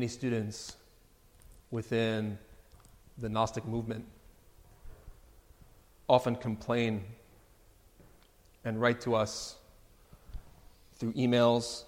[0.00, 0.76] Many students
[1.70, 2.38] within
[3.18, 4.06] the Gnostic movement
[6.08, 7.04] often complain
[8.64, 9.56] and write to us
[10.94, 11.82] through emails,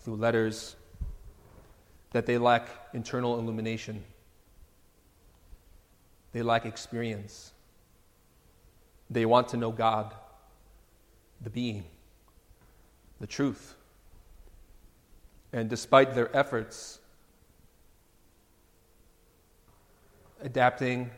[0.00, 0.74] through letters,
[2.12, 4.02] that they lack internal illumination.
[6.32, 7.52] They lack experience.
[9.10, 10.14] They want to know God,
[11.42, 11.84] the being,
[13.20, 13.74] the truth.
[15.52, 16.98] And despite their efforts,
[20.42, 21.10] adapting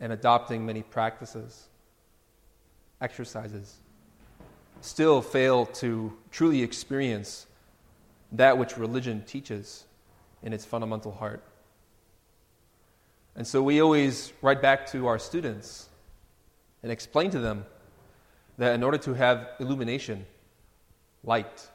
[0.00, 1.68] and adopting many practices,
[3.00, 3.76] exercises,
[4.80, 7.46] still fail to truly experience
[8.32, 9.84] that which religion teaches
[10.42, 11.42] in its fundamental heart.
[13.36, 15.88] And so we always write back to our students
[16.82, 17.64] and explain to them
[18.58, 20.26] that in order to have illumination,
[21.24, 21.68] light,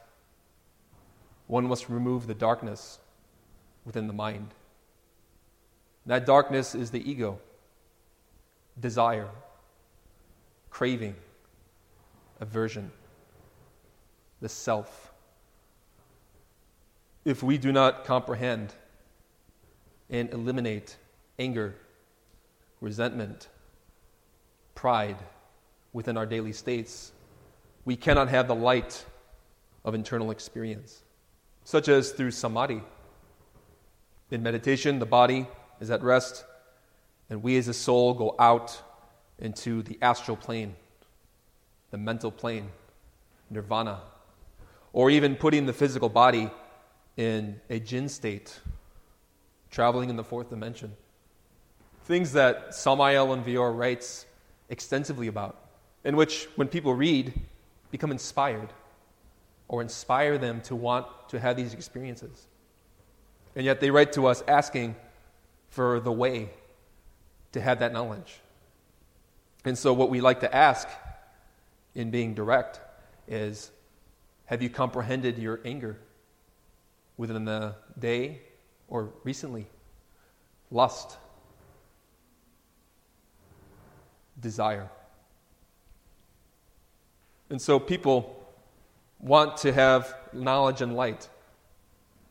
[1.50, 3.00] one must remove the darkness
[3.84, 4.54] within the mind.
[6.06, 7.40] That darkness is the ego,
[8.78, 9.28] desire,
[10.70, 11.16] craving,
[12.38, 12.92] aversion,
[14.40, 15.12] the self.
[17.24, 18.72] If we do not comprehend
[20.08, 20.96] and eliminate
[21.36, 21.74] anger,
[22.80, 23.48] resentment,
[24.76, 25.18] pride
[25.92, 27.10] within our daily states,
[27.84, 29.04] we cannot have the light
[29.84, 31.02] of internal experience
[31.70, 32.82] such as through samadhi.
[34.32, 35.46] In meditation, the body
[35.80, 36.44] is at rest,
[37.28, 38.82] and we as a soul go out
[39.38, 40.74] into the astral plane,
[41.92, 42.70] the mental plane,
[43.50, 44.00] nirvana,
[44.92, 46.50] or even putting the physical body
[47.16, 48.58] in a jinn state,
[49.70, 50.92] traveling in the fourth dimension.
[52.02, 54.26] Things that Samael Aun Weor writes
[54.70, 55.56] extensively about,
[56.02, 57.32] in which, when people read,
[57.92, 58.70] become inspired
[59.70, 62.48] or inspire them to want to have these experiences.
[63.54, 64.96] And yet they write to us asking
[65.68, 66.50] for the way
[67.52, 68.40] to have that knowledge.
[69.64, 70.88] And so, what we like to ask
[71.94, 72.80] in being direct
[73.28, 73.70] is
[74.46, 75.96] Have you comprehended your anger
[77.16, 78.40] within the day
[78.88, 79.66] or recently?
[80.72, 81.16] Lust,
[84.40, 84.90] desire.
[87.50, 88.39] And so, people
[89.20, 91.28] want to have knowledge and light,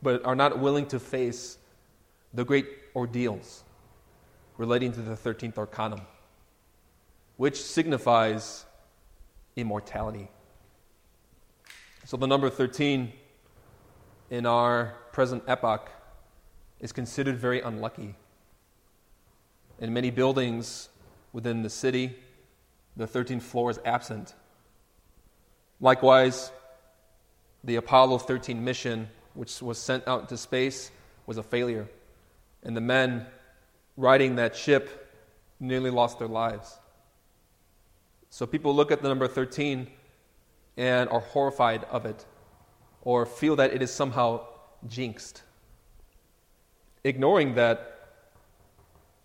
[0.02, 1.58] but are not willing to face
[2.34, 3.64] the great ordeals
[4.56, 6.00] relating to the 13th arcanum,
[7.36, 8.64] which signifies
[9.56, 10.28] immortality.
[12.04, 13.12] So, the number 13
[14.30, 15.90] in our present epoch
[16.80, 18.14] is considered very unlucky.
[19.78, 20.88] In many buildings
[21.32, 22.16] within the city,
[22.96, 24.34] the 13th floor is absent.
[25.80, 26.52] Likewise,
[27.64, 30.90] the Apollo 13 mission, which was sent out into space,
[31.26, 31.88] was a failure.
[32.62, 33.26] And the men
[33.96, 35.12] riding that ship
[35.58, 36.78] nearly lost their lives.
[38.30, 39.88] So people look at the number 13
[40.76, 42.24] and are horrified of it
[43.02, 44.46] or feel that it is somehow
[44.86, 45.42] jinxed.
[47.04, 48.08] Ignoring that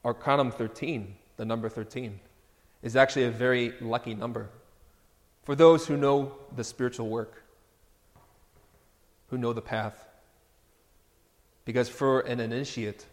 [0.04, 2.20] Arcanum 13, the number 13,
[2.82, 4.50] is actually a very lucky number
[5.44, 7.45] for those who know the spiritual work.
[9.30, 10.06] Who know the path.
[11.66, 13.06] Because for an initiate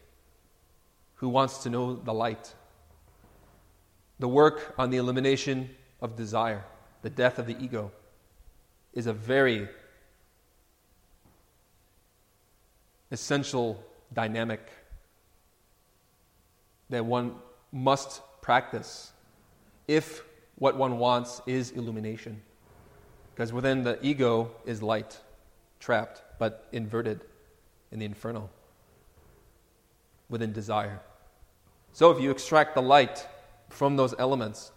[1.17, 2.53] who wants to know the light,
[4.19, 5.71] the work on the elimination
[6.01, 6.65] of desire,
[7.03, 7.91] the death of the ego,
[8.93, 9.69] is a very
[13.11, 13.83] essential
[14.13, 14.61] dynamic
[16.91, 17.35] that one
[17.73, 19.13] must practice
[19.89, 20.23] if
[20.57, 22.43] what one wants is illumination.
[23.35, 25.19] Because within the ego is light,
[25.83, 27.21] trapped, but inverted
[27.91, 28.49] in the infernal,
[30.31, 31.01] within desire.
[31.93, 33.27] So if you extract the light
[33.69, 34.71] from those elements,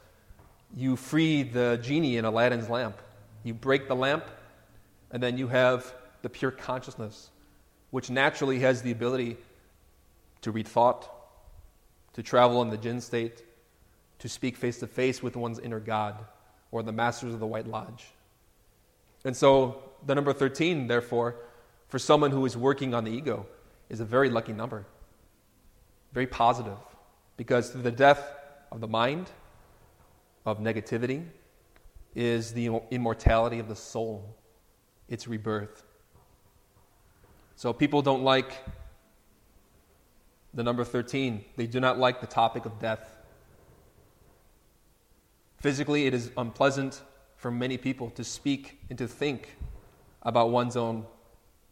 [0.75, 2.97] you free the genie in Aladdin's lamp.
[3.43, 4.25] You break the lamp,
[5.11, 5.93] and then you have
[6.23, 7.29] the pure consciousness,
[7.91, 9.37] which naturally has the ability
[10.41, 11.09] to read thought,
[12.13, 13.43] to travel in the jinn state,
[14.19, 16.15] to speak face to face with one's inner God
[16.71, 18.05] or the masters of the White Lodge.
[19.23, 21.35] And so, the number 13, therefore,
[21.87, 23.45] for someone who is working on the ego,
[23.89, 24.85] is a very lucky number.
[26.13, 26.77] Very positive.
[27.37, 28.23] Because the death
[28.71, 29.29] of the mind,
[30.45, 31.25] of negativity,
[32.15, 34.35] is the immortality of the soul,
[35.09, 35.83] its rebirth.
[37.55, 38.53] So people don't like
[40.53, 41.43] the number 13.
[41.57, 43.17] They do not like the topic of death.
[45.59, 47.01] Physically, it is unpleasant
[47.37, 49.57] for many people to speak and to think
[50.25, 51.05] about one's own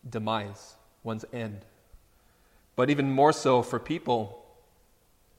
[0.10, 1.66] demise, one's end.
[2.76, 4.46] But even more so for people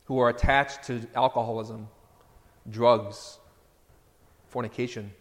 [0.05, 1.89] who are attached to alcoholism,
[2.69, 3.39] drugs,
[4.49, 5.13] fornication.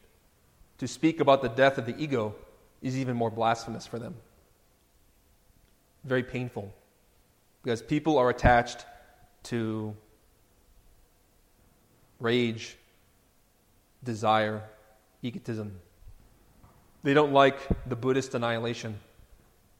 [0.79, 2.35] To speak about the death of the ego
[2.81, 4.15] is even more blasphemous for them.
[6.03, 6.73] Very painful.
[7.63, 8.85] Because people are attached
[9.43, 9.95] to
[12.19, 12.75] rage,
[14.03, 14.63] desire,
[15.21, 15.79] egotism.
[17.03, 17.57] They don't like
[17.87, 18.97] the Buddhist annihilation,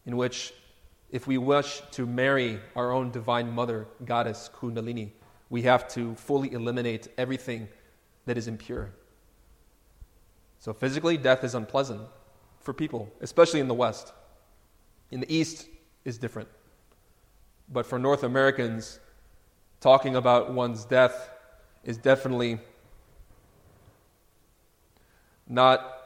[0.05, 0.53] in which
[1.09, 5.11] if we wish to marry our own divine mother, goddess Kundalini,
[5.49, 7.69] we have to fully eliminate everything
[8.25, 8.91] that is impure.
[10.59, 12.01] So, physically, death is unpleasant
[12.59, 14.13] for people, especially in the West.
[15.11, 15.67] In the East
[16.05, 16.49] is different.
[17.69, 18.99] But for North Americans,
[19.79, 21.29] talking about one's death
[21.83, 22.59] is definitely
[25.47, 26.02] not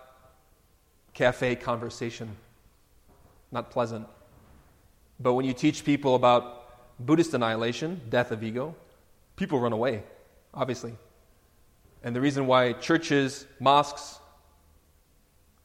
[1.18, 2.30] cafe conversation,
[3.52, 4.06] not pleasant.
[5.20, 6.44] But when you teach people about
[7.00, 8.76] Buddhist annihilation, death of ego,
[9.36, 10.04] people run away,
[10.54, 10.94] obviously.
[12.04, 14.20] And the reason why churches, mosques,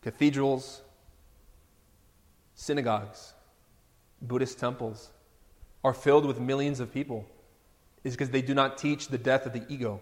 [0.00, 0.80] cathedrals,
[2.54, 3.34] synagogues,
[4.22, 5.10] Buddhist temples
[5.84, 7.26] are filled with millions of people
[8.04, 10.00] is because they do not teach the death of the ego.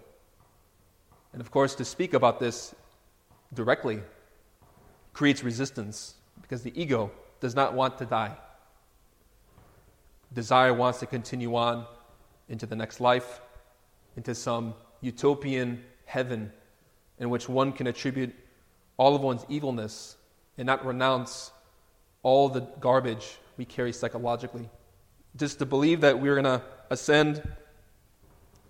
[1.32, 2.72] And of course, to speak about this
[3.52, 4.00] directly
[5.12, 7.10] creates resistance because the ego
[7.40, 8.36] does not want to die.
[10.32, 11.86] Desire wants to continue on
[12.48, 13.40] into the next life,
[14.16, 16.52] into some utopian heaven
[17.18, 18.34] in which one can attribute
[18.96, 20.16] all of one's evilness
[20.58, 21.52] and not renounce
[22.22, 24.68] all the garbage we carry psychologically.
[25.36, 27.42] Just to believe that we're going to ascend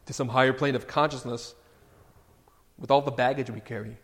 [0.07, 1.55] to some higher plane of consciousness
[2.79, 3.97] with all the baggage we carry.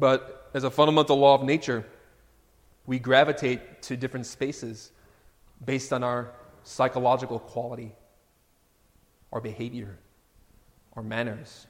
[0.00, 1.84] But as a fundamental law of nature,
[2.86, 4.92] we gravitate to different spaces
[5.64, 6.32] based on our
[6.64, 7.92] psychological quality,
[9.30, 9.98] our behavior,
[10.96, 11.66] our manners,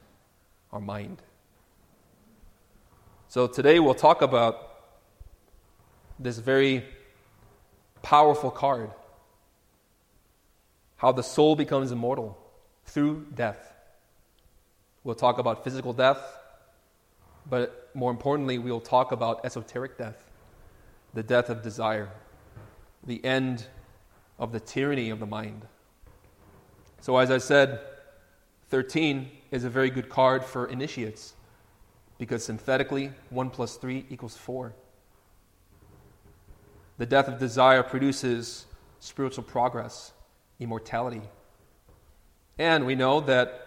[0.73, 1.21] our mind.
[3.27, 4.69] So today we'll talk about
[6.21, 6.85] this very
[8.03, 8.91] powerful card
[10.97, 12.39] how the soul becomes immortal
[12.85, 13.73] through death.
[15.03, 16.40] We'll talk about physical death,
[17.49, 20.25] but more importantly, we'll talk about esoteric death,
[21.15, 22.11] the death of desire,
[23.07, 23.67] the end
[24.39, 25.67] of the tyranny of the mind.
[27.01, 27.81] So, as I said,
[28.69, 31.35] 13 is a very good card for initiates
[32.19, 34.75] because synthetically, 1 plus 3 equals 4.
[36.99, 38.67] The death of desire produces
[38.99, 40.13] spiritual progress,
[40.61, 41.23] immortality.
[42.59, 43.67] And we know that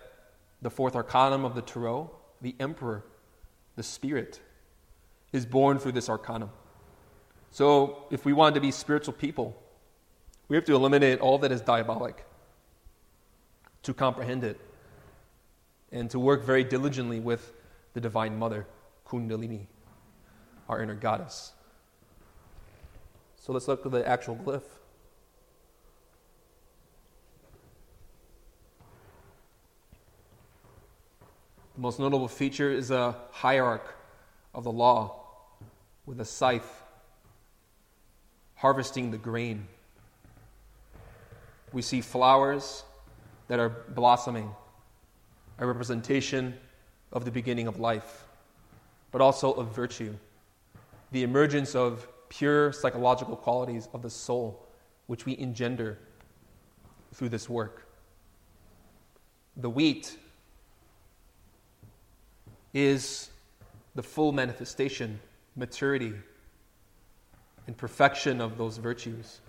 [0.61, 2.11] the fourth arcanum of the Tarot,
[2.41, 3.03] the Emperor,
[3.75, 4.39] the Spirit,
[5.31, 6.49] is born through this arcanum.
[7.51, 9.59] So, if we want to be spiritual people,
[10.47, 12.25] we have to eliminate all that is diabolic,
[13.83, 14.59] to comprehend it,
[15.91, 17.53] and to work very diligently with
[17.93, 18.67] the Divine Mother,
[19.07, 19.67] Kundalini,
[20.69, 21.53] our inner goddess.
[23.35, 24.63] So, let's look at the actual glyph.
[31.75, 33.95] The most notable feature is a hierarch
[34.53, 35.21] of the law
[36.05, 36.83] with a scythe
[38.53, 39.67] harvesting the grain.
[41.71, 42.83] We see flowers
[43.47, 44.51] that are blossoming,
[45.57, 46.53] a representation
[47.11, 48.25] of the beginning of life,
[49.11, 50.13] but also of virtue,
[51.11, 54.67] the emergence of pure psychological qualities of the soul,
[55.07, 55.97] which we engender
[57.15, 57.87] through this work.
[59.57, 60.17] The wheat
[62.73, 63.29] is
[63.95, 65.19] the full manifestation,
[65.55, 66.13] maturity,
[67.67, 69.39] and perfection of those virtues.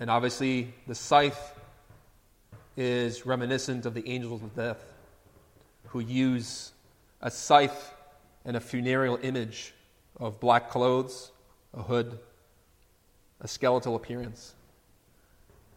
[0.00, 1.58] And obviously, the scythe
[2.76, 4.92] is reminiscent of the angels of death
[5.88, 6.72] who use
[7.20, 7.94] a scythe
[8.44, 9.72] and a funereal image
[10.18, 11.30] of black clothes,
[11.72, 12.18] a hood,
[13.40, 14.54] a skeletal appearance,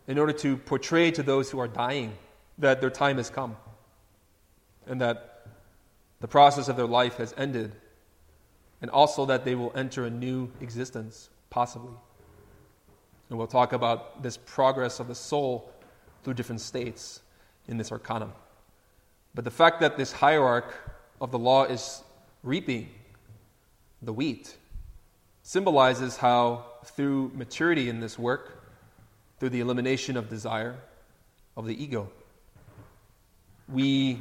[0.08, 2.14] in order to portray to those who are dying
[2.58, 3.56] that their time has come
[4.88, 5.37] and that
[6.20, 7.74] the process of their life has ended,
[8.82, 11.94] and also that they will enter a new existence, possibly.
[13.30, 15.72] And we'll talk about this progress of the soul
[16.24, 17.22] through different states
[17.68, 18.34] in this arcanum.
[19.36, 20.74] But the fact that this hierarch
[21.20, 22.04] of the law is
[22.44, 22.90] reaping
[24.02, 24.56] the wheat
[25.44, 28.64] symbolizes how, through maturity in this work,
[29.40, 30.76] through the elimination of desire,
[31.56, 32.10] of the ego,
[33.68, 34.20] we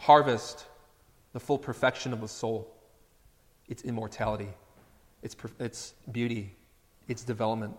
[0.00, 0.64] harvest
[1.32, 2.68] the full perfection of the soul,
[3.68, 4.48] its immortality,
[5.22, 6.54] its, its beauty,
[7.06, 7.76] its development.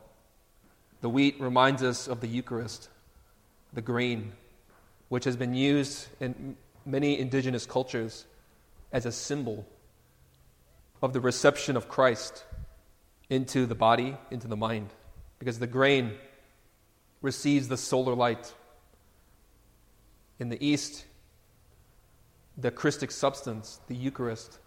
[1.01, 2.89] The wheat reminds us of the Eucharist,
[3.73, 4.33] the grain,
[5.09, 8.25] which has been used in many indigenous cultures
[8.91, 9.65] as a symbol
[11.01, 12.45] of the reception of Christ
[13.29, 14.89] into the body, into the mind.
[15.39, 16.13] Because the grain
[17.21, 18.53] receives the solar light.
[20.39, 21.05] In the East,
[22.57, 24.59] the Christic substance, the Eucharist,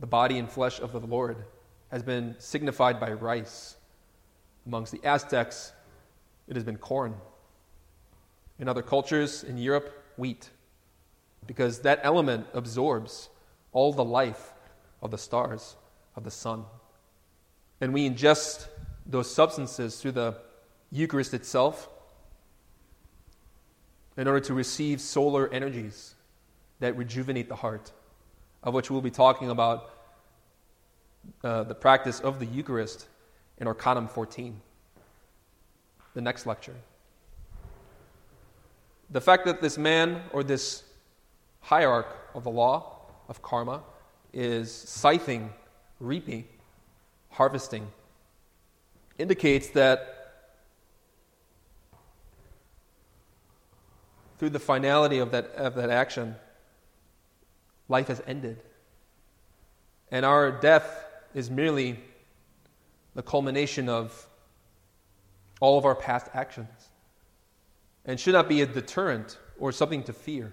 [0.00, 1.44] the body and flesh of the Lord,
[1.90, 3.76] has been signified by rice.
[4.66, 5.72] Amongst the Aztecs,
[6.48, 7.14] it has been corn.
[8.58, 10.50] In other cultures, in Europe, wheat.
[11.46, 13.28] Because that element absorbs
[13.72, 14.52] all the life
[15.02, 15.76] of the stars,
[16.16, 16.64] of the sun.
[17.80, 18.68] And we ingest
[19.06, 20.36] those substances through the
[20.90, 21.88] Eucharist itself
[24.16, 26.13] in order to receive solar energies
[26.80, 27.92] that rejuvenate the heart,
[28.62, 29.90] of which we'll be talking about
[31.42, 33.06] uh, the practice of the Eucharist
[33.58, 34.60] in Arcanum 14,
[36.14, 36.74] the next lecture.
[39.10, 40.82] The fact that this man or this
[41.60, 42.96] hierarch of the law,
[43.28, 43.82] of karma,
[44.32, 45.50] is scything,
[46.00, 46.44] reaping,
[47.30, 47.86] harvesting,
[49.18, 50.14] indicates that
[54.38, 56.34] through the finality of that, of that action,
[57.88, 58.62] life has ended.
[60.10, 61.98] And our death is merely
[63.14, 64.26] the culmination of
[65.60, 66.90] all of our past actions
[68.04, 70.52] and should not be a deterrent or something to fear,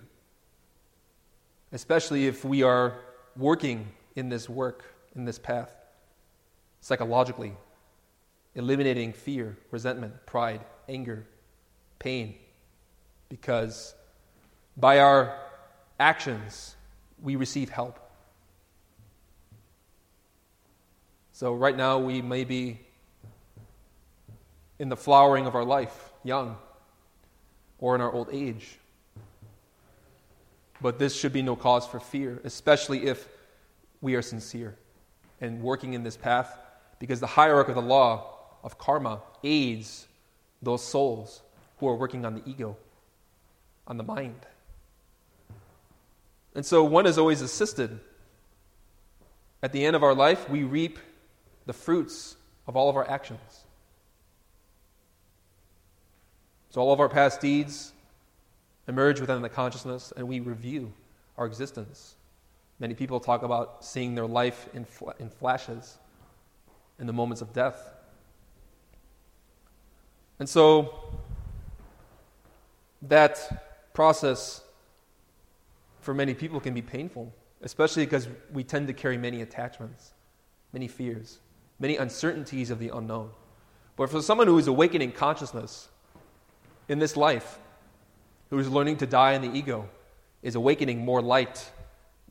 [1.71, 2.99] especially if we are
[3.35, 4.85] working in this work,
[5.15, 5.75] in this path,
[6.79, 7.53] psychologically,
[8.55, 11.25] eliminating fear, resentment, pride, anger,
[11.99, 12.35] pain,
[13.29, 13.95] because
[14.77, 15.37] by our
[15.99, 16.75] actions,
[17.21, 17.99] we receive help.
[21.31, 22.79] So, right now, we may be
[24.79, 26.57] in the flowering of our life, young,
[27.79, 28.77] or in our old age.
[30.81, 33.27] But this should be no cause for fear, especially if
[34.01, 34.75] we are sincere
[35.39, 36.57] and working in this path,
[36.99, 40.07] because the hierarchy of the law of karma aids
[40.61, 41.41] those souls
[41.79, 42.77] who are working on the ego,
[43.87, 44.45] on the mind.
[46.55, 47.99] And so one is always assisted.
[49.63, 50.99] At the end of our life, we reap
[51.65, 52.35] the fruits
[52.67, 53.65] of all of our actions.
[56.71, 57.91] So all of our past deeds
[58.87, 60.91] emerge within the consciousness and we review
[61.37, 62.15] our existence.
[62.79, 65.97] Many people talk about seeing their life in, fl- in flashes,
[66.99, 67.93] in the moments of death.
[70.39, 70.99] And so
[73.03, 74.63] that process
[76.01, 80.13] for many people can be painful, especially because we tend to carry many attachments,
[80.73, 81.39] many fears,
[81.79, 83.29] many uncertainties of the unknown.
[83.95, 85.89] But for someone who is awakening consciousness
[86.89, 87.59] in this life,
[88.49, 89.87] who is learning to die in the ego,
[90.41, 91.71] is awakening more light,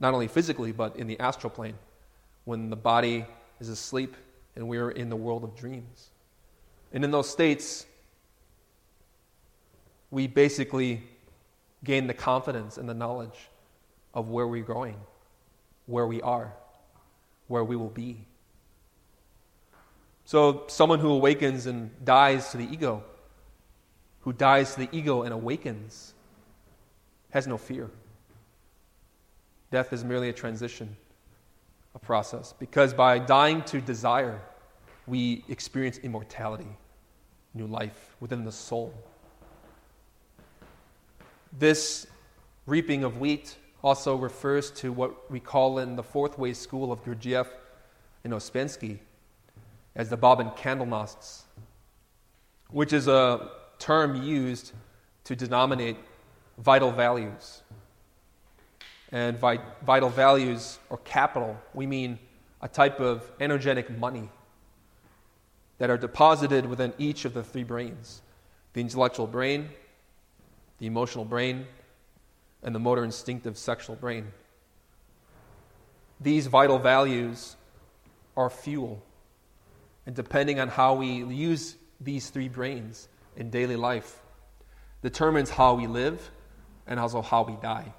[0.00, 1.78] not only physically, but in the astral plane,
[2.44, 3.24] when the body
[3.60, 4.16] is asleep
[4.56, 6.10] and we're in the world of dreams.
[6.92, 7.86] And in those states,
[10.10, 11.04] we basically
[11.84, 13.50] gain the confidence and the knowledge
[14.14, 14.97] of where we're going,
[15.87, 16.52] where we are,
[17.49, 18.26] where we will be.
[20.25, 23.02] So, someone who awakens and dies to the ego,
[24.21, 26.14] who dies to the ego and awakens,
[27.31, 27.90] has no fear.
[29.71, 30.97] Death is merely a transition,
[31.95, 32.55] a process.
[32.59, 34.40] Because by dying to desire,
[35.07, 36.76] we experience immortality,
[37.55, 38.95] new life within the soul.
[41.59, 42.07] This
[42.67, 47.04] reaping of wheat also refers to what we call in the fourth way school of
[47.04, 47.46] Gurdjieff
[48.25, 48.99] and Ouspensky
[49.94, 51.42] as the Bobbin Kandelnost,
[52.70, 54.72] which is a term used
[55.25, 55.96] to denominate
[56.58, 57.62] vital values.
[59.12, 62.18] And vi- vital values or capital, we mean
[62.62, 64.28] a type of energetic money
[65.78, 68.22] that are deposited within each of the three brains
[68.72, 69.68] the intellectual brain,
[70.78, 71.66] the emotional brain,
[72.62, 74.29] and the motor instinctive sexual brain.
[76.21, 77.57] These vital values
[78.37, 79.02] are fuel.
[80.07, 84.21] And depending on how we use these three brains in daily life,
[85.02, 86.31] determines how we live
[86.87, 87.93] and also how we die.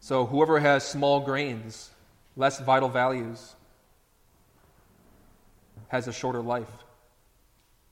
[0.00, 1.90] So, whoever has small grains,
[2.36, 3.54] less vital values,
[5.88, 6.70] has a shorter life.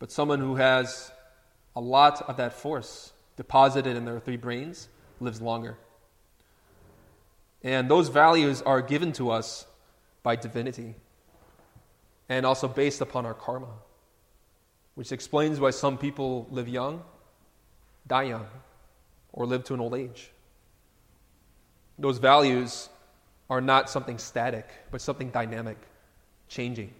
[0.00, 1.12] But someone who has
[1.76, 5.78] a lot of that force deposited in their three brains lives longer.
[7.62, 9.64] And those values are given to us
[10.22, 10.94] by divinity
[12.28, 13.72] and also based upon our karma,
[14.94, 17.02] which explains why some people live young,
[18.06, 18.46] die young,
[19.32, 20.30] or live to an old age.
[21.98, 22.90] Those values
[23.48, 25.78] are not something static, but something dynamic,
[26.48, 26.92] changing.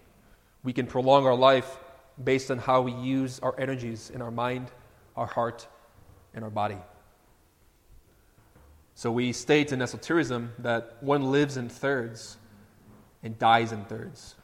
[0.62, 1.76] We can prolong our life
[2.24, 4.70] based on how we use our energies in our mind,
[5.18, 5.68] our heart,
[6.34, 6.78] and our body.
[8.94, 12.36] So we state in esotericism that one lives in thirds
[13.22, 14.34] and dies in thirds.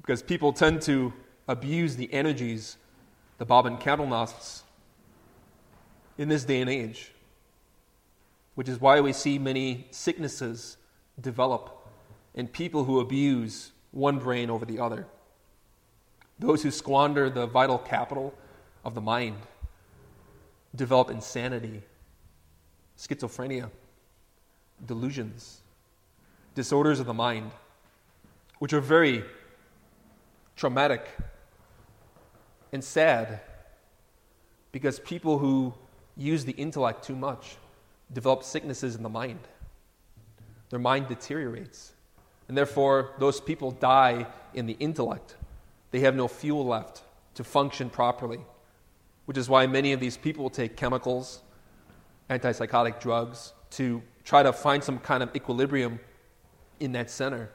[0.00, 1.12] Because people tend to
[1.46, 2.76] abuse the energies,
[3.38, 4.62] the Bobbin Kandelnost,
[6.16, 7.12] in this day and age,
[8.54, 10.76] which is why we see many sicknesses
[11.20, 11.88] develop
[12.34, 15.06] in people who abuse one brain over the other.
[16.38, 18.34] Those who squander the vital capital
[18.84, 19.36] of the mind
[20.74, 21.82] develop insanity,
[22.96, 23.70] schizophrenia,
[24.86, 25.60] delusions,
[26.54, 27.50] disorders of the mind,
[28.58, 29.24] which are very
[30.56, 31.08] traumatic
[32.72, 33.40] and sad
[34.72, 35.74] because people who
[36.16, 37.56] use the intellect too much
[38.12, 39.40] develop sicknesses in the mind.
[40.70, 41.92] Their mind deteriorates.
[42.48, 45.36] And therefore, those people die in the intellect.
[45.90, 47.02] They have no fuel left
[47.34, 48.40] to function properly,
[49.30, 51.42] which is why many of these people take chemicals,
[52.30, 56.00] antipsychotic drugs, to try to find some kind of equilibrium
[56.80, 57.48] in that center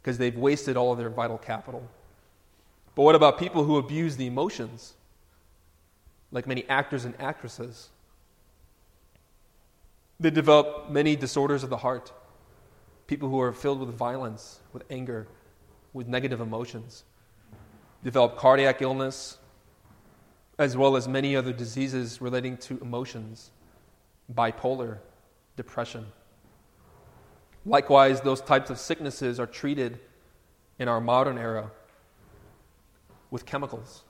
[0.00, 1.86] because they've wasted all of their vital capital.
[2.94, 4.94] But what about people who abuse the emotions,
[6.32, 7.90] like many actors and actresses?
[10.20, 12.14] They develop many disorders of the heart
[13.06, 15.28] people who are filled with violence, with anger,
[15.92, 17.04] with negative emotions,
[18.02, 19.36] develop cardiac illness,
[20.60, 23.50] as well as many other diseases relating to emotions,
[24.32, 24.98] bipolar,
[25.56, 26.06] depression.
[27.64, 29.98] Likewise, those types of sicknesses are treated
[30.78, 31.70] in our modern era
[33.30, 34.02] with chemicals.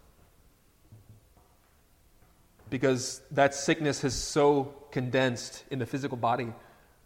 [2.69, 6.53] Because that sickness has so condensed in the physical body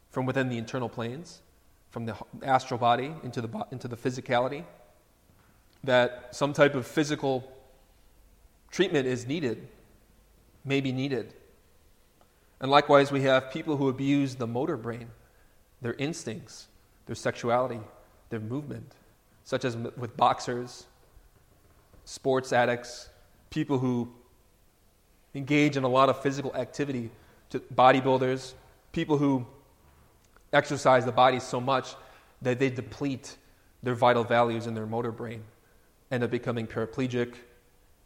[0.09, 1.43] from within the internal planes
[1.91, 4.65] from the astral body into the, into the physicality,
[5.85, 7.54] that some type of physical
[8.75, 9.69] treatment is needed,
[10.65, 11.33] may be needed.
[12.61, 15.11] And likewise, we have people who abuse the motor brain,
[15.81, 16.67] their instincts,
[17.07, 17.79] their sexuality,
[18.31, 18.97] their movement,
[19.45, 20.87] such as with boxers,
[22.05, 23.09] sports addicts,
[23.49, 24.13] people who
[25.37, 27.13] engage in a lot of physical activity,
[27.51, 28.55] to bodybuilders,
[28.91, 29.47] people who
[30.53, 31.95] exercise the body so much
[32.43, 33.37] that they deplete
[33.85, 35.45] their vital values in their motor brain,
[36.11, 37.35] end up becoming paraplegic,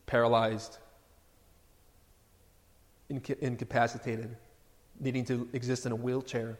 [0.09, 0.79] paralyzed,
[3.09, 4.37] inca- incapacitated,
[4.99, 6.59] needing to exist in a wheelchair.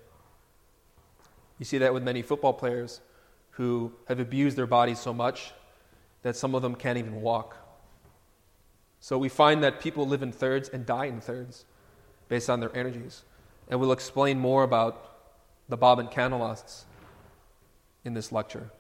[1.59, 3.01] You see that with many football players
[3.51, 5.53] who have abused their bodies so much
[6.23, 7.57] that some of them can't even walk.
[9.01, 11.65] So we find that people live in thirds and die in thirds
[12.29, 13.25] based on their energies.
[13.69, 15.19] And we'll explain more about
[15.69, 16.85] the Bobbin Kandelnost
[18.05, 18.71] in this lecture.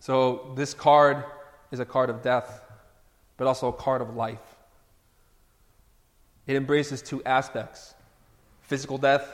[0.00, 1.24] So, this card
[1.72, 2.62] is a card of death,
[3.38, 4.56] but also a card of life.
[6.46, 7.94] It embraces two aspects
[8.62, 9.26] physical death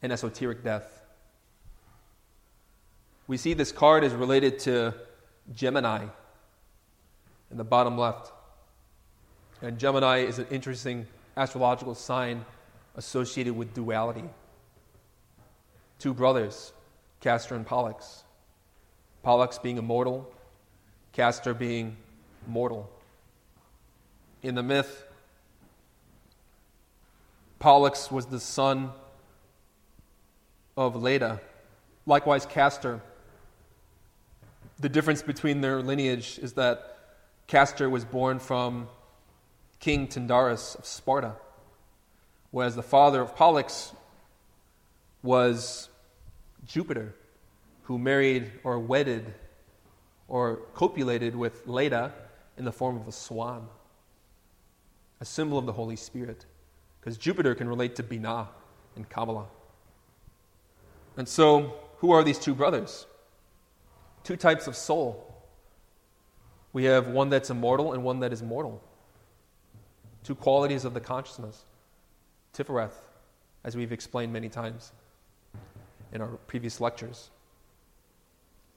[0.00, 1.02] and esoteric death.
[3.26, 4.94] we see this card is related to
[5.52, 6.06] Gemini
[7.50, 8.32] in the bottom left.
[9.60, 12.44] And Gemini is an interesting astrological sign
[12.96, 14.24] associated with duality.
[15.98, 16.72] Two brothers,
[17.20, 18.24] Castor and Pollux.
[19.22, 20.32] Pollux being immortal,
[21.12, 21.96] Castor being
[22.46, 22.90] mortal.
[24.42, 25.04] In the myth,
[27.58, 28.90] Pollux was the son
[30.76, 31.40] of Leda.
[32.06, 33.00] Likewise, Castor.
[34.80, 36.98] The difference between their lineage is that
[37.46, 38.88] Castor was born from
[39.78, 41.36] King Tyndarus of Sparta,
[42.50, 43.92] whereas the father of Pollux
[45.22, 45.88] was
[46.66, 47.14] Jupiter,
[47.84, 49.34] who married or wedded
[50.26, 52.12] or copulated with Leda
[52.56, 53.68] in the form of a swan,
[55.20, 56.46] a symbol of the Holy Spirit,
[57.00, 58.48] because Jupiter can relate to Binah
[58.96, 59.46] in Kabbalah.
[61.16, 63.06] And so, who are these two brothers?
[64.24, 65.28] Two types of soul.
[66.72, 68.82] We have one that's immortal and one that is mortal.
[70.24, 71.64] Two qualities of the consciousness.
[72.52, 72.94] Tifereth,
[73.64, 74.92] as we've explained many times
[76.12, 77.30] in our previous lectures.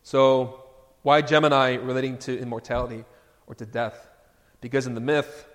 [0.03, 0.63] So,
[1.03, 3.05] why Gemini relating to immortality
[3.47, 4.07] or to death?
[4.61, 5.47] Because in the myth,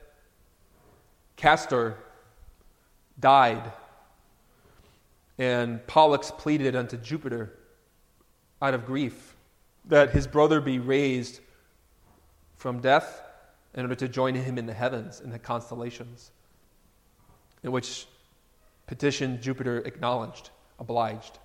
[1.37, 1.97] Castor
[3.19, 3.73] died,
[5.39, 7.57] and Pollux pleaded unto Jupiter
[8.61, 9.35] out of grief
[9.87, 11.41] that his brother be raised
[12.57, 13.23] from death
[13.75, 16.31] in order to join him in the heavens, in the constellations,
[17.63, 18.07] in which
[18.87, 21.39] petition Jupiter acknowledged, obliged.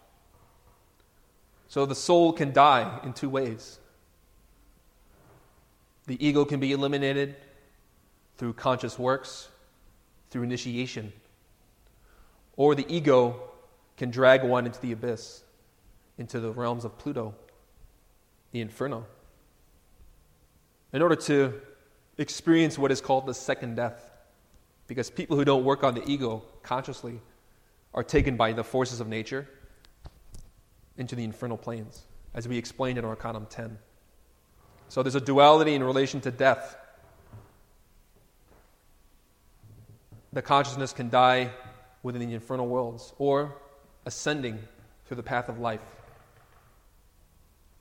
[1.67, 3.79] So the soul can die in two ways.
[6.07, 7.35] The ego can be eliminated
[8.37, 9.49] through conscious works,
[10.29, 11.11] through initiation.
[12.57, 13.41] Or the ego
[13.97, 15.43] can drag one into the abyss,
[16.17, 17.33] into the realms of Pluto,
[18.51, 19.05] the inferno,
[20.93, 21.61] in order to
[22.17, 24.11] experience what is called the second death.
[24.87, 27.19] Because people who don't work on the ego consciously
[27.93, 29.47] are taken by the forces of nature
[30.97, 33.77] into the infernal planes, as we explained in Arcanum 10.
[34.89, 36.77] So there's a duality in relation to death.
[40.33, 41.51] The consciousness can die
[42.03, 43.55] within the infernal worlds or
[44.05, 44.59] ascending
[45.05, 45.81] through the path of life.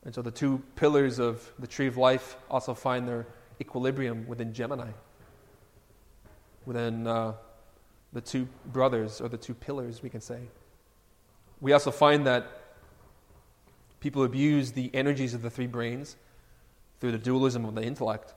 [0.04, 3.26] And so the two pillars of the tree of life also find their
[3.60, 4.90] equilibrium within Gemini,
[6.66, 7.34] within uh,
[8.12, 10.40] the two brothers or the two pillars, we can say.
[11.60, 12.46] We also find that
[14.04, 16.16] People abuse the energies of the three brains
[17.04, 18.32] through the dualism of the intellect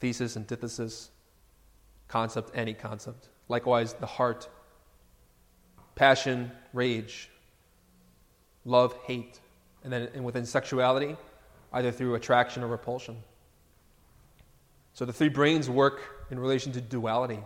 [0.00, 1.12] thesis, antithesis,
[2.08, 3.28] concept, any concept.
[3.48, 4.48] Likewise, the heart,
[5.94, 7.30] passion, rage,
[8.64, 9.38] love, hate.
[9.84, 11.16] And then and within sexuality,
[11.72, 13.18] either through attraction or repulsion.
[14.92, 17.38] So the three brains work in relation to duality.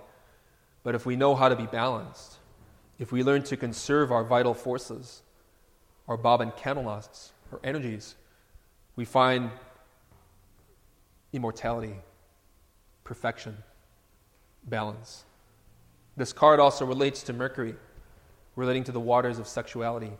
[0.82, 2.38] But if we know how to be balanced,
[2.98, 5.20] if we learn to conserve our vital forces,
[6.08, 8.14] our bobbin kandelnosts, or energies,
[8.96, 9.50] we find
[11.32, 11.94] immortality,
[13.04, 13.56] perfection,
[14.64, 15.24] balance.
[16.16, 17.74] This card also relates to Mercury,
[18.56, 20.12] relating to the waters of sexuality,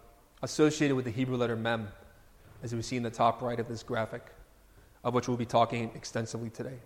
[0.43, 1.89] associated with the Hebrew letter Mem,
[2.63, 4.27] as we see in the top right of this graphic,
[5.05, 6.79] of which we'll be talking extensively today.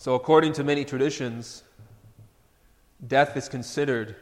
[0.00, 1.64] So, according to many traditions,
[3.06, 4.14] death is considered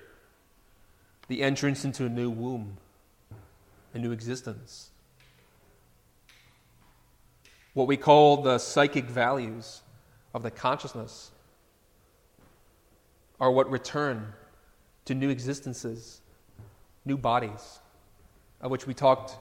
[1.28, 2.76] the entrance into a new womb,
[3.94, 4.90] a new existence.
[7.74, 9.82] What we call the psychic values
[10.32, 11.30] of the consciousness
[13.40, 14.32] are what return
[15.04, 16.20] to new existences,
[17.04, 17.80] new bodies,
[18.60, 19.36] of which we talked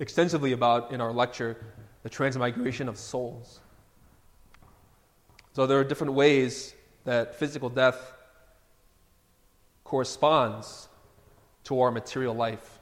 [0.00, 1.56] extensively about in our lecture,
[2.02, 3.60] The Transmigration of Souls.
[5.52, 8.12] So there are different ways that physical death
[9.84, 10.88] corresponds
[11.64, 12.78] to our material life.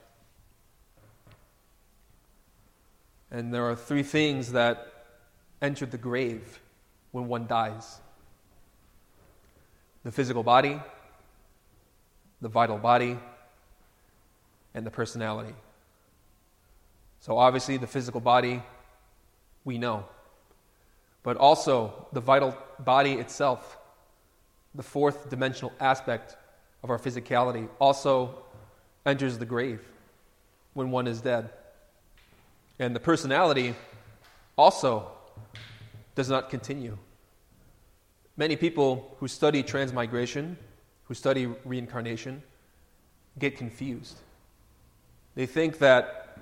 [3.30, 4.86] And there are three things that
[5.60, 6.60] enter the grave
[7.12, 7.98] when one dies
[10.04, 10.80] the physical body,
[12.40, 13.16] the vital body,
[14.74, 15.54] and the personality.
[17.20, 18.64] So, obviously, the physical body,
[19.64, 20.06] we know
[21.22, 23.78] but also the vital body itself,
[24.74, 26.36] the fourth dimensional aspect
[26.82, 28.42] of our physicality, also
[29.04, 29.80] enters the grave
[30.74, 31.50] when one is dead.
[32.78, 33.74] And the personality
[34.56, 35.10] also
[36.14, 36.96] does not continue.
[38.36, 40.56] Many people who study transmigration,
[41.04, 42.42] who study reincarnation,
[43.38, 44.18] get confused.
[45.34, 46.38] They think that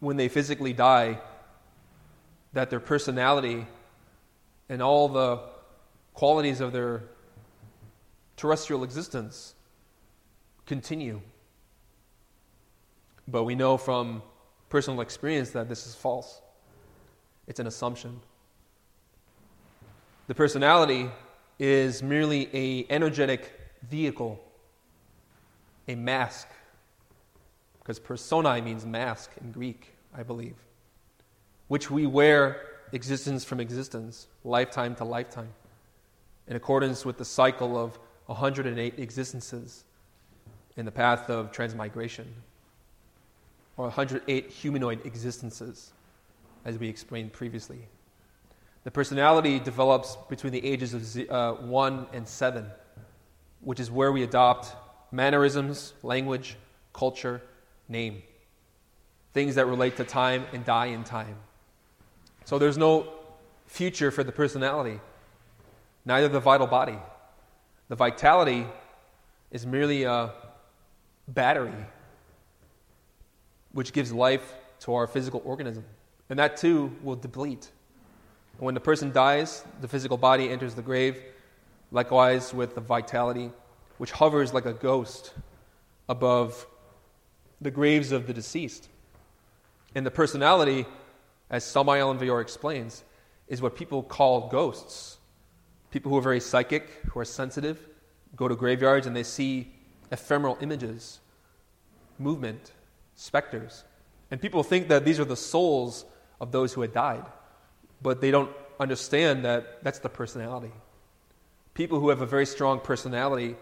[0.00, 1.20] when they physically die,
[2.52, 3.66] that their personality
[4.68, 5.40] and all the
[6.14, 7.02] qualities of their
[8.36, 9.54] terrestrial existence
[10.66, 11.20] continue.
[13.26, 14.22] But we know from
[14.68, 16.40] personal experience that this is false.
[17.46, 18.20] It's an assumption.
[20.26, 21.10] The personality
[21.58, 23.52] is merely a energetic
[23.88, 24.40] vehicle,
[25.86, 26.48] a mask,
[27.78, 30.56] because personae means mask in Greek, I believe,
[31.68, 35.52] which we wear existence from existence, lifetime to lifetime,
[36.48, 39.84] in accordance with the cycle of 108 existences
[40.76, 42.26] in the path of transmigration,
[43.76, 45.92] or 108 humanoid existences,
[46.64, 47.88] as we explained previously.
[48.84, 52.66] The personality develops between the ages of uh, 1 and 7,
[53.60, 54.76] which is where we adopt
[55.10, 56.56] mannerisms, language,
[56.92, 57.40] culture,
[57.88, 58.22] name.
[59.32, 61.36] Things that relate to time and die in time.
[62.44, 63.08] So there's no
[63.66, 65.00] future for the personality,
[66.04, 66.98] neither the vital body.
[67.88, 68.66] The vitality
[69.50, 70.32] is merely a
[71.26, 71.86] battery
[73.74, 75.84] which gives life to our physical organism.
[76.30, 77.70] And that too will deplete.
[78.58, 81.20] When the person dies, the physical body enters the grave,
[81.90, 83.50] likewise with the vitality,
[83.98, 85.34] which hovers like a ghost
[86.08, 86.66] above
[87.60, 88.88] the graves of the deceased.
[89.94, 90.86] And the personality,
[91.50, 93.04] as Samael Aun Weor explains,
[93.48, 95.18] is what people call ghosts.
[95.90, 97.78] People who are very psychic, who are sensitive,
[98.36, 99.72] go to graveyards and they see
[100.10, 101.20] ephemeral images,
[102.18, 102.72] movement,
[103.24, 103.84] specters.
[104.30, 106.04] And people think that these are the souls
[106.42, 107.24] of those who had died,
[108.02, 110.72] but they don't understand that that's the personality.
[111.72, 113.56] People who have a very strong personality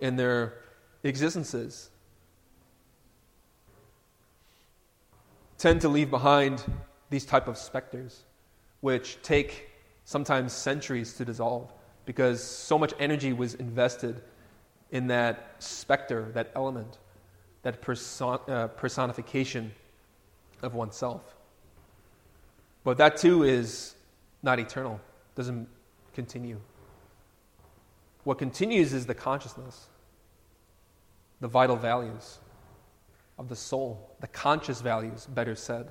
[0.00, 0.54] in their
[1.02, 1.90] existences
[5.58, 6.64] tend to leave behind
[7.10, 8.24] these type of specters,
[8.80, 9.68] which take
[10.04, 11.70] sometimes centuries to dissolve
[12.06, 14.22] because so much energy was invested
[14.90, 16.96] in that specter, that element,
[17.66, 19.72] that person, uh, personification
[20.62, 21.34] of oneself.
[22.84, 23.96] But that too is
[24.40, 25.00] not eternal,
[25.34, 25.66] doesn't
[26.14, 26.60] continue.
[28.22, 29.88] What continues is the consciousness,
[31.40, 32.38] the vital values
[33.36, 35.88] of the soul, the conscious values, better said.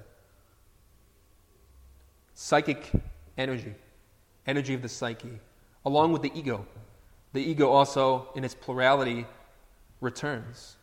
[2.36, 2.90] Psychic
[3.38, 3.76] energy,
[4.48, 5.40] energy of the psyche,
[5.84, 6.66] along with the ego.
[7.34, 9.26] The ego also, in its plurality,
[10.00, 10.78] returns.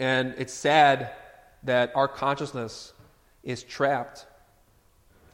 [0.00, 1.12] And it's sad
[1.64, 2.94] that our consciousness
[3.44, 4.26] is trapped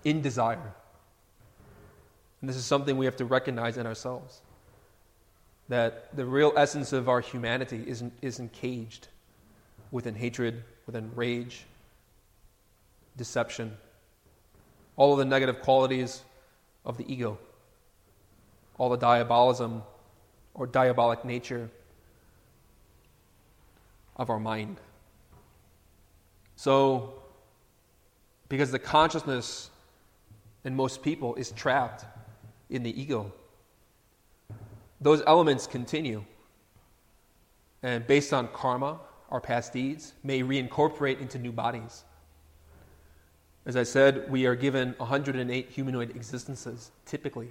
[0.04, 0.74] in desire.
[2.40, 4.42] And this is something we have to recognize in ourselves
[5.68, 9.06] that the real essence of our humanity isn't, isn't caged
[9.92, 11.64] within hatred, within rage,
[13.16, 13.76] deception,
[14.96, 16.22] all of the negative qualities
[16.84, 17.38] of the ego,
[18.78, 19.82] all the diabolism
[20.54, 21.70] or diabolic nature
[24.16, 24.80] of our mind.
[26.56, 27.22] So,
[28.48, 29.70] because the consciousness
[30.64, 32.04] in most people is trapped
[32.70, 33.32] in the ego,
[35.00, 36.24] those elements continue.
[37.82, 38.98] And based on karma,
[39.30, 42.04] our past deeds, may reincorporate into new bodies.
[43.66, 47.48] As I said, we are given 108 humanoid existences, typically.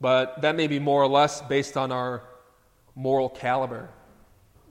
[0.00, 2.22] But that may be more or less based on our
[2.94, 3.88] moral caliber.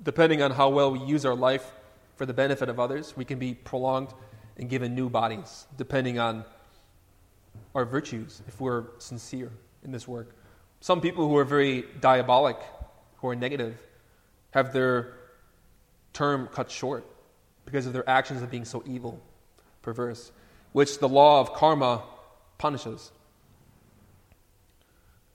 [0.03, 1.71] Depending on how well we use our life
[2.15, 4.13] for the benefit of others, we can be prolonged
[4.57, 6.45] and given new bodies, depending on
[7.75, 9.51] our virtues, if we're sincere
[9.83, 10.35] in this work.
[10.79, 12.57] Some people who are very diabolic,
[13.17, 13.77] who are negative,
[14.51, 15.13] have their
[16.13, 17.05] term cut short
[17.65, 19.21] because of their actions of being so evil,
[19.81, 20.31] perverse,
[20.71, 22.03] which the law of karma
[22.57, 23.11] punishes.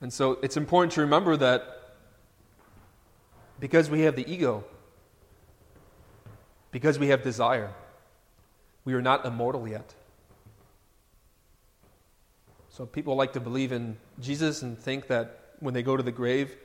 [0.01, 1.82] And so it's important to remember that
[3.59, 4.63] because we have the ego,
[6.71, 7.71] because we have desire,
[8.85, 9.93] we are not immortal yet.
[12.69, 16.11] So people like to believe in Jesus and think that when they go to the
[16.11, 16.55] grave,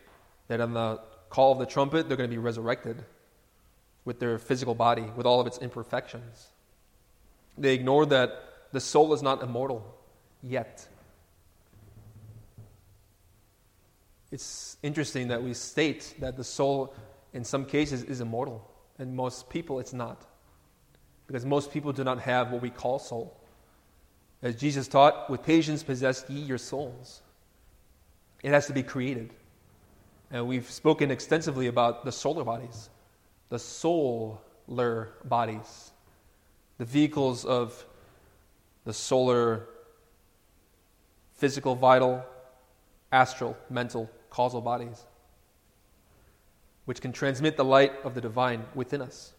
[0.48, 3.05] that on the call of the trumpet, they're going to be resurrected
[4.05, 6.48] with their physical body, with all of its imperfections.
[7.59, 8.31] They ignore that
[8.72, 9.94] the soul is not immortal
[10.42, 10.88] yet.
[14.31, 16.95] It's interesting that we state that the soul,
[17.33, 20.27] in some cases, is immortal, and most people it's not.
[21.27, 23.38] Because most people do not have what we call soul.
[24.43, 27.23] As Jesus taught, with patience possess ye your souls.
[28.43, 29.31] It has to be created.
[30.31, 32.91] And we've spoken extensively about the solar bodies,
[33.49, 35.91] the solar bodies,
[36.77, 37.85] the vehicles of
[38.85, 39.67] the solar,
[41.35, 42.25] physical, vital,
[43.11, 45.05] astral, mental, causal bodies,
[46.85, 49.33] which can transmit the light of the divine within us,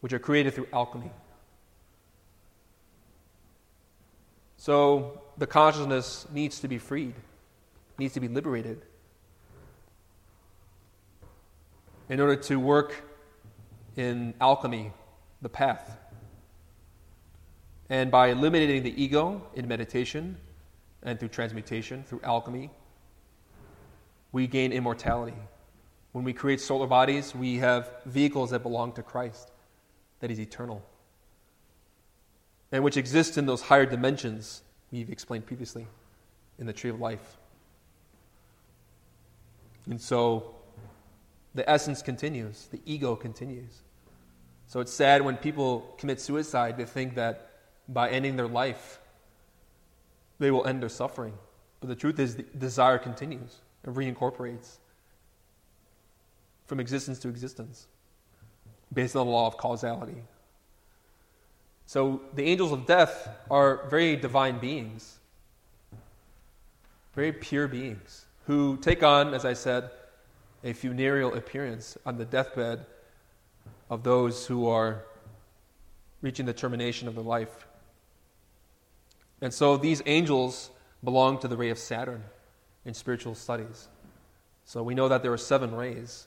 [0.00, 1.10] which are created through alchemy.
[4.56, 7.14] So the consciousness needs to be freed,
[7.98, 8.82] needs to be liberated.
[12.08, 12.94] In order to work
[13.96, 14.92] in alchemy,
[15.40, 15.98] the path.
[17.90, 20.36] And by eliminating the ego in meditation
[21.02, 22.70] and through transmutation, through alchemy,
[24.32, 25.36] we gain immortality.
[26.12, 29.50] When we create solar bodies, we have vehicles that belong to Christ,
[30.20, 30.84] that is eternal
[32.72, 35.86] and which exist in those higher dimensions we've explained previously
[36.58, 37.36] in the tree of life.
[39.88, 40.54] And so
[41.54, 43.82] the essence continues, the ego continues.
[44.66, 47.50] So it's sad when people commit suicide to think that
[47.88, 49.00] by ending their life,
[50.38, 51.34] they will end their suffering.
[51.80, 54.76] But the truth is, the desire continues reincorporates
[56.66, 57.86] from existence to existence
[58.92, 60.22] based on the law of causality.
[61.86, 65.18] So the angels of death are very divine beings,
[67.14, 69.90] very pure beings who take on, as I said,
[70.64, 72.86] a funereal appearance on the deathbed
[73.90, 75.04] of those who are
[76.22, 77.66] reaching the termination of their life.
[79.40, 80.70] And so these angels
[81.02, 82.22] belong to the ray of Saturn
[82.84, 83.88] in spiritual studies.
[84.64, 86.26] So we know that there are seven rays,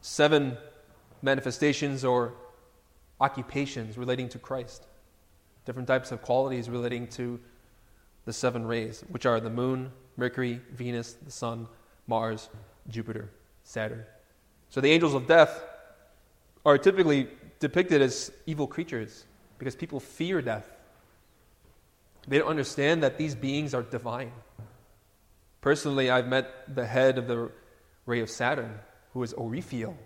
[0.00, 0.56] seven
[1.22, 2.34] manifestations or
[3.20, 4.86] occupations relating to Christ,
[5.64, 7.40] different types of qualities relating to
[8.24, 11.66] the seven rays, which are the moon, Mercury, Venus, the sun,
[12.06, 12.48] Mars,
[12.88, 13.30] Jupiter,
[13.62, 14.04] Saturn.
[14.70, 15.62] So the angels of death
[16.64, 17.28] are typically
[17.60, 19.24] depicted as evil creatures
[19.58, 20.66] because people fear death.
[22.26, 24.32] They don't understand that these beings are divine.
[25.64, 27.50] Personally, I've met the head of the
[28.04, 28.80] ray of Saturn,
[29.14, 29.96] who is Orifiel.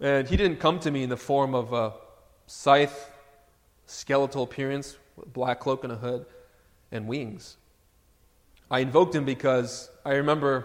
[0.00, 1.92] And he didn't come to me in the form of a
[2.46, 3.10] scythe,
[3.84, 6.24] skeletal appearance, with black cloak and a hood,
[6.90, 7.58] and wings.
[8.70, 10.64] I invoked him because I remember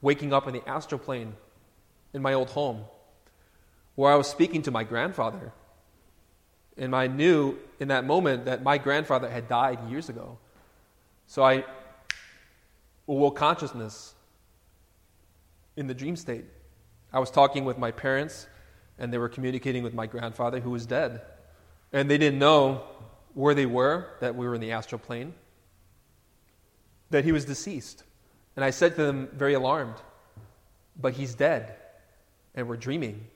[0.00, 1.34] waking up in the astral plane
[2.12, 2.84] in my old home
[3.96, 5.52] where I was speaking to my grandfather.
[6.76, 10.38] And I knew in that moment that my grandfather had died years ago.
[11.26, 11.64] So I
[13.08, 14.14] awoke consciousness
[15.76, 16.44] in the dream state.
[17.12, 18.46] I was talking with my parents
[18.98, 21.22] and they were communicating with my grandfather who was dead.
[21.92, 22.84] And they didn't know
[23.34, 25.34] where they were, that we were in the astral plane,
[27.10, 28.04] that he was deceased.
[28.56, 29.96] And I said to them, very alarmed,
[31.00, 31.74] but he's dead,
[32.54, 33.26] and we're dreaming.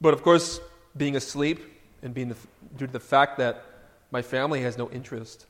[0.00, 0.60] But of course,
[0.96, 1.60] being asleep
[2.02, 2.36] and being the,
[2.76, 3.62] due to the fact that
[4.10, 5.46] my family has no interest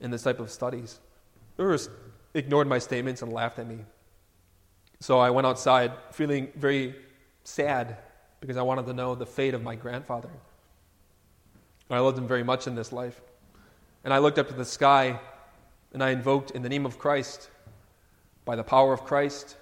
[0.00, 1.00] in this type of studies,
[1.56, 1.90] they just
[2.34, 3.78] ignored my statements and laughed at me.
[5.00, 6.94] So I went outside feeling very
[7.44, 7.96] sad
[8.40, 10.30] because I wanted to know the fate of my grandfather.
[11.90, 13.20] I loved him very much in this life.
[14.04, 15.20] And I looked up to the sky
[15.92, 17.50] and I invoked in the name of Christ,
[18.44, 19.56] by the power of Christ,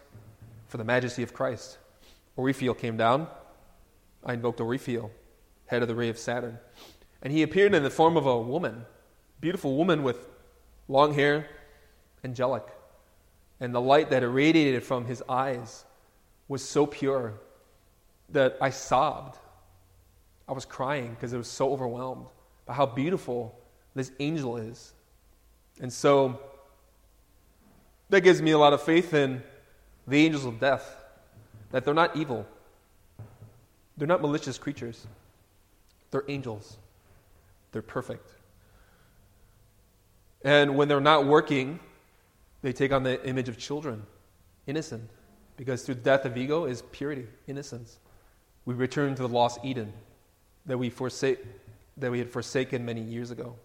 [0.68, 1.78] for the majesty of Christ.
[2.38, 3.26] Orifiel came down.
[4.24, 5.10] I invoked Orifiel,
[5.66, 6.58] head of the ray of Saturn.
[7.22, 8.86] And he appeared in the form of a woman,
[9.40, 10.28] beautiful woman with
[10.88, 11.48] long hair,
[12.24, 12.66] angelic.
[13.60, 15.84] And the light that irradiated from his eyes
[16.48, 17.34] was so pure
[18.30, 19.38] that I sobbed.
[20.48, 22.26] I was crying because I was so overwhelmed
[22.66, 23.58] by how beautiful
[23.94, 24.92] this angel is.
[25.80, 26.40] And so
[28.08, 29.42] that gives me a lot of faith in
[30.06, 30.96] the angels of death,
[31.70, 32.46] that they're not evil,
[33.96, 35.06] they're not malicious creatures,
[36.10, 36.76] they're angels,
[37.70, 38.28] they're perfect.
[40.42, 41.78] And when they're not working,
[42.62, 44.04] they take on the image of children,
[44.66, 45.08] innocent,
[45.56, 47.98] because through death of ego is purity, innocence
[48.64, 49.92] we return to the lost Eden
[50.66, 51.38] that we, forsake,
[51.96, 53.56] that we had forsaken many years ago,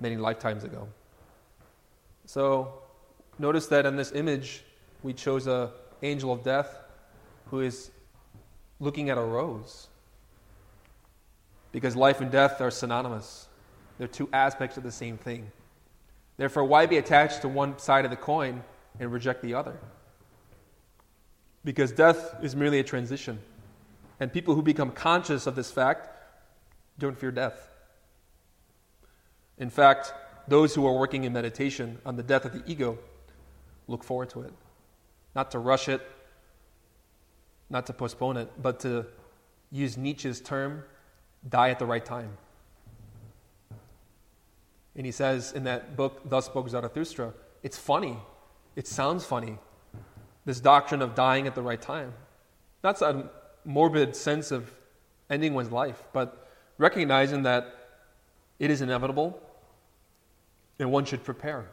[0.00, 0.88] many lifetimes ago.
[2.26, 2.74] So
[3.38, 4.64] notice that in this image,
[5.02, 5.70] we chose an
[6.02, 6.78] angel of death
[7.46, 7.90] who is
[8.80, 9.88] looking at a rose.
[11.72, 13.48] Because life and death are synonymous,
[13.98, 15.50] they're two aspects of the same thing.
[16.36, 18.64] Therefore, why be attached to one side of the coin
[18.98, 19.78] and reject the other?
[21.64, 23.38] Because death is merely a transition.
[24.20, 26.08] And people who become conscious of this fact
[26.98, 27.70] don't fear death.
[29.58, 30.12] In fact,
[30.48, 32.98] those who are working in meditation on the death of the ego
[33.88, 34.52] look forward to it.
[35.34, 36.00] Not to rush it,
[37.70, 39.06] not to postpone it, but to
[39.70, 40.84] use Nietzsche's term,
[41.48, 42.36] die at the right time.
[44.96, 47.32] And he says in that book, Thus Spoke Zarathustra,
[47.62, 48.16] it's funny.
[48.76, 49.58] It sounds funny.
[50.44, 52.12] This doctrine of dying at the right time.
[52.82, 53.30] That's a
[53.64, 54.72] morbid sense of
[55.30, 57.74] ending one's life, but recognizing that
[58.58, 59.40] it is inevitable
[60.78, 61.66] and one should prepare.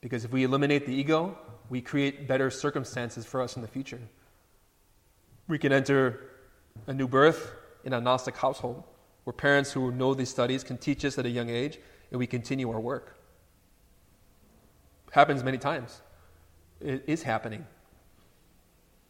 [0.00, 1.36] Because if we eliminate the ego,
[1.68, 4.00] we create better circumstances for us in the future.
[5.48, 6.30] We can enter
[6.86, 7.52] a new birth
[7.84, 8.84] in a Gnostic household
[9.26, 11.80] where parents who know these studies can teach us at a young age
[12.12, 13.18] and we continue our work.
[15.10, 16.00] Happens many times.
[16.80, 17.66] It is happening.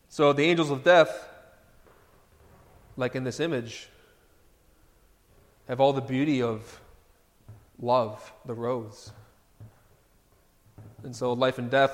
[0.09, 1.29] So the angels of death,
[2.97, 3.91] like in this image,
[5.69, 6.81] have all the beauty of
[7.79, 9.13] love, the rose.
[11.03, 11.93] And so life and death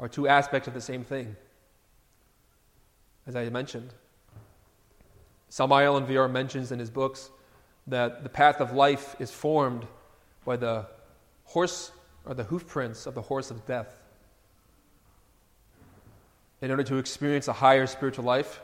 [0.00, 1.36] are two aspects of the same thing,
[3.28, 3.94] as I mentioned.
[5.56, 7.30] Samael Aun Weor mentions in his books
[7.86, 9.86] that the path of life is formed
[10.44, 10.84] by the
[11.46, 11.92] horse
[12.26, 13.96] or the hoof prints of the horse of death.
[16.60, 18.60] In order to experience a higher spiritual life,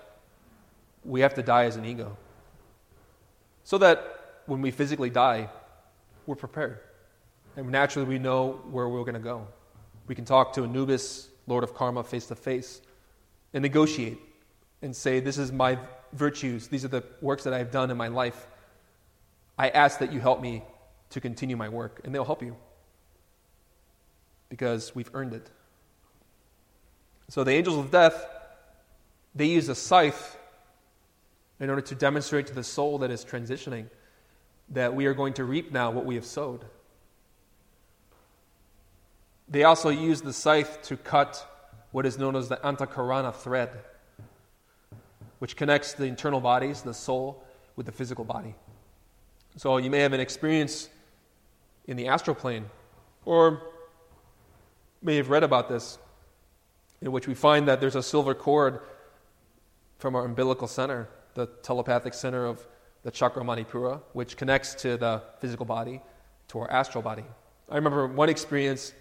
[1.02, 2.14] we have to die as an ego.
[3.64, 5.48] So that when we physically die,
[6.26, 6.78] we're prepared.
[7.56, 9.46] And naturally, we know where we're going to go.
[10.08, 12.82] We can talk to Anubis, Lord of Karma, face to face
[13.54, 14.18] and negotiate
[14.82, 15.78] and say, This is my
[16.12, 16.68] virtues.
[16.68, 18.46] These are the works that I've done in my life.
[19.58, 20.64] I ask that you help me
[21.10, 22.00] to continue my work.
[22.04, 22.56] And they'll help you
[24.48, 25.50] because we've earned it.
[27.28, 28.26] So the angels of death,
[29.34, 30.36] they use a scythe
[31.58, 33.86] in order to demonstrate to the soul that is transitioning
[34.70, 36.64] that we are going to reap now what we have sowed.
[39.48, 41.46] They also use the scythe to cut
[41.90, 43.70] what is known as the antakarana thread,
[45.42, 47.42] which connects the internal bodies, the soul,
[47.74, 48.54] with the physical body.
[49.56, 50.88] So you may have an experience
[51.88, 52.66] in the astral plane,
[53.24, 53.60] or
[55.02, 55.98] may have read about this,
[57.00, 58.82] in which we find that there's a silver cord
[59.98, 62.64] from our umbilical center, the telepathic center of
[63.02, 66.00] the chakra manipura, which connects to the physical body,
[66.46, 67.24] to our astral body.
[67.68, 68.92] I remember one experience,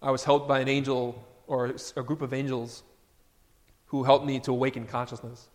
[0.00, 2.84] I was helped by an angel or a group of angels
[3.92, 5.48] who helped me to awaken consciousness.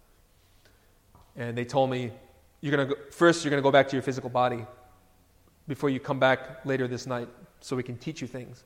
[1.36, 2.12] And they told me,
[2.62, 4.64] you're gonna go, first, you're going to go back to your physical body
[5.68, 7.28] before you come back later this night
[7.62, 8.64] so we can teach you things.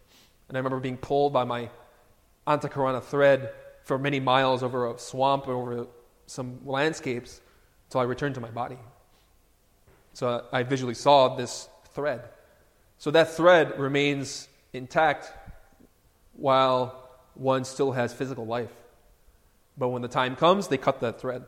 [0.49, 1.69] And I remember being pulled by my
[2.45, 3.53] Antakarana thread
[3.85, 5.87] for many miles over a swamp, over
[6.27, 7.39] some landscapes
[7.87, 8.77] until I returned to my body.
[10.11, 12.23] So uh, I visually saw this thread.
[12.97, 15.31] So that thread remains intact
[16.33, 18.71] while one still has physical life.
[19.77, 21.43] But when the time comes, they cut that thread.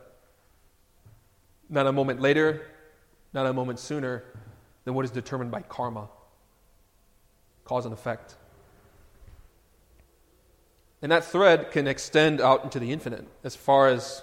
[1.68, 2.66] Not a moment later,
[3.32, 4.24] not a moment sooner
[4.84, 6.08] than what is determined by karma
[7.64, 8.36] cause and effect.
[11.02, 14.22] And that thread can extend out into the infinite as far as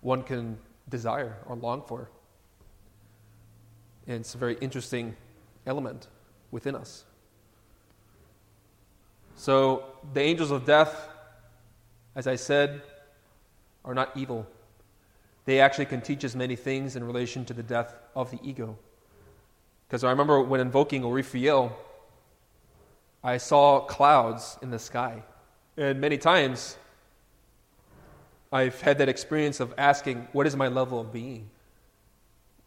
[0.00, 2.10] one can desire or long for.
[4.06, 5.16] And it's a very interesting
[5.66, 6.08] element
[6.50, 7.04] within us.
[9.36, 9.84] So,
[10.14, 11.08] the angels of death,
[12.18, 12.82] as I said,
[13.84, 14.44] are not evil.
[15.44, 18.76] They actually can teach us many things in relation to the death of the ego.
[19.86, 21.72] Because I remember when invoking Orifiel,
[23.22, 25.22] I saw clouds in the sky.
[25.76, 26.76] And many times
[28.50, 31.48] I've had that experience of asking, what is my level of being?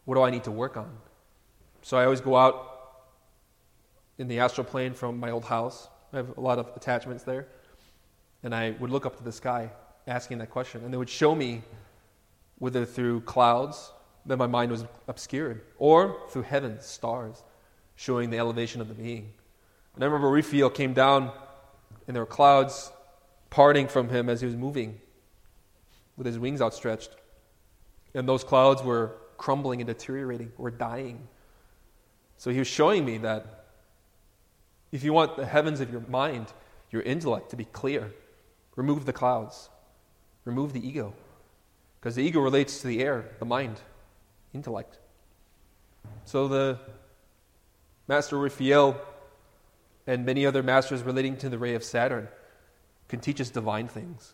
[0.05, 0.95] What do I need to work on?
[1.81, 2.69] So I always go out
[4.17, 5.89] in the astral plane from my old house.
[6.13, 7.47] I have a lot of attachments there.
[8.43, 9.71] And I would look up to the sky
[10.07, 10.83] asking that question.
[10.83, 11.61] And they would show me,
[12.57, 13.91] whether through clouds
[14.25, 17.43] that my mind was obscured, or through heavens, stars,
[17.95, 19.33] showing the elevation of the being.
[19.95, 21.31] And I remember Raphael came down,
[22.07, 22.91] and there were clouds
[23.49, 24.99] parting from him as he was moving
[26.17, 27.15] with his wings outstretched.
[28.13, 31.27] And those clouds were crumbling and deteriorating, were dying.
[32.37, 33.65] So he was showing me that
[34.91, 36.47] if you want the heavens of your mind,
[36.91, 38.11] your intellect to be clear,
[38.75, 39.69] remove the clouds,
[40.45, 41.13] remove the ego.
[41.99, 43.79] Because the ego relates to the air, the mind,
[44.53, 44.97] intellect.
[46.25, 46.79] So the
[48.07, 48.99] Master Raphael
[50.07, 52.27] and many other masters relating to the ray of Saturn
[53.07, 54.33] can teach us divine things.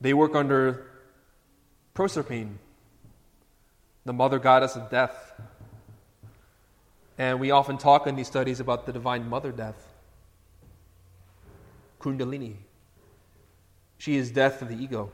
[0.00, 0.86] They work under
[1.94, 2.58] Proserpine,
[4.04, 5.40] the mother goddess of death.
[7.16, 9.94] And we often talk in these studies about the divine mother death,
[11.98, 12.56] Kundalini.
[13.98, 15.10] She is death of the ego,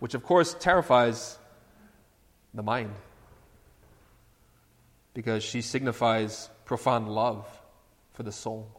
[0.00, 1.38] which of course terrifies
[2.54, 2.94] the mind
[5.14, 7.44] because she signifies profound love
[8.12, 8.70] for the soul.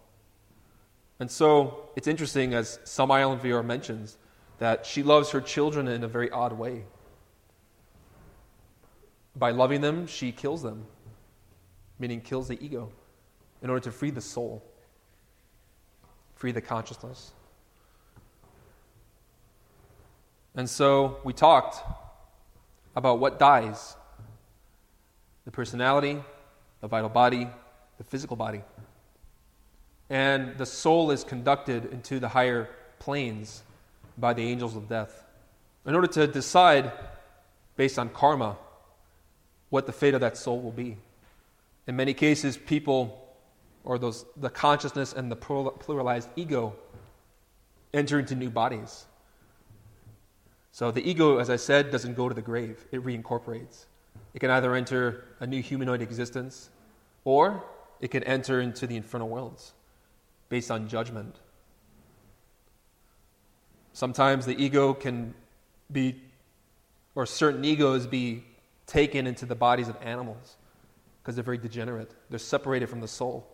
[1.19, 4.17] And so it's interesting, as Samael Aun mentions,
[4.59, 6.85] that she loves her children in a very odd way.
[9.35, 10.85] By loving them, she kills them,
[11.97, 12.91] meaning kills the ego,
[13.61, 14.63] in order to free the soul,
[16.35, 17.33] free the consciousness.
[20.55, 21.77] And so we talked
[22.95, 23.95] about what dies
[25.45, 26.21] the personality,
[26.81, 27.47] the vital body,
[27.97, 28.61] the physical body.
[30.09, 32.69] And the soul is conducted into the higher
[32.99, 33.63] planes
[34.17, 35.23] by the angels of death
[35.85, 36.91] in order to decide,
[37.75, 38.57] based on karma,
[39.69, 40.97] what the fate of that soul will be.
[41.87, 43.27] In many cases, people,
[43.83, 46.75] or those, the consciousness and the pluralized ego,
[47.93, 49.05] enter into new bodies.
[50.79, 53.87] So the ego, as I said, doesn't go to the grave, it reincorporates.
[54.33, 56.69] It can either enter a new humanoid existence
[57.25, 57.65] or
[57.99, 59.73] it can enter into the infernal worlds
[60.47, 61.35] based on judgment.
[63.91, 65.33] Sometimes the ego can
[65.91, 66.21] be,
[67.13, 68.45] or certain egos be
[68.87, 70.55] taken into the bodies of animals
[71.21, 72.09] because they're very degenerate.
[72.29, 73.45] They're separated from the soul.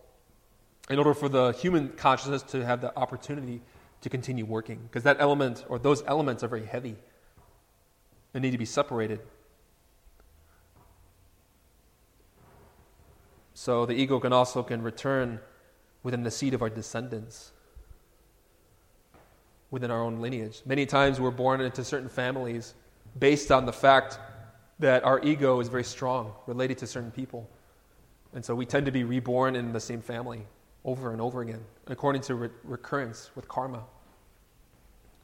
[0.88, 3.62] In order for the human consciousness to have the opportunity
[4.02, 6.94] to continue working, because that element or those elements are very heavy
[8.36, 9.18] and need to be separated.
[13.54, 15.40] So the ego can also can return
[16.02, 17.52] within the seed of our descendants,
[19.70, 20.60] within our own lineage.
[20.66, 22.74] Many times we're born into certain families
[23.18, 24.18] based on the fact
[24.80, 27.48] that our ego is very strong, related to certain people.
[28.34, 30.46] And so we tend to be reborn in the same family
[30.84, 33.84] over and over again, according to re- recurrence with karma.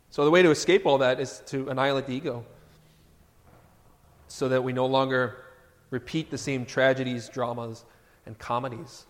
[0.09, 2.47] So the way to escape all that is to annihilate the ego
[4.33, 5.37] so that we no longer
[5.91, 7.85] repeat the same tragedies, dramas,
[8.25, 9.05] and comedies.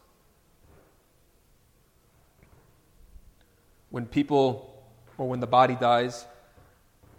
[3.90, 4.82] When people,
[5.18, 6.26] or when the body dies,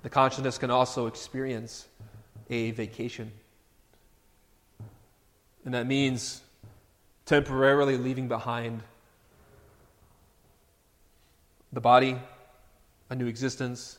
[0.02, 1.88] the consciousness can also experience
[2.50, 3.32] a vacation.
[5.64, 6.42] And that means
[7.26, 8.84] temporarily leaving behind
[11.72, 12.18] the body,
[13.10, 13.98] a new existence,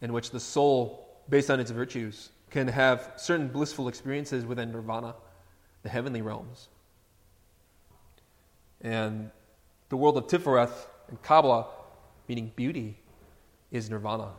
[0.00, 5.14] in which the soul, based on its virtues, can have certain blissful experiences within nirvana,
[5.82, 6.68] the heavenly realms.
[8.80, 9.30] And
[9.88, 11.66] the world of Tifereth and Kabbalah,
[12.28, 12.98] meaning beauty,
[13.70, 14.30] is nirvana.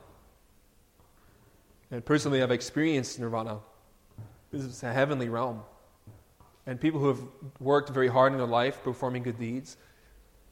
[1.91, 3.59] And personally, I've experienced nirvana.
[4.51, 5.61] This is a heavenly realm.
[6.65, 7.21] And people who have
[7.59, 9.77] worked very hard in their life performing good deeds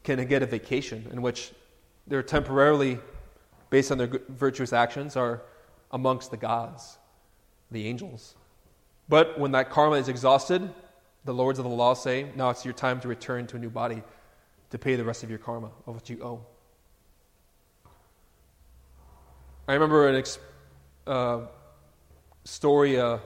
[0.03, 1.51] can get a vacation in which
[2.08, 2.99] they're temporarily,
[3.70, 5.41] based on their virtuous actions, are
[5.91, 6.97] amongst the gods,
[7.72, 8.36] the angels.
[9.09, 10.74] But when that karma is exhausted,
[11.26, 13.70] the lords of the law say, now it's your time to return to a new
[13.70, 14.03] body
[14.70, 16.45] to pay the rest of your karma of what you owe.
[19.68, 20.39] I remember an ex-
[21.05, 21.41] uh,
[22.45, 23.20] story a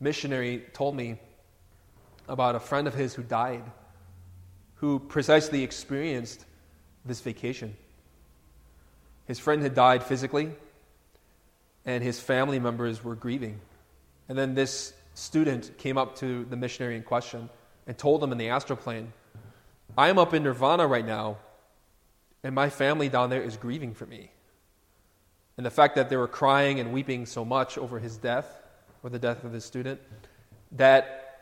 [0.00, 1.18] missionary told me
[2.28, 3.64] about a friend of his who died,
[4.76, 6.44] who precisely experienced
[7.04, 7.76] this vacation.
[9.26, 10.52] His friend had died physically,
[11.84, 13.60] and his family members were grieving.
[14.28, 17.50] And then this student came up to the missionary in question
[17.86, 19.12] and told him in the astral plane,
[19.96, 21.38] I am up in nirvana right now,
[22.42, 24.30] and my family down there is grieving for me.
[25.56, 28.62] And the fact that they were crying and weeping so much over his death,
[29.02, 30.00] or the death of his student,
[30.72, 31.40] that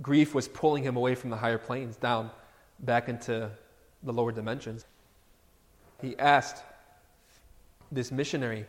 [0.00, 2.30] grief was pulling him away from the higher planes down
[2.78, 3.50] back into
[4.02, 4.86] the lower dimensions.
[6.00, 6.62] He asked
[7.92, 8.66] this missionary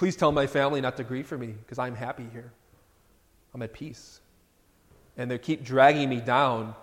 [0.00, 2.50] Please tell my family not to grieve for me because I'm happy here.
[3.52, 4.22] I'm at peace.
[5.18, 6.74] And they keep dragging me down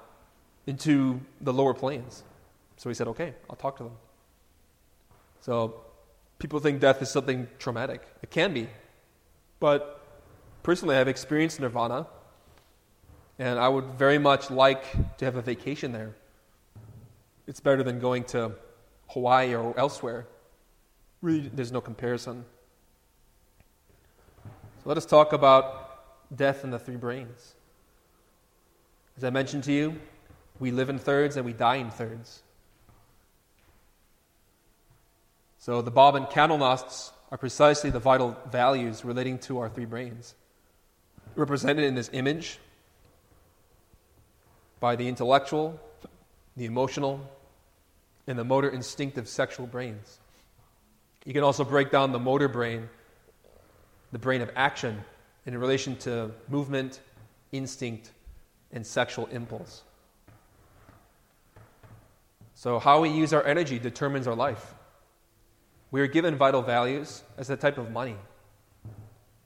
[0.67, 2.21] into the lower planes.
[2.75, 3.93] So he said, Okay, I'll talk to them.
[5.41, 5.81] So
[6.37, 8.03] people think death is something traumatic.
[8.21, 8.69] It can be.
[9.59, 9.99] But
[10.61, 12.05] personally, I've experienced nirvana,
[13.39, 16.13] and I would very much like to have a vacation there.
[17.47, 18.51] It's better than going to
[19.07, 20.27] Hawaii or elsewhere.
[21.23, 22.45] Really, there's no comparison.
[24.87, 27.55] Let us talk about death in the three brains.
[29.17, 29.99] As I mentioned to you,
[30.61, 32.41] we live in thirds and we die in thirds.
[35.57, 40.35] So the bobbin kandelnosts are precisely the vital values relating to our three brains.
[41.35, 42.57] represented in this image
[44.79, 45.77] by the intellectual,
[46.55, 47.19] the emotional,
[48.25, 50.17] and the motor instinctive sexual brains.
[51.25, 52.87] You can also break down the motor brain,
[54.11, 55.03] the brain of action,
[55.45, 56.99] in relation to movement,
[57.51, 58.11] instinct,
[58.71, 59.83] and sexual impulse.
[62.53, 64.73] So, how we use our energy determines our life.
[65.91, 68.15] We are given vital values as a type of money.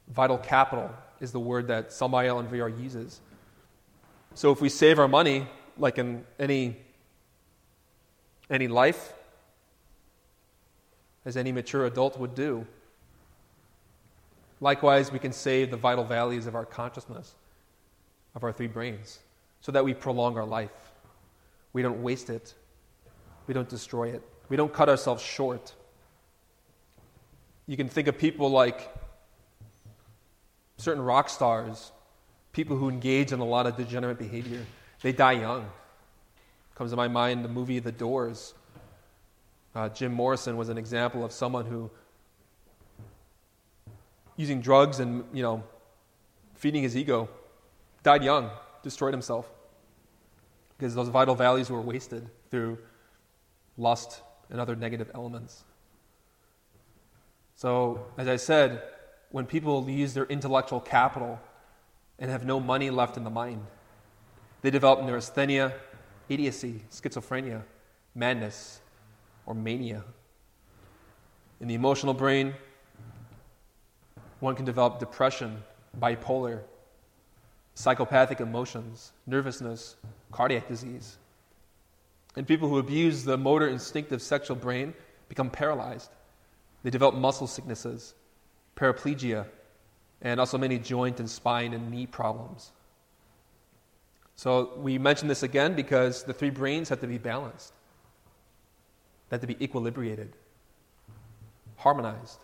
[0.07, 0.89] Vital capital
[1.20, 3.20] is the word that Samael Aun Weor uses.
[4.34, 5.47] So, if we save our money,
[5.78, 6.78] like in any,
[8.49, 9.14] any life,
[11.26, 12.66] as any mature adult would do,
[14.62, 17.36] likewise, we can save the vital values of our consciousness,
[18.34, 19.20] of our three brains,
[19.59, 20.72] so that we prolong our life.
[21.74, 22.53] We don't waste it,
[23.47, 25.74] we don't destroy it, we don't cut ourselves short.
[27.68, 28.89] You can think of people like
[30.78, 31.91] certain rock stars,
[32.53, 34.66] people who engage in a lot of degenerate behavior.
[35.01, 35.70] They die young.
[36.76, 38.53] Comes to my mind the movie The Doors.
[39.74, 41.89] Uh, Jim Morrison was an example of someone who,
[44.42, 45.64] using drugs and you know,
[46.56, 47.30] feeding his ego,
[48.04, 48.50] died young,
[48.84, 49.50] destroyed himself
[50.78, 52.78] because those vital values were wasted through
[53.78, 55.64] lust and other negative elements.
[57.56, 58.82] So, as I said,
[59.30, 61.39] when people use their intellectual capital
[62.18, 63.64] and have no money left in the mind,
[64.64, 65.74] they develop neurasthenia,
[66.30, 67.62] idiocy, schizophrenia,
[68.16, 68.82] madness,
[69.46, 70.04] or mania.
[71.60, 72.56] In the emotional brain,
[74.42, 75.64] one can develop depression,
[76.00, 76.60] bipolar,
[77.76, 79.96] psychopathic emotions, nervousness,
[80.32, 81.18] cardiac disease.
[82.36, 84.94] And people who abuse the motor instinctive sexual brain
[85.30, 86.10] become paralyzed.
[86.84, 88.16] They develop muscle sicknesses,
[88.76, 89.46] paraplegia,
[90.22, 92.72] and also many joint and spine and knee problems.
[94.36, 97.74] So we mention this again because the three brains have to be balanced,
[99.30, 100.30] they have to be equilibrated,
[101.78, 102.39] harmonized.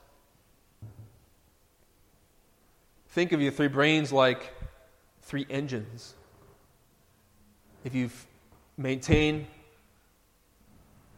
[3.18, 4.54] Think of your three brains like
[5.24, 6.14] three engines.
[7.84, 8.12] If you
[8.78, 9.48] maintain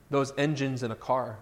[0.09, 1.39] those engines in a car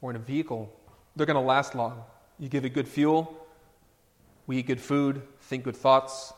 [0.00, 0.68] or in a vehicle,
[1.14, 2.02] they're going to last long.
[2.40, 3.46] You give it good fuel,
[4.48, 6.32] we eat good food, think good thoughts,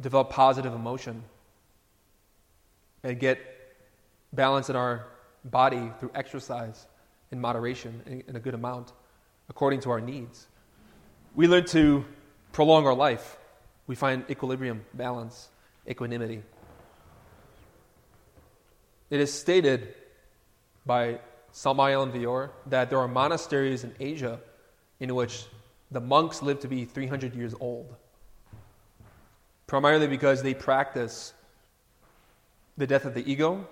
[0.00, 1.22] develop positive emotion,
[3.02, 3.40] and get
[4.32, 5.04] balance in our
[5.44, 6.86] body through exercise
[7.30, 8.94] in moderation in a good amount
[9.50, 10.46] according to our needs.
[11.34, 12.04] We learn to
[12.52, 13.36] prolong our life.
[13.86, 15.48] We find equilibrium, balance,
[15.88, 16.42] equanimity.
[19.10, 19.94] It is stated
[20.84, 21.20] by
[21.52, 24.40] Samael Aun Weor that there are monasteries in Asia
[25.00, 25.44] in which
[25.90, 27.94] the monks live to be 300 years old,
[29.66, 31.32] primarily because they practice
[32.76, 33.66] the death of the ego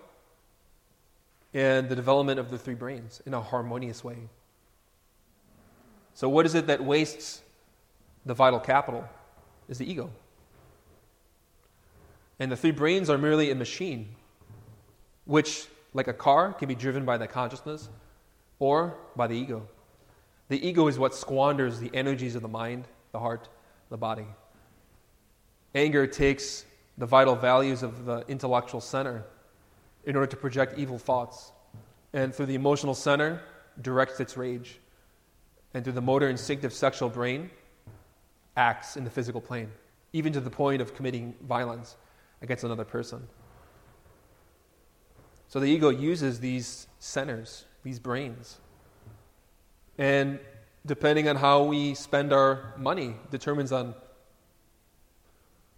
[1.53, 4.29] and the development of the three brains in a harmonious way.
[6.15, 7.43] So, what is it that wastes
[8.27, 9.09] the vital capital?
[9.69, 10.11] Is the ego.
[12.39, 14.15] And the three brains are merely a machine,
[15.25, 15.67] which
[15.97, 17.89] like a car, can be driven by the consciousness
[18.59, 19.67] or by the ego.
[20.49, 23.49] The ego is what squanders the energies of the mind, the heart,
[23.89, 24.27] the body.
[25.75, 26.67] Anger takes
[26.99, 29.25] the vital values of the intellectual center
[30.05, 31.51] in order to project evil thoughts,
[32.13, 33.41] and through the emotional center,
[33.81, 34.79] directs its rage,
[35.73, 37.51] and through the motor instinctive sexual brain,
[38.57, 39.71] acts in the physical plane,
[40.13, 41.97] even to the point of committing violence
[42.43, 43.27] against another person.
[45.49, 48.59] So the ego uses these centers, these brains.
[49.99, 50.41] And
[50.85, 53.95] depending on how we spend our money determines on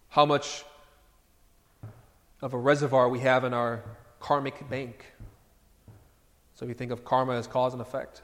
[0.09, 0.63] how much
[2.41, 3.83] of a reservoir we have in our
[4.19, 5.05] karmic bank.
[6.55, 8.21] So we think of karma as cause and effect.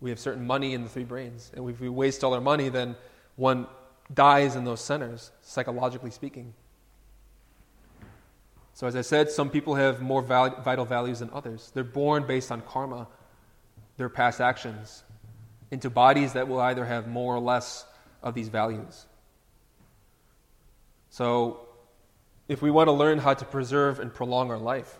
[0.00, 1.50] We have certain money in the three brains.
[1.54, 2.96] And if we waste all our money, then
[3.40, 3.66] one
[4.12, 6.52] dies in those centers, psychologically speaking.
[8.74, 11.70] So, as I said, some people have more val- vital values than others.
[11.72, 13.08] They're born based on karma,
[13.96, 15.04] their past actions,
[15.70, 17.86] into bodies that will either have more or less
[18.22, 19.06] of these values.
[21.08, 21.66] So,
[22.46, 24.98] if we want to learn how to preserve and prolong our life,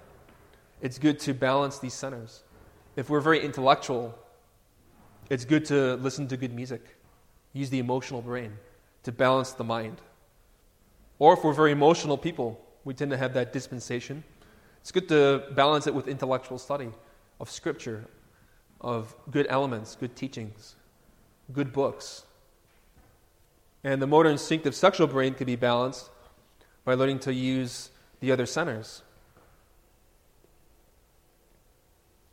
[0.81, 2.43] it's good to balance these centers.
[2.97, 4.19] If we're very intellectual,
[5.29, 6.97] it's good to listen to good music,
[7.53, 8.53] use the emotional brain
[9.03, 10.01] to balance the mind.
[11.19, 14.25] Or if we're very emotional people, we tend to have that dispensation.
[14.81, 16.91] It's good to balance it with intellectual study
[17.39, 18.07] of Scripture,
[18.81, 20.77] of good elements, good teachings,
[21.53, 22.25] good books.
[23.85, 26.11] And the motor instinctive sexual brain can be balanced
[26.85, 27.91] by learning to use
[28.21, 29.03] the other centers.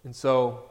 [0.04, 0.67] And so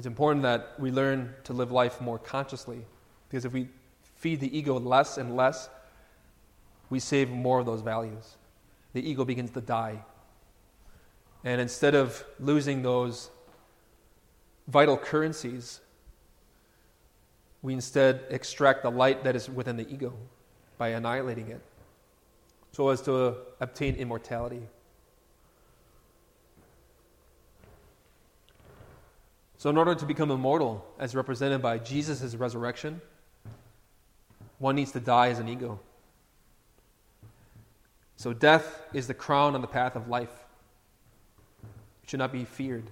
[0.00, 2.86] it's important that we learn to live life more consciously.
[3.28, 3.68] Because if we
[4.16, 5.68] feed the ego less and less,
[6.88, 8.38] we save more of those values.
[8.94, 10.02] The ego begins to die.
[11.44, 13.28] And instead of losing those
[14.68, 15.80] vital currencies,
[17.60, 20.14] we instead extract the light that is within the ego
[20.78, 21.60] by annihilating it
[22.72, 24.62] so as to obtain immortality.
[29.60, 33.02] So, in order to become immortal, as represented by Jesus' resurrection,
[34.58, 35.78] one needs to die as an ego.
[38.16, 40.32] So, death is the crown on the path of life.
[42.02, 42.84] It should not be feared,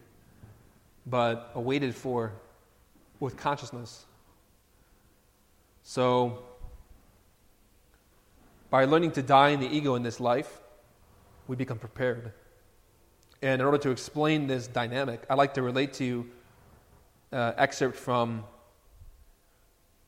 [1.06, 2.34] but awaited for
[3.18, 4.04] with consciousness.
[5.84, 6.42] So,
[8.68, 10.60] by learning to die in the ego in this life,
[11.46, 12.34] we become prepared.
[13.40, 16.30] And in order to explain this dynamic, I like to relate to you
[17.32, 18.44] uh, excerpt from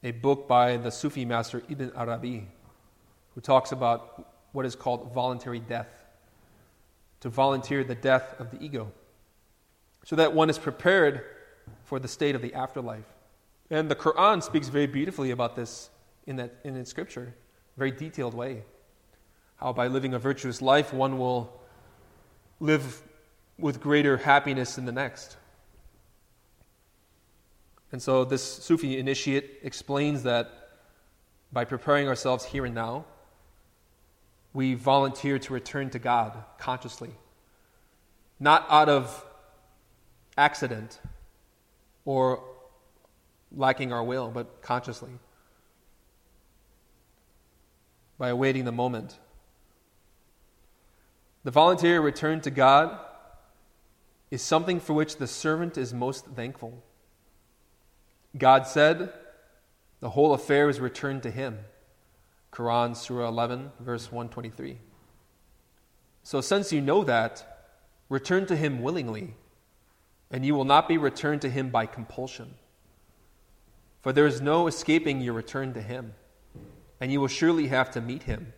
[0.03, 2.49] a book by the Sufi master Ibn Arabi,
[3.35, 6.05] who talks about what is called voluntary death,
[7.21, 8.91] to volunteer the death of the ego,
[10.05, 11.25] so that one is prepared
[11.85, 13.05] for the state of the afterlife.
[13.71, 15.91] And the Quran speaks very beautifully about this
[16.27, 17.35] in, that, in its scripture,
[17.77, 18.63] very detailed way.
[19.57, 21.61] How by living a virtuous life, one will
[22.59, 23.03] live
[23.59, 25.37] with greater happiness in the next.
[27.93, 30.51] And so this Sufi initiate explains that
[31.53, 33.05] by preparing ourselves here and now,
[34.53, 37.11] we volunteer to return to God consciously,
[38.39, 39.25] not out of
[40.37, 41.01] accident
[42.05, 42.43] or
[43.53, 45.11] lacking our will, but consciously,
[48.19, 49.19] by awaiting the moment.
[51.43, 52.99] The voluntary return to God
[54.31, 56.85] is something for which the servant is most thankful.
[58.37, 59.13] God said,
[60.01, 61.59] the whole affair is returned to him.
[62.53, 64.79] Quran Surah 11, verse 123.
[66.23, 67.69] So, since you know that,
[68.09, 69.35] return to him willingly,
[70.31, 72.55] and you will not be returned to him by compulsion.
[74.01, 76.15] For there is no escaping your return to him,
[77.01, 78.53] and you will surely have to meet him,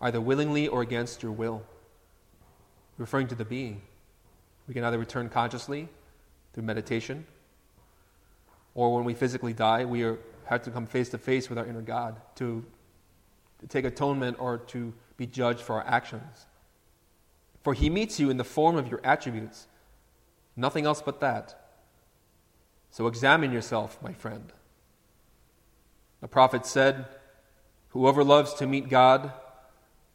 [0.00, 1.62] either willingly or against your will.
[2.98, 3.82] Referring to the being,
[4.66, 5.88] we can either return consciously
[6.52, 7.26] through meditation
[8.76, 11.66] or when we physically die, we are, have to come face to face with our
[11.66, 12.62] inner God to,
[13.60, 16.46] to take atonement or to be judged for our actions.
[17.64, 19.66] For he meets you in the form of your attributes,
[20.56, 21.58] nothing else but that.
[22.90, 24.52] So examine yourself, my friend.
[26.20, 27.06] The prophet said,
[27.88, 29.32] Whoever loves to meet God,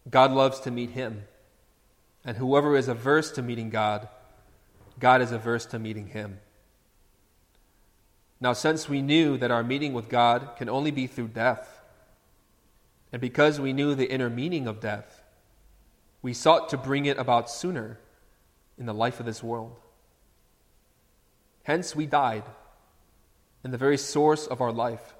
[0.07, 1.23] God loves to meet him.
[2.23, 4.07] And whoever is averse to meeting God,
[4.99, 6.39] God is averse to meeting him.
[8.41, 11.83] Now, since we knew that our meeting with God can only be through death,
[13.11, 15.21] and because we knew the inner meaning of death,
[16.23, 17.99] we sought to bring it about sooner
[18.79, 19.79] in the life of this world.
[21.63, 22.43] Hence, we died
[23.63, 25.13] in the very source of our life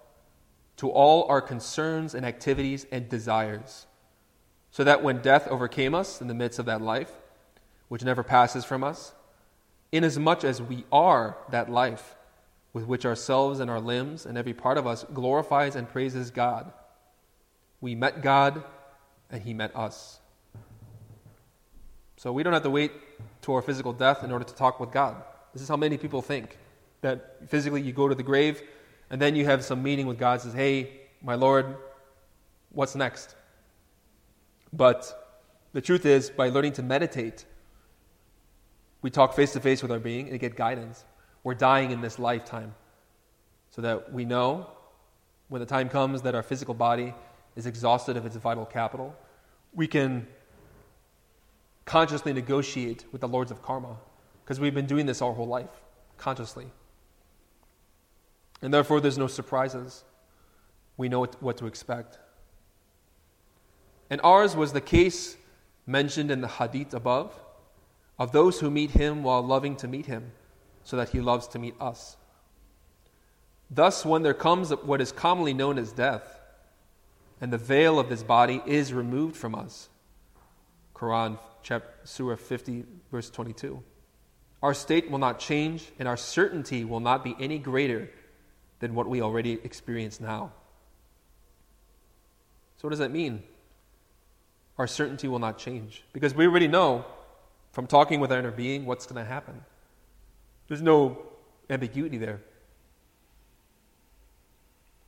[0.77, 3.85] to all our concerns and activities and desires,
[4.71, 7.11] so that when death overcame us in the midst of that life,
[7.87, 9.13] which never passes from us,
[9.91, 12.15] inasmuch as we are that life,
[12.73, 16.71] with which ourselves and our limbs and every part of us glorifies and praises God.
[17.81, 18.63] We met God
[19.29, 20.19] and He met us.
[22.17, 22.91] So we don't have to wait
[23.41, 25.15] to our physical death in order to talk with God.
[25.53, 26.57] This is how many people think
[27.01, 28.61] that physically you go to the grave
[29.09, 31.75] and then you have some meeting with God, says, Hey, my Lord,
[32.71, 33.35] what's next?
[34.71, 35.17] But
[35.73, 37.45] the truth is, by learning to meditate,
[39.01, 41.03] we talk face to face with our being and get guidance.
[41.43, 42.75] We're dying in this lifetime
[43.71, 44.67] so that we know
[45.49, 47.13] when the time comes that our physical body
[47.55, 49.15] is exhausted of its vital capital,
[49.73, 50.27] we can
[51.85, 53.97] consciously negotiate with the lords of karma
[54.43, 55.81] because we've been doing this our whole life,
[56.17, 56.67] consciously.
[58.61, 60.03] And therefore, there's no surprises.
[60.95, 62.19] We know what to expect.
[64.09, 65.37] And ours was the case
[65.87, 67.33] mentioned in the hadith above
[68.19, 70.31] of those who meet him while loving to meet him
[70.83, 72.17] so that he loves to meet us.
[73.69, 76.39] Thus, when there comes what is commonly known as death,
[77.39, 79.89] and the veil of this body is removed from us,
[80.93, 83.81] Quran, chapter, Surah 50, verse 22,
[84.61, 88.09] our state will not change, and our certainty will not be any greater
[88.79, 90.51] than what we already experience now.
[92.77, 93.43] So, what does that mean?
[94.77, 97.05] Our certainty will not change because we already know
[97.71, 99.63] from talking with our inner being what's going to happen.
[100.71, 101.17] There's no
[101.69, 102.39] ambiguity there.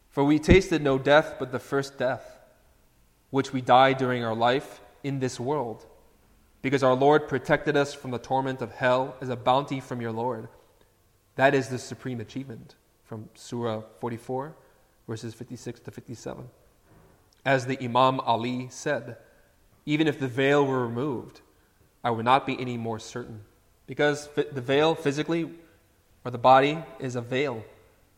[0.09, 2.37] For we tasted no death but the first death,
[3.29, 5.85] which we died during our life in this world,
[6.61, 10.11] because our Lord protected us from the torment of hell as a bounty from your
[10.11, 10.49] Lord.
[11.37, 14.53] That is the supreme achievement from Surah 44,
[15.07, 16.49] verses 56 to 57.
[17.45, 19.15] As the Imam Ali said,
[19.85, 21.39] even if the veil were removed,
[22.03, 23.45] I would not be any more certain.
[23.85, 25.51] Because the veil physically,
[26.23, 27.63] or the body, is a veil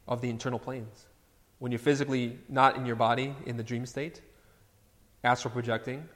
[0.08, 1.08] of the internal planes.
[1.60, 4.22] When you're physically not in your body in the dream state,
[5.24, 6.08] astral projecting,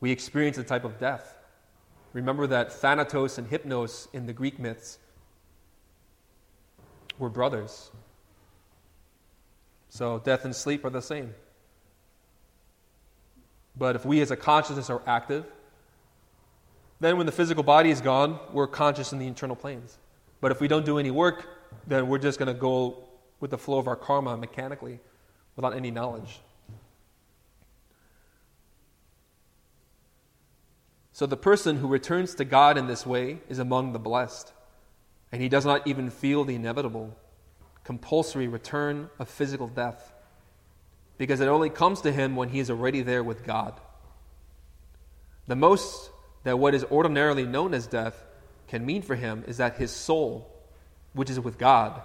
[0.00, 1.36] we experience a type of death.
[2.12, 4.98] Remember that Thanatos and Hypnos in the Greek myths
[7.18, 7.90] were brothers.
[9.88, 11.34] So death and sleep are the same.
[13.76, 15.46] But if we as a consciousness are active,
[17.00, 19.98] then when the physical body is gone, we're conscious in the internal planes.
[20.40, 21.48] But if we don't do any work,
[21.86, 23.04] then we're just going to go
[23.40, 25.00] with the flow of our karma mechanically
[25.56, 26.40] without any knowledge.
[31.12, 34.52] So the person who returns to God in this way is among the blessed,
[35.30, 37.16] and he does not even feel the inevitable,
[37.84, 40.12] compulsory return of physical death,
[41.16, 43.80] because it only comes to him when he is already there with God.
[45.46, 46.10] The most
[46.44, 48.24] that what is ordinarily known as death
[48.68, 50.50] can mean for him is that his soul,
[51.12, 52.00] which is with God,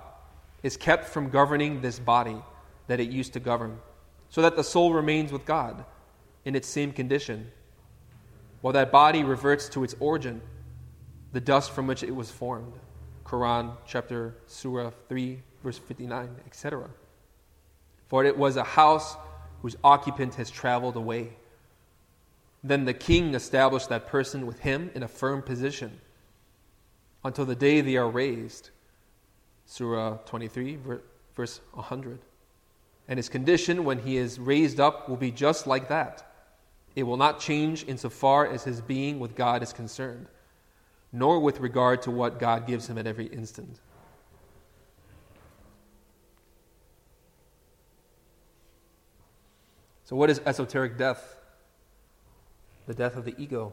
[0.63, 2.37] is kept from governing this body
[2.87, 3.79] that it used to govern,
[4.29, 5.85] so that the soul remains with God
[6.43, 7.51] in its same condition,
[8.61, 10.41] while that body reverts to its origin,
[11.31, 12.73] the dust from which it was formed.
[13.23, 16.89] Quran chapter Surah 3, verse 59, etc.
[18.07, 19.15] For it was a house
[19.61, 21.37] whose occupant has traveled away.
[22.63, 26.01] Then the king established that person with him in a firm position
[27.23, 28.69] until the day they are raised
[29.69, 30.79] Surah 23,
[31.35, 32.19] verse 100.
[33.07, 36.25] And his condition when he is raised up will be just like that.
[36.95, 40.25] It will not change insofar as his being with God is concerned,
[41.13, 43.79] nor with regard to what God gives him at every instant.
[50.03, 51.38] So, what is esoteric death?
[52.89, 53.71] The death of the ego.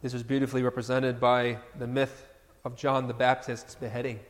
[0.00, 2.24] This was beautifully represented by the myth
[2.64, 4.20] of John the Baptist's beheading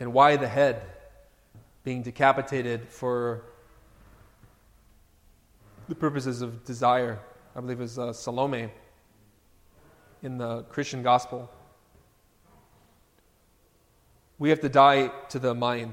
[0.00, 0.80] and why the head
[1.84, 3.42] being decapitated for
[5.86, 7.18] the purposes of desire.
[7.54, 8.70] I believe is uh, Salome
[10.22, 11.50] in the Christian gospel.
[14.38, 15.92] We have to die to the mind,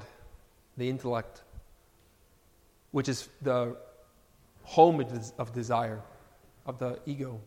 [0.77, 1.41] the intellect,
[2.91, 3.75] which is the
[4.69, 5.03] home
[5.39, 5.99] of desire,
[6.67, 7.41] of the ego.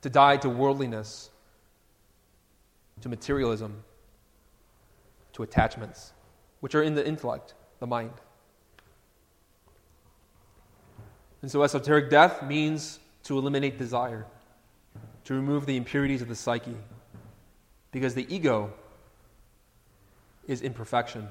[0.00, 1.28] To die to worldliness,
[3.02, 3.84] to materialism,
[5.34, 6.14] to attachments,
[6.60, 8.14] which are in the intellect, the mind.
[11.42, 14.24] And so, esoteric death means to eliminate desire,
[15.24, 16.76] to remove the impurities of the psyche,
[17.92, 18.72] because the ego
[20.48, 21.28] is imperfection.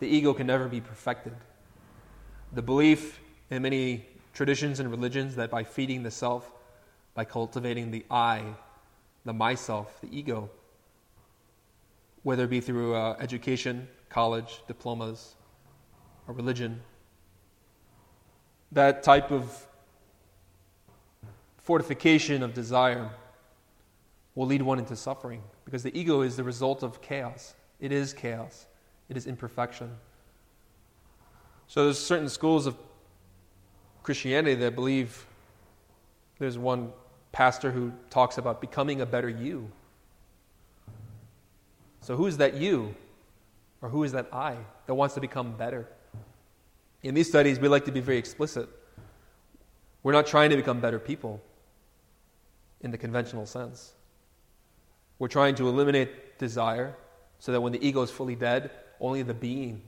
[0.00, 1.34] The ego can never be perfected.
[2.52, 3.20] The belief
[3.50, 6.52] in many traditions and religions that by feeding the self,
[7.14, 8.42] by cultivating the I,
[9.24, 10.50] the myself, the ego,
[12.22, 15.36] whether it be through uh, education, college, diplomas,
[16.26, 16.80] or religion.
[18.72, 19.66] That type of
[21.58, 23.10] fortification of desire
[24.34, 27.54] will lead one into suffering because the ego is the result of chaos.
[27.80, 28.66] It is chaos,
[29.08, 29.90] it is imperfection.
[31.66, 32.76] So there's certain schools of
[34.04, 35.26] Christianity that believe
[36.38, 36.92] there's one
[37.32, 39.70] pastor who talks about becoming a better you.
[42.00, 42.94] So, who is that you?
[43.82, 45.88] Or who is that I that wants to become better?
[47.02, 48.68] In these studies, we like to be very explicit.
[50.02, 51.42] We're not trying to become better people
[52.80, 53.92] in the conventional sense.
[55.18, 56.94] We're trying to eliminate desire
[57.38, 59.82] so that when the ego is fully dead, only the being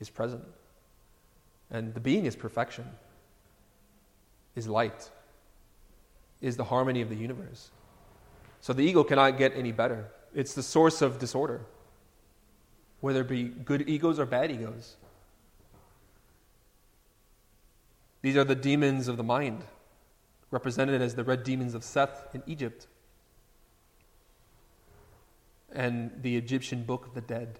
[0.00, 0.44] is present.
[1.70, 2.86] And the being is perfection,
[4.54, 5.10] is light,
[6.40, 7.70] is the harmony of the universe.
[8.60, 10.08] So the ego cannot get any better.
[10.34, 11.60] It's the source of disorder,
[13.00, 14.96] whether it be good egos or bad egos.
[18.22, 19.64] These are the demons of the mind,
[20.50, 22.86] represented as the red demons of Seth in Egypt.
[25.74, 27.58] and the Egyptian Book of the Dead.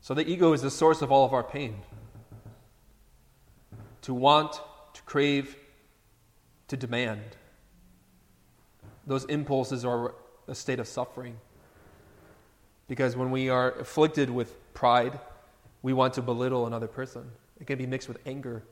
[0.00, 1.82] So the ego is the source of all of our pain.
[4.02, 4.60] To want,
[5.02, 5.56] to crave,
[6.68, 7.36] to demand.
[9.06, 10.14] Those impulses are
[10.48, 11.36] a state of suffering.
[12.88, 15.18] Because when we are afflicted with pride,
[15.82, 17.30] we want to belittle another person.
[17.60, 18.62] It can be mixed with anger,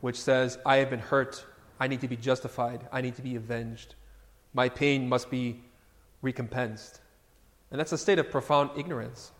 [0.00, 1.44] which says, I have been hurt.
[1.78, 2.86] I need to be justified.
[2.92, 3.94] I need to be avenged.
[4.54, 5.60] My pain must be
[6.22, 7.00] recompensed.
[7.70, 9.32] And that's a state of profound ignorance.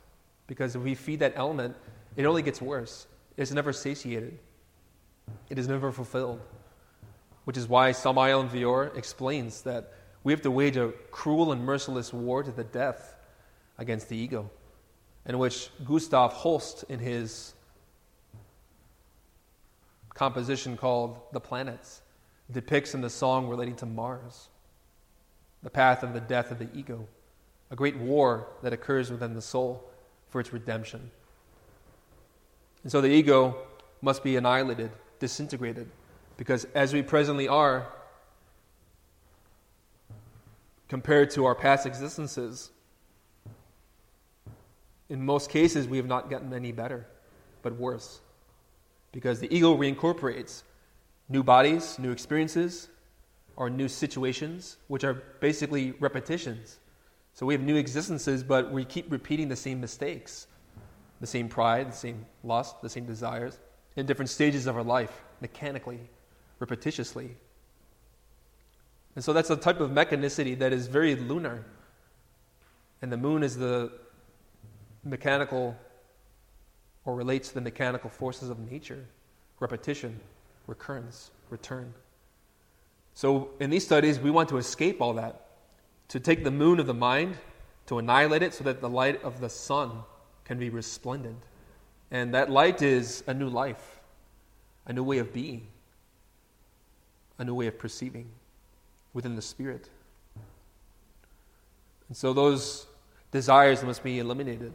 [0.46, 1.76] Because if we feed that element,
[2.16, 3.06] it only gets worse.
[3.36, 4.38] It's never satiated,
[5.48, 6.40] it is never fulfilled.
[7.44, 9.92] Which is why Samael Aun Weor explains that
[10.24, 13.16] we have to wage a cruel and merciless war to the death
[13.78, 14.48] against the ego,
[15.26, 17.54] in which Gustav Holst, in his
[20.14, 22.02] composition called The Planets,
[22.50, 24.48] depicts in the song relating to Mars
[25.62, 27.06] the path of the death of the ego,
[27.70, 29.88] a great war that occurs within the soul
[30.28, 31.10] for its redemption.
[32.82, 33.56] And so the ego
[34.00, 34.90] must be annihilated,
[35.22, 35.88] disintegrated,
[36.36, 37.86] because as we presently are,
[40.88, 42.72] compared to our past existences,
[45.08, 47.06] in most cases we have not gotten any better,
[47.62, 48.20] but worse.
[49.12, 50.64] Because the ego reincorporates
[51.28, 52.88] new bodies, new experiences,
[53.54, 56.80] or new situations, which are basically repetitions.
[57.32, 60.48] So we have new existences, but we keep repeating the same mistakes,
[61.20, 63.60] the same pride, the same lust, the same desires
[63.97, 66.01] in different stages of our life, mechanically,
[66.61, 67.30] repetitiously.
[69.14, 71.64] And so that's a type of mechanicity that is very lunar.
[73.03, 73.93] And the moon is the
[75.05, 75.76] mechanical
[77.05, 79.07] or relates to the mechanical forces of nature
[79.61, 80.18] repetition,
[80.66, 81.95] recurrence, return.
[83.14, 85.40] So in these studies, we want to escape all that
[86.09, 87.36] to take the moon of the mind,
[87.86, 90.03] to annihilate it so that the light of the sun
[90.45, 91.38] can be resplendent.
[92.12, 94.00] And that light is a new life,
[94.86, 95.66] a new way of being,
[97.38, 98.28] a new way of perceiving
[99.14, 99.88] within the spirit.
[102.08, 102.86] And so those
[103.30, 104.74] desires must be eliminated.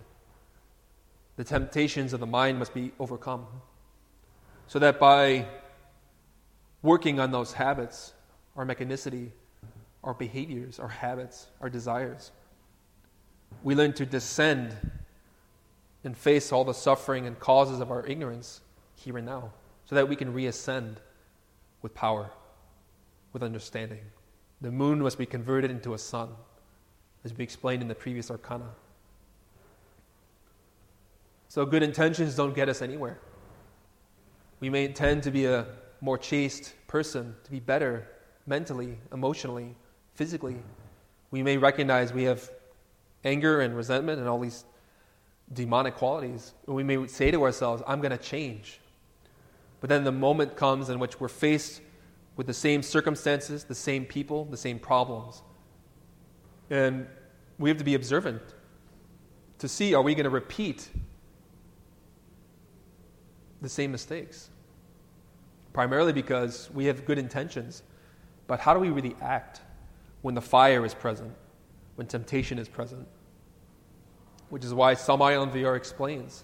[1.35, 3.45] The temptations of the mind must be overcome.
[4.65, 5.45] So that by
[6.81, 8.13] working on those habits,
[8.55, 9.29] our mechanicity,
[10.03, 12.31] our behaviors, our habits, our desires.
[13.61, 14.75] We learn to descend
[16.07, 18.61] and face all the suffering and causes of our ignorance
[18.95, 19.51] here and now
[19.83, 20.95] so that we can reascend
[21.81, 22.31] with power,
[23.33, 23.99] with understanding.
[24.61, 26.29] The moon must be converted into a sun,
[27.25, 28.69] as we explained in the previous arcana.
[31.49, 33.19] So, good intentions don't get us anywhere.
[34.61, 35.65] We may intend to be a
[35.99, 38.07] more chaste person, to be better
[38.45, 39.75] mentally, emotionally,
[40.13, 40.55] physically.
[41.31, 42.49] We may recognize we have
[43.25, 44.63] anger and resentment and all these
[45.53, 46.53] demonic qualities.
[46.65, 48.79] We may say to ourselves, I'm going to change.
[49.79, 51.81] But then the moment comes in which we're faced
[52.35, 55.41] with the same circumstances, the same people, the same problems.
[56.69, 57.07] And
[57.57, 58.41] we have to be observant
[59.59, 60.89] to see are we going to repeat
[63.61, 64.49] the same mistakes?
[65.73, 67.83] Primarily because we have good intentions,
[68.47, 69.61] but how do we really act?
[70.21, 71.33] when the fire is present,
[71.95, 73.07] when temptation is present.
[74.49, 76.43] Which is why Aun Weor explains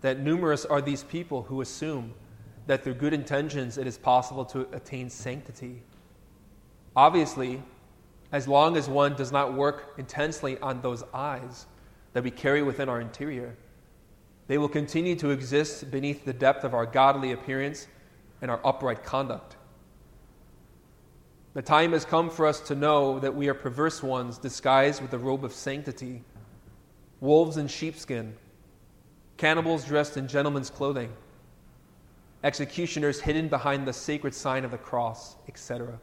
[0.00, 2.14] that numerous are these people who assume
[2.66, 5.82] that through good intentions it is possible to attain sanctity.
[6.94, 7.62] Obviously,
[8.32, 11.66] as long as one does not work intensely on those I's
[12.12, 13.56] that we carry within our interior,
[14.46, 17.86] they will continue to exist beneath the depth of our godly appearance
[18.42, 19.56] and our upright conduct.
[21.54, 25.10] The time has come for us to know that we are perverse ones disguised with
[25.10, 26.22] the robe of sanctity,
[27.20, 28.36] wolves in sheepskin,
[29.36, 31.12] cannibals dressed in gentlemen's clothing,
[32.44, 35.98] executioners hidden behind the sacred sign of the cross, etc.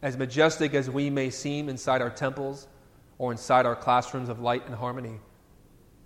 [0.00, 2.68] As majestic as we may seem inside our temples
[3.18, 5.18] or inside our classrooms of light and harmony,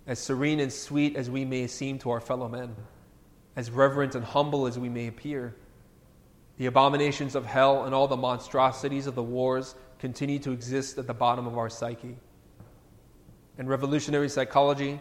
[0.07, 2.75] as serene and sweet as we may seem to our fellow men,
[3.55, 5.55] as reverent and humble as we may appear,
[6.57, 11.07] the abominations of hell and all the monstrosities of the wars continue to exist at
[11.07, 12.17] the bottom of our psyche.
[13.57, 14.99] In revolutionary psychology,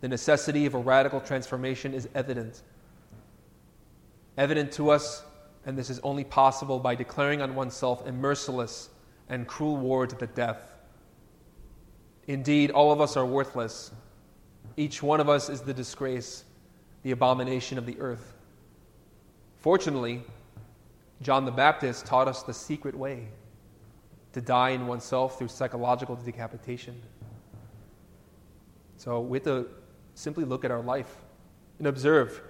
[0.00, 2.62] the necessity of a radical transformation is evident.
[4.36, 5.24] Evident to us,
[5.64, 8.90] and this is only possible by declaring on oneself a merciless
[9.28, 10.72] and cruel war to the death.
[12.26, 13.92] Indeed, all of us are worthless.
[14.76, 16.44] Each one of us is the disgrace,
[17.02, 18.34] the abomination of the earth.
[19.56, 20.22] Fortunately,
[21.22, 23.28] John the Baptist taught us the secret way
[24.32, 27.00] to die in oneself through psychological decapitation.
[28.96, 29.66] So we have to
[30.14, 31.14] simply look at our life
[31.78, 32.40] and observe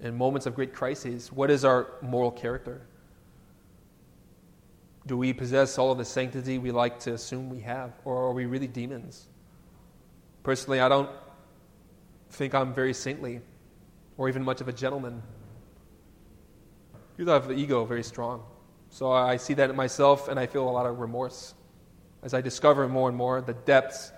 [0.00, 2.86] in moments of great crises what is our moral character?
[5.06, 8.32] Do we possess all of the sanctity we like to assume we have, or are
[8.32, 9.28] we really demons?
[10.42, 11.08] Personally, I don't
[12.30, 13.40] think I'm very saintly
[14.18, 15.22] or even much of a gentleman.
[17.16, 18.42] You have the ego very strong.
[18.90, 21.54] So I see that in myself and I feel a lot of remorse
[22.22, 24.12] as I discover more and more the depths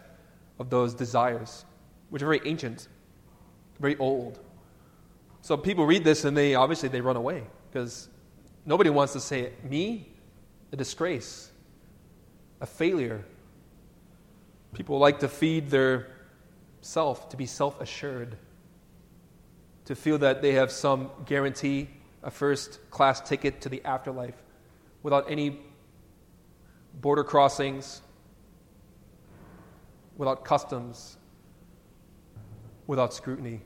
[0.58, 1.64] of those desires,
[2.10, 2.88] which are very ancient,
[3.80, 4.38] very old.
[5.42, 8.08] So people read this and they obviously they run away because
[8.64, 9.64] nobody wants to say it.
[9.64, 10.08] me
[10.72, 11.50] a disgrace,
[12.60, 13.24] a failure.
[14.74, 16.08] People like to feed their
[16.80, 18.36] self, to be self assured,
[19.86, 21.88] to feel that they have some guarantee,
[22.22, 24.34] a first class ticket to the afterlife
[25.02, 25.60] without any
[27.00, 28.02] border crossings,
[30.16, 31.16] without customs,
[32.88, 33.60] without scrutiny.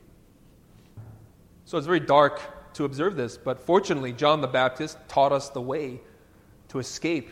[1.65, 5.61] So it's very dark to observe this, but fortunately, John the Baptist taught us the
[5.61, 6.01] way
[6.67, 7.29] to escape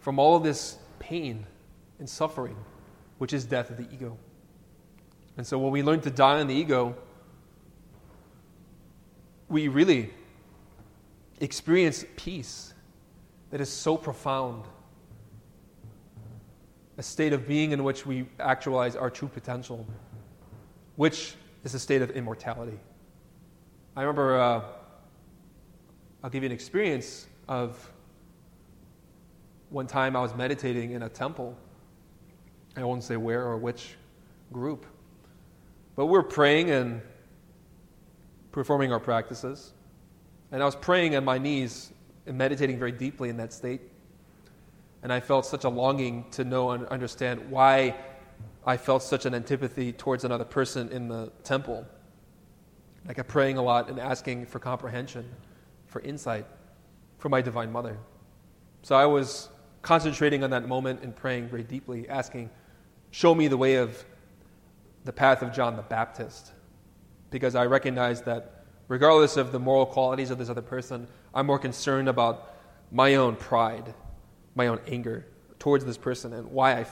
[0.00, 1.46] from all of this pain
[1.98, 2.56] and suffering,
[3.18, 4.16] which is death of the ego.
[5.36, 6.96] And so when we learn to die on the ego,
[9.48, 10.12] we really
[11.40, 12.72] experience peace
[13.50, 14.64] that is so profound.
[17.00, 19.86] A state of being in which we actualize our true potential,
[20.96, 21.34] which
[21.64, 22.78] is a state of immortality.
[23.96, 24.62] I remember, uh,
[26.22, 27.90] I'll give you an experience of
[29.70, 31.56] one time I was meditating in a temple.
[32.76, 33.96] I won't say where or which
[34.52, 34.84] group.
[35.96, 37.00] But we we're praying and
[38.52, 39.72] performing our practices.
[40.52, 41.94] And I was praying on my knees
[42.26, 43.80] and meditating very deeply in that state.
[45.02, 47.96] And I felt such a longing to know and understand why
[48.66, 51.86] I felt such an antipathy towards another person in the temple.
[53.06, 55.28] Like I kept praying a lot and asking for comprehension,
[55.86, 56.46] for insight
[57.18, 57.98] from my Divine Mother.
[58.82, 59.48] So I was
[59.82, 62.50] concentrating on that moment and praying very deeply, asking,
[63.10, 64.04] Show me the way of
[65.04, 66.52] the path of John the Baptist.
[67.30, 71.58] Because I recognize that regardless of the moral qualities of this other person, I'm more
[71.58, 72.56] concerned about
[72.92, 73.94] my own pride,
[74.54, 75.26] my own anger
[75.58, 76.86] towards this person, and why I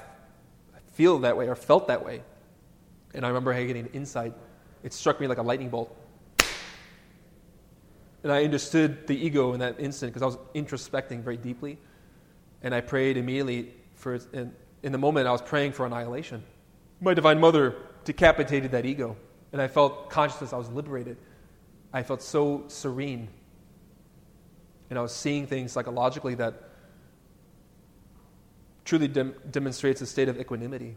[0.92, 2.22] feel that way or felt that way.
[3.14, 4.34] And I remember getting an insight.
[4.82, 5.96] It struck me like a lightning bolt.
[8.22, 11.78] And I understood the ego in that instant because I was introspecting very deeply.
[12.62, 14.52] And I prayed immediately for, in,
[14.82, 16.42] in the moment, I was praying for annihilation.
[17.00, 19.16] My Divine Mother decapitated that ego.
[19.52, 21.16] And I felt consciousness, I was liberated.
[21.92, 23.28] I felt so serene.
[24.90, 26.67] And I was seeing things psychologically that
[28.88, 30.96] truly dem- demonstrates a state of equanimity.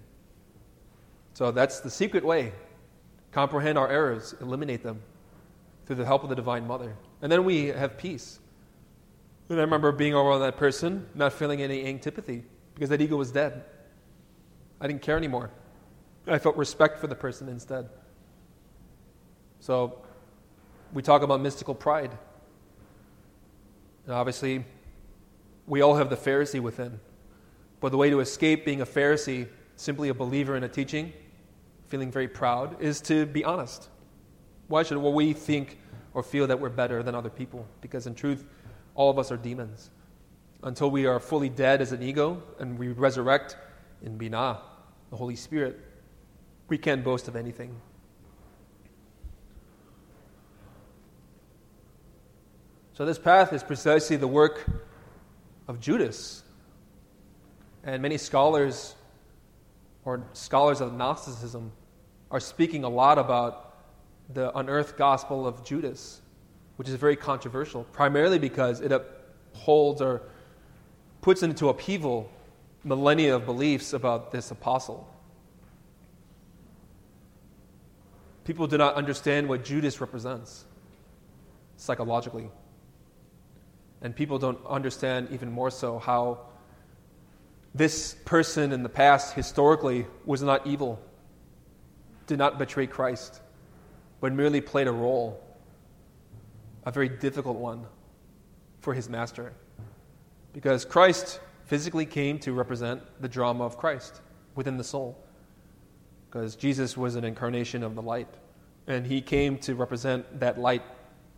[1.33, 2.53] So that's the secret way.
[3.33, 5.01] Comprehend our errors, eliminate them
[5.85, 6.95] through the help of the Divine Mother.
[7.21, 8.39] And then we have peace.
[9.49, 12.45] And I remember being around that person, not feeling any antipathy,
[12.75, 13.65] because that ego was dead.
[14.79, 15.51] I didn't care anymore.
[16.25, 17.89] I felt respect for the person instead.
[19.59, 20.01] So
[20.93, 22.17] we talk about mystical pride.
[24.05, 24.63] And obviously,
[25.67, 27.01] we all have the Pharisee within.
[27.81, 31.11] But the way to escape being a Pharisee, simply a believer in a teaching,
[31.87, 33.89] feeling very proud, is to be honest.
[34.67, 35.79] Why should well, we think
[36.13, 37.67] or feel that we're better than other people?
[37.81, 38.45] Because in truth,
[38.95, 39.89] all of us are demons.
[40.63, 43.57] Until we are fully dead as an ego and we resurrect
[44.03, 44.59] in Binah,
[45.09, 45.79] the Holy Spirit,
[46.69, 47.75] we can't boast of anything.
[52.93, 54.69] So, this path is precisely the work
[55.67, 56.40] of Judas
[57.83, 58.95] and many scholars
[60.05, 61.71] or scholars of Gnosticism
[62.29, 63.75] are speaking a lot about
[64.33, 66.21] the unearthed gospel of Judas,
[66.77, 70.21] which is very controversial, primarily because it upholds or
[71.21, 72.31] puts into upheaval
[72.83, 75.07] millennia of beliefs about this apostle.
[78.43, 80.65] People do not understand what Judas represents
[81.77, 82.49] psychologically.
[84.01, 86.39] And people don't understand even more so how
[87.73, 91.01] this person in the past, historically, was not evil,
[92.27, 93.41] did not betray Christ,
[94.19, 95.41] but merely played a role,
[96.85, 97.85] a very difficult one,
[98.81, 99.53] for his master.
[100.53, 104.21] Because Christ physically came to represent the drama of Christ
[104.55, 105.17] within the soul.
[106.29, 108.27] Because Jesus was an incarnation of the light.
[108.87, 110.81] And he came to represent that light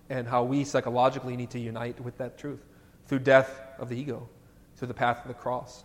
[0.09, 2.63] and how we psychologically need to unite with that truth
[3.05, 4.27] through death of the ego
[4.75, 5.83] through the path of the cross.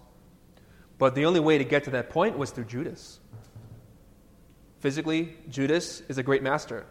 [0.99, 3.21] But the only way to get to that point was through Judas.
[4.81, 6.87] Physically, Judas is a great master,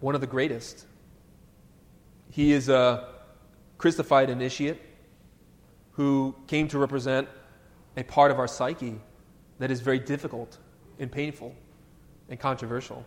[0.00, 0.86] one of the greatest.
[2.30, 3.08] He is a
[3.78, 4.80] crucified initiate
[5.92, 7.28] who came to represent
[7.96, 9.00] a part of our psyche
[9.58, 10.58] that is very difficult
[10.98, 11.54] and painful
[12.28, 13.04] and controversial.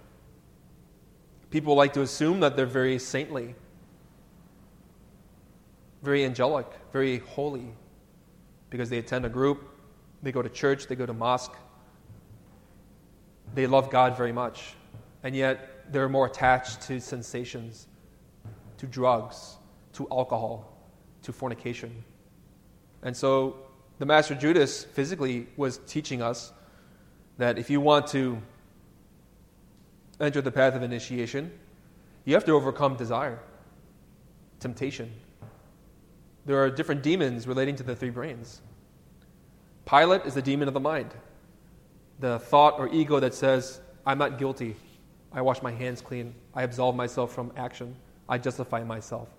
[1.49, 3.55] People like to assume that they're very saintly,
[6.03, 7.73] very angelic, very holy,
[8.69, 9.74] because they attend a group,
[10.25, 11.53] they go to church, they go to mosque,
[13.53, 14.73] they love God very much,
[15.21, 17.87] and yet they're more attached to sensations,
[18.79, 19.57] to drugs,
[19.93, 20.81] to alcohol,
[21.21, 22.03] to fornication.
[23.03, 23.55] And so
[23.99, 26.51] the Master Judas physically was teaching us
[27.37, 28.41] that if you want to
[30.19, 31.51] enter the path of initiation,
[32.25, 33.39] you have to overcome desire,
[34.59, 35.13] temptation.
[36.47, 38.61] There are different demons relating to the three brains.
[39.85, 41.13] Pilate is the demon of the mind,
[42.19, 44.75] the thought or ego that says, I'm not guilty.
[45.31, 46.33] I wash my hands clean.
[46.53, 47.95] I absolve myself from action.
[48.27, 49.29] I justify myself.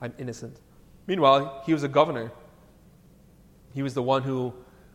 [0.00, 0.60] I'm innocent.
[1.06, 2.30] Meanwhile, he was a governor.
[3.74, 4.54] He was the one who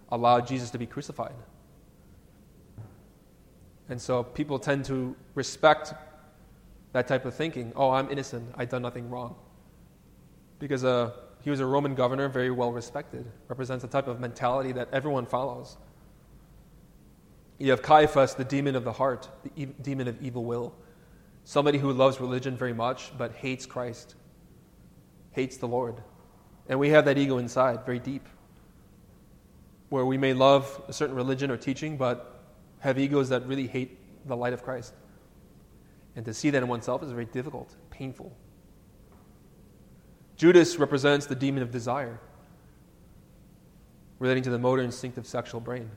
[0.10, 1.36] allowed Jesus to be crucified.
[3.90, 5.94] And so people tend to respect
[6.94, 7.74] that type of thinking.
[7.76, 8.54] Oh, I'm innocent.
[8.56, 9.36] I've done nothing wrong.
[10.60, 11.12] Because uh,
[11.44, 15.26] he was a Roman governor, very well respected, represents a type of mentality that everyone
[15.26, 15.78] follows.
[17.58, 20.74] You have Caiaphas, the demon of the heart, the e- demon of evil will.
[21.44, 24.16] Somebody who loves religion very much, but hates Christ,
[25.32, 26.02] hates the Lord.
[26.70, 28.28] And we have that ego inside, very deep,
[29.90, 32.44] where we may love a certain religion or teaching, but
[32.80, 33.98] have egos that really hate
[34.28, 34.94] the light of Christ.
[36.16, 38.36] And to see that in oneself is very difficult, painful.
[40.42, 42.20] Judas represents the demon of desire,
[44.18, 45.92] relating to the motor instinctive sexual brain.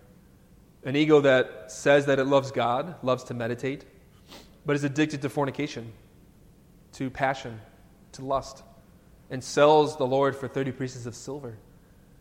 [0.84, 3.86] An ego that says that it loves God, loves to meditate,
[4.66, 5.90] but is addicted to fornication,
[6.92, 7.58] to passion,
[8.12, 8.62] to lust,
[9.30, 11.56] and sells the Lord for 30 pieces of silver.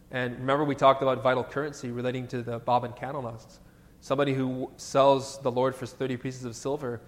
[0.10, 3.60] And remember, we talked about vital currency relating to the bob bobbin kandelnosts.
[4.00, 7.02] Somebody who sells the Lord for 30 pieces of silver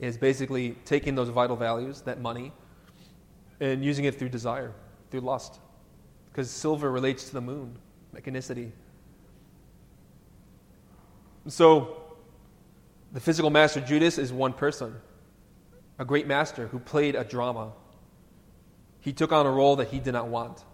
[0.00, 2.50] is basically taking those vital values, that money,
[3.64, 4.72] and using it through desire,
[5.10, 5.58] through lust.
[6.30, 7.76] Because silver relates to the moon,
[8.14, 8.70] mechanicity.
[11.46, 11.96] So,
[13.12, 14.94] the physical master Judas is one person,
[15.98, 17.72] a great master who played a drama.
[19.00, 20.64] He took on a role that he did not want.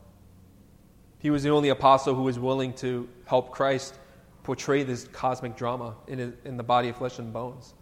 [1.19, 3.99] He was the only apostle who was willing to help Christ
[4.43, 7.75] portray this cosmic drama in, his, in the body of flesh and bones.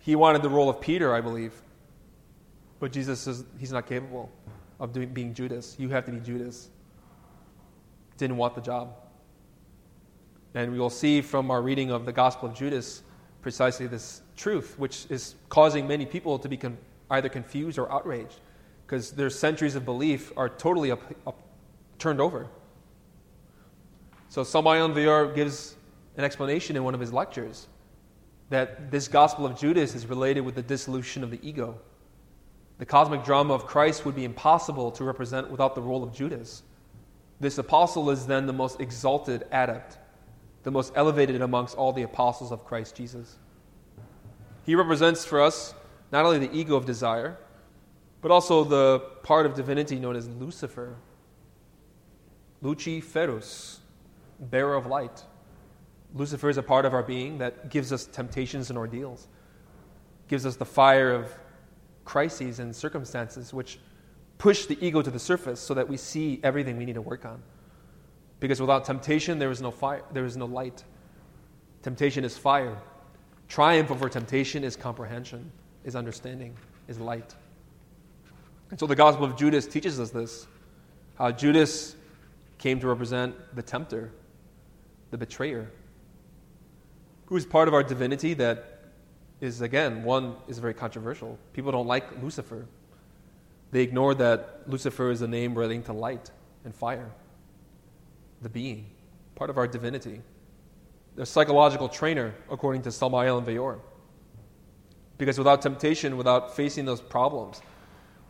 [0.00, 1.52] He wanted the role of Peter, I believe.
[2.80, 4.30] But Jesus says he's not capable
[4.78, 5.76] of doing, being Judas.
[5.78, 6.70] You have to be Judas.
[8.16, 8.94] Didn't want the job.
[10.54, 13.02] And we will see from our reading of the Gospel of Judas
[13.42, 16.78] precisely this truth, which is causing many people to be con-
[17.10, 18.40] either confused or outraged
[18.86, 21.38] because their centuries of belief are totally up, up,
[21.98, 22.46] turned over.
[24.30, 25.76] So Samael Aun Weor gives
[26.16, 27.66] an explanation in one of his lectures
[28.50, 31.78] that this Gospel of Judas is related with the dissolution of the ego.
[32.78, 36.62] The cosmic drama of Christ would be impossible to represent without the role of Judas.
[37.40, 39.98] This apostle is then the most exalted adept,
[40.62, 43.36] the most elevated amongst all the apostles of Christ Jesus.
[44.64, 45.74] He represents for us
[46.12, 47.36] not only the ego of desire,
[48.20, 50.96] but also the part of divinity known as Lucifer,
[52.62, 53.78] Luciferus,
[54.38, 55.22] bearer of light.
[56.14, 59.28] Lucifer is a part of our being that gives us temptations and ordeals,
[60.26, 61.30] gives us the fire of
[62.08, 63.78] crises and circumstances which
[64.38, 67.26] push the ego to the surface so that we see everything we need to work
[67.26, 67.42] on.
[68.40, 70.82] Because without temptation, there is no fire, there is no light.
[71.82, 72.78] Temptation is fire.
[73.46, 75.52] Triumph over temptation is comprehension,
[75.84, 76.56] is understanding,
[76.88, 77.34] is light.
[78.70, 80.46] And so the Gospel of Judas teaches us this
[81.16, 81.94] how Judas
[82.56, 84.12] came to represent the tempter,
[85.10, 85.70] the betrayer,
[87.26, 88.77] who is part of our divinity that
[89.40, 91.38] is, again, one is very controversial.
[91.52, 92.66] People don't like Lucifer.
[93.70, 96.30] They ignore that Lucifer is a name relating to light
[96.64, 97.10] and fire,
[98.42, 98.86] the being,
[99.34, 100.20] part of our divinity.
[101.16, 103.80] The psychological trainer, according to Samael Aun Weor.
[105.18, 107.60] Because without temptation, without facing those problems,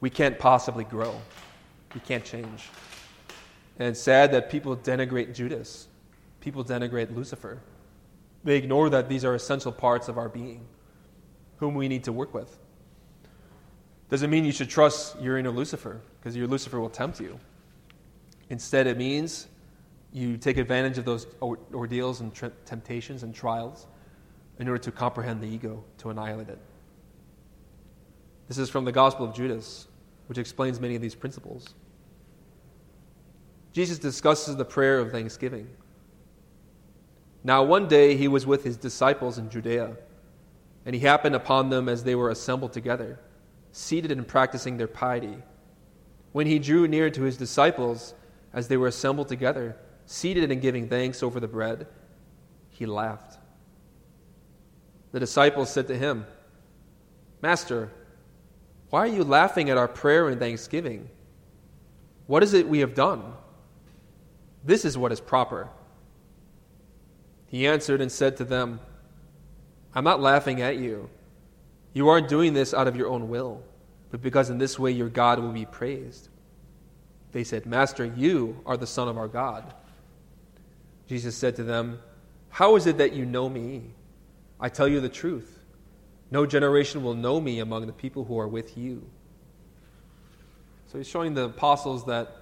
[0.00, 1.20] we can't possibly grow.
[1.94, 2.68] We can't change.
[3.78, 5.88] And it's sad that people denigrate Judas
[6.40, 7.60] people denigrate Lucifer.
[8.44, 10.66] They ignore that these are essential parts of our being,
[11.58, 12.58] whom we need to work with.
[14.08, 17.38] Doesn't mean you should trust your inner Lucifer, because your Lucifer will tempt you.
[18.48, 19.48] Instead, it means
[20.12, 23.86] you take advantage of those ordeals and temptations and trials
[24.58, 26.58] in order to comprehend the ego, to annihilate it.
[28.48, 29.88] This is from the Gospel of Judas,
[30.26, 31.74] which explains many of these principles.
[33.72, 35.68] Jesus discusses the prayer of thanksgiving.
[37.44, 39.96] Now, one day he was with his disciples in Judea,
[40.88, 43.20] and he happened upon them as they were assembled together,
[43.72, 45.36] seated and practicing their piety.
[46.32, 48.14] When he drew near to his disciples,
[48.54, 51.88] as they were assembled together, seated and giving thanks over the bread,
[52.70, 53.38] he laughed.
[55.12, 56.24] The disciples said to him,
[57.42, 57.92] Master,
[58.88, 61.10] why are you laughing at our prayer and thanksgiving?
[62.26, 63.34] What is it we have done?
[64.64, 65.68] This is what is proper.
[67.48, 68.80] He answered and said to them,
[69.94, 71.08] I'm not laughing at you.
[71.92, 73.62] You aren't doing this out of your own will,
[74.10, 76.28] but because in this way your God will be praised.
[77.32, 79.74] They said, Master, you are the Son of our God.
[81.06, 81.98] Jesus said to them,
[82.50, 83.82] How is it that you know me?
[84.60, 85.58] I tell you the truth.
[86.30, 89.08] No generation will know me among the people who are with you.
[90.88, 92.34] So he's showing the apostles that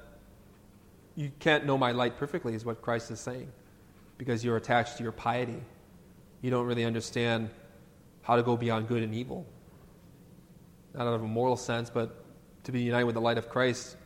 [1.15, 3.51] you can't know my light perfectly, is what Christ is saying,
[4.19, 5.61] because you're attached to your piety.
[6.43, 7.51] You don't really understand
[8.23, 9.47] how to go beyond good and evil.
[10.95, 12.25] Not out of a moral sense, but
[12.65, 13.97] to be united with the light of Christ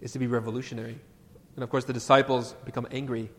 [0.00, 0.98] is to be revolutionary.
[1.54, 3.30] And of course, the disciples become angry.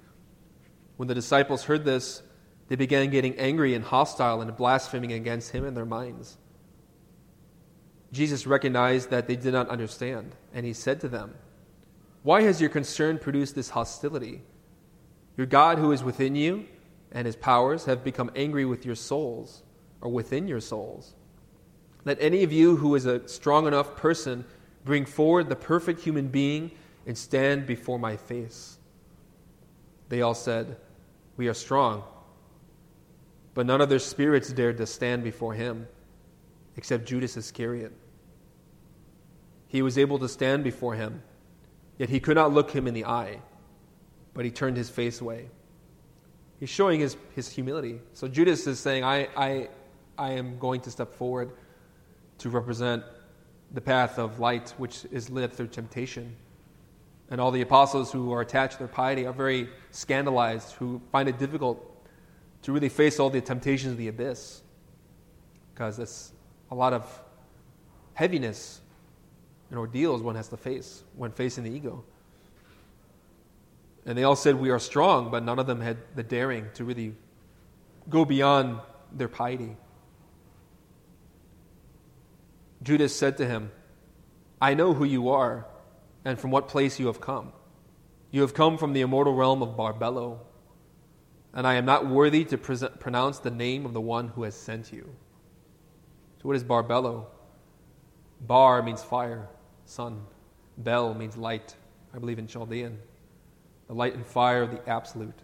[0.97, 2.21] When the disciples heard this,
[2.67, 6.37] they began getting angry and hostile and blaspheming against him in their minds.
[8.11, 11.35] Jesus recognized that they did not understand, and he said to them,
[12.23, 14.41] Why has your concern produced this hostility?
[15.35, 16.65] Your God who is within you
[17.11, 19.63] and his powers have become angry with your souls,
[20.01, 21.13] or within your souls.
[22.05, 24.45] Let any of you who is a strong enough person
[24.85, 26.71] bring forward the perfect human being
[27.05, 28.77] and stand before my face.
[30.09, 30.77] They all said,
[31.35, 32.03] We are strong.
[33.53, 35.87] But none of their spirits dared to stand before him,
[36.75, 37.91] except Judas Iscariot.
[39.67, 41.23] He was able to stand before him,
[41.97, 43.41] yet he could not look him in the eye,
[44.33, 45.49] but he turned his face away.
[46.59, 47.99] He's showing his, his humility.
[48.13, 49.69] So Judas is saying, I, I,
[50.17, 51.51] I am going to step forward
[52.39, 53.03] to represent
[53.73, 56.35] the path of light, which is lit through temptation.
[57.29, 61.27] And all the apostles who are attached to their piety are very scandalized, who find
[61.27, 61.93] it difficult
[62.63, 64.61] to really face all the temptations of the abyss
[65.77, 66.33] because it's
[66.71, 67.21] a lot of
[68.15, 68.81] heaviness
[69.69, 72.03] and ordeals one has to face when facing the ego.
[74.07, 76.85] And they all said, We are strong, but none of them had the daring to
[76.85, 77.13] really
[78.09, 78.79] go beyond
[79.11, 79.75] their piety.
[82.81, 83.71] Judas said to him,
[84.61, 85.67] I know who you are
[86.23, 87.51] and from what place you have come.
[88.31, 90.39] You have come from the immortal realm of Barbelo
[91.53, 94.93] and I am not worthy to pronounce the name of the one who has sent
[94.93, 95.09] you.
[96.41, 97.25] So, what is Barbelo?
[98.39, 99.49] Bar means fire,
[99.85, 100.21] sun.
[100.77, 101.75] Bel means light,
[102.13, 102.99] I believe in Chaldean.
[103.87, 105.39] The light and fire of the absolute.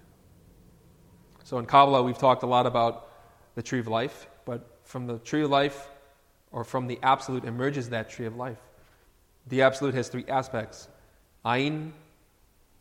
[1.44, 3.10] So, in Kabbalah, we've talked a lot about
[3.56, 5.90] the tree of life, but from the tree of life
[6.52, 8.60] or from the absolute emerges that tree of life.
[9.48, 10.88] The absolute has three aspects
[11.44, 11.94] Ein,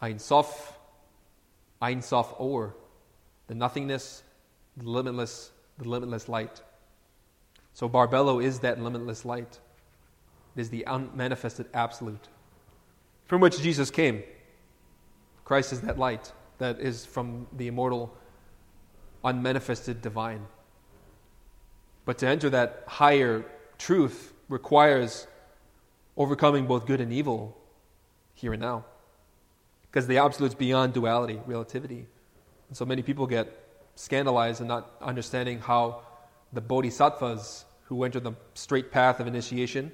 [0.01, 0.79] Ein Sof,
[1.81, 2.75] Ein Sof Or
[3.49, 4.23] the nothingness,
[4.77, 6.61] the limitless, the limitless light.
[7.75, 9.59] So Barbelo is that limitless light.
[10.57, 12.29] It is the unmanifested absolute
[13.27, 14.23] from which Jesus came.
[15.45, 18.15] Christ is that light that is from the immortal,
[19.25, 20.47] unmanifested divine.
[22.05, 23.45] But to enter that higher
[23.79, 25.27] truth requires
[26.17, 27.57] overcoming both good and evil
[28.35, 28.85] here and now.
[29.91, 32.07] Because the absolute is beyond duality, relativity.
[32.69, 33.59] And so many people get
[33.95, 36.03] scandalized and not understanding how
[36.53, 39.93] the bodhisattvas who enter the straight path of initiation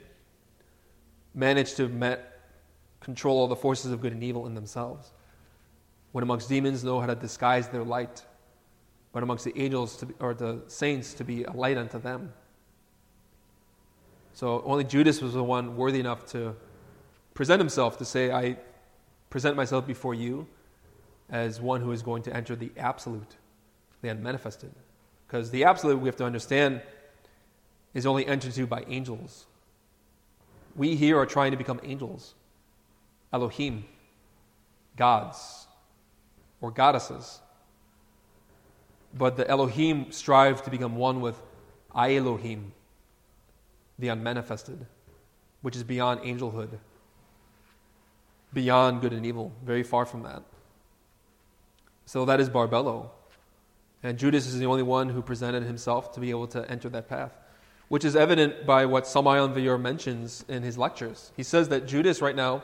[1.35, 2.19] manage to
[3.01, 5.13] control all the forces of good and evil in themselves.
[6.13, 8.25] When amongst demons know how to disguise their light,
[9.13, 12.33] but amongst the angels to be, or the saints to be a light unto them.
[14.33, 16.55] So only Judas was the one worthy enough to
[17.35, 18.57] present himself to say, I
[19.31, 20.47] present myself before you
[21.31, 23.37] as one who is going to enter the absolute,
[24.03, 24.73] the unmanifested.
[25.27, 26.83] Because the absolute, we have to understand,
[27.95, 29.47] is only entered to by angels.
[30.75, 32.35] We here are trying to become angels,
[33.33, 33.85] Elohim,
[34.97, 35.68] gods,
[36.61, 37.41] or goddesses.
[39.15, 41.41] But the Elohim strive to become one with
[41.95, 42.73] Elohim,
[43.99, 44.87] the unmanifested,
[45.63, 46.79] which is beyond angelhood.
[48.53, 50.43] beyond good and evil, very far from that.
[52.07, 53.11] So that is Barbelo.
[54.03, 57.09] And Judas is the only one who presented himself to be able to enter that
[57.09, 57.33] path,
[57.89, 61.33] which is evident by what Samael Aun mentions in his lectures.
[61.37, 62.63] He says that Judas right now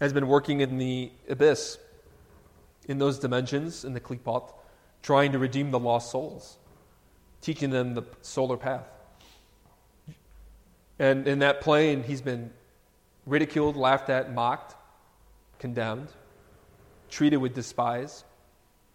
[0.00, 1.78] has been working in the abyss,
[2.86, 4.52] in those dimensions, in the klipot,
[5.02, 6.58] trying to redeem the lost souls,
[7.40, 8.86] teaching them the solar path.
[10.98, 12.50] And in that plane, he's been
[13.26, 14.76] ridiculed, laughed at, mocked,
[15.58, 16.08] condemned,
[17.08, 18.24] treated with despise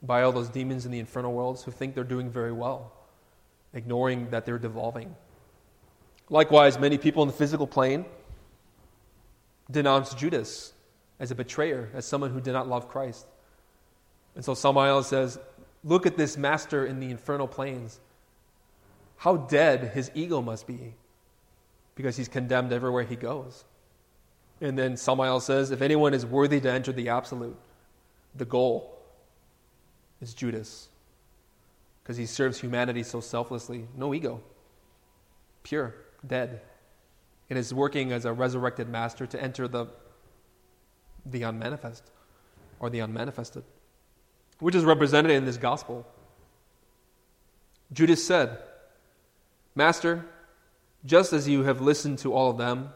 [0.02, 2.94] by all those demons in the infernal worlds who think they're doing very well,
[3.74, 5.16] ignoring that they're devolving.
[6.30, 8.06] Likewise, many people in the physical plane
[9.72, 10.74] denounce Judas
[11.20, 13.26] as a betrayer, as someone who did not love Christ.
[14.38, 15.38] And so Samael says,
[15.84, 18.00] Look at this master in the infernal planes.
[19.18, 20.94] How dead his ego must be
[21.96, 23.66] because he's condemned everywhere he goes.
[24.62, 27.58] And then Samael says, If anyone is worthy to enter the absolute,
[28.36, 28.94] the goal,
[30.22, 30.90] is Judas
[32.04, 33.88] because he serves humanity so selflessly.
[33.98, 34.42] No ego,
[35.64, 35.96] pure,
[36.26, 36.62] dead.
[37.50, 39.88] And is working as a resurrected master to enter the,
[41.26, 42.04] the unmanifest
[42.80, 43.64] or the unmanifested,
[44.60, 46.06] which is represented in this gospel.
[47.94, 48.58] Judas said,
[49.76, 50.26] Master,
[51.06, 52.90] just as you have listened to all of them,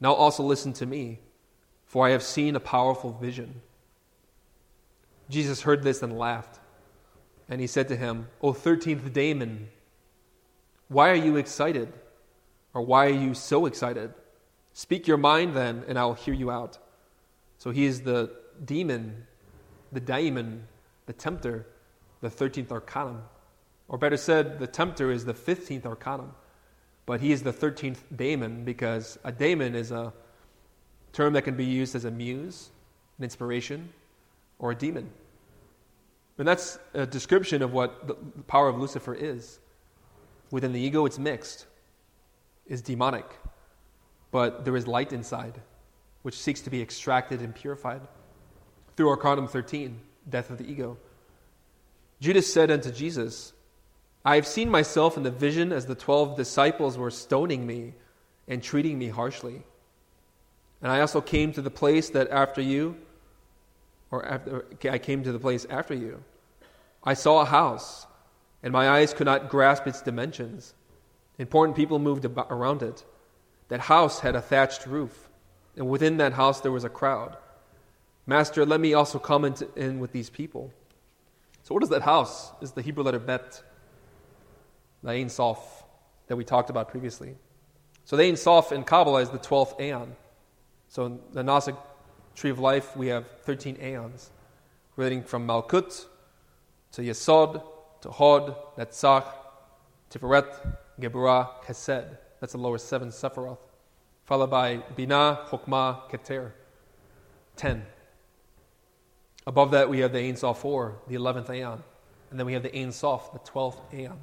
[0.00, 1.18] now also listen to me,
[1.86, 3.60] for I have seen a powerful vision.
[5.28, 6.58] Jesus heard this and laughed.
[7.48, 9.68] And he said to him, O thirteenth daemon,
[10.88, 11.92] why are you excited?
[12.72, 14.14] Or why are you so excited?
[14.72, 16.78] Speak your mind then, and I'll hear you out.
[17.58, 18.30] So he is the
[18.64, 19.26] demon,
[19.90, 20.68] the daemon,
[21.10, 21.66] the tempter,
[22.20, 23.20] the thirteenth arcanum.
[23.88, 26.34] Or better said, the tempter is the fifteenth arcanum.
[27.04, 30.12] But he is the thirteenth daemon because a daemon is a
[31.12, 32.70] term that can be used as a muse,
[33.18, 33.92] an inspiration,
[34.60, 35.10] or a demon.
[36.38, 38.14] And that's a description of what the
[38.46, 39.58] power of Lucifer is.
[40.52, 41.66] Within the ego, it's mixed,
[42.68, 43.26] is demonic,
[44.30, 45.60] but there is light inside,
[46.22, 48.02] which seeks to be extracted and purified
[48.96, 50.00] through Arcanum 13,
[50.30, 50.96] death of the ego.
[52.20, 53.52] Judas said unto Jesus,
[54.24, 57.94] I have seen myself in the vision as the twelve disciples were stoning me
[58.46, 59.62] and treating me harshly.
[60.82, 62.96] And I also came to the place that after you,
[64.10, 66.22] or after, I came to the place after you.
[67.02, 68.06] I saw a house,
[68.62, 70.74] and my eyes could not grasp its dimensions.
[71.38, 73.04] Important people moved around it.
[73.68, 75.30] That house had a thatched roof,
[75.76, 77.36] and within that house there was a crowd.
[78.30, 79.44] Master, let me also come
[79.74, 80.72] in with these people.
[81.64, 82.52] So, what is that house?
[82.60, 83.60] Is the Hebrew letter bet,
[85.04, 85.58] Ein Sof
[86.28, 87.34] that we talked about previously.
[88.04, 90.14] So, Ein Sof in Kabbalah is the 12th aeon.
[90.86, 91.74] So, in the Gnostic
[92.36, 94.30] tree of life, we have 13 aeons,
[94.94, 96.06] relating from Malkut
[96.92, 97.60] to Yesod,
[98.00, 99.26] to Hod, Netzach,
[100.08, 102.16] Tiferet, Geburah, Chesed.
[102.38, 103.58] That's the lower seven Sephiroth.
[104.26, 106.52] Followed by Binah, Chokmah, Keter.
[107.56, 107.84] Ten.
[109.50, 111.82] Above that, we have the Ein Sof Or, the 11th Aeon.
[112.30, 114.16] And then we have the Ein Sof, the 12th Aeon.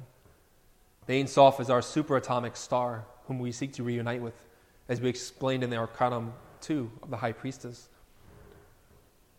[1.06, 4.46] The Ein Sof is our superatomic star, whom we seek to reunite with,
[4.88, 6.32] as we explained in the Arcanum
[6.62, 7.90] 2 of the High Priestess.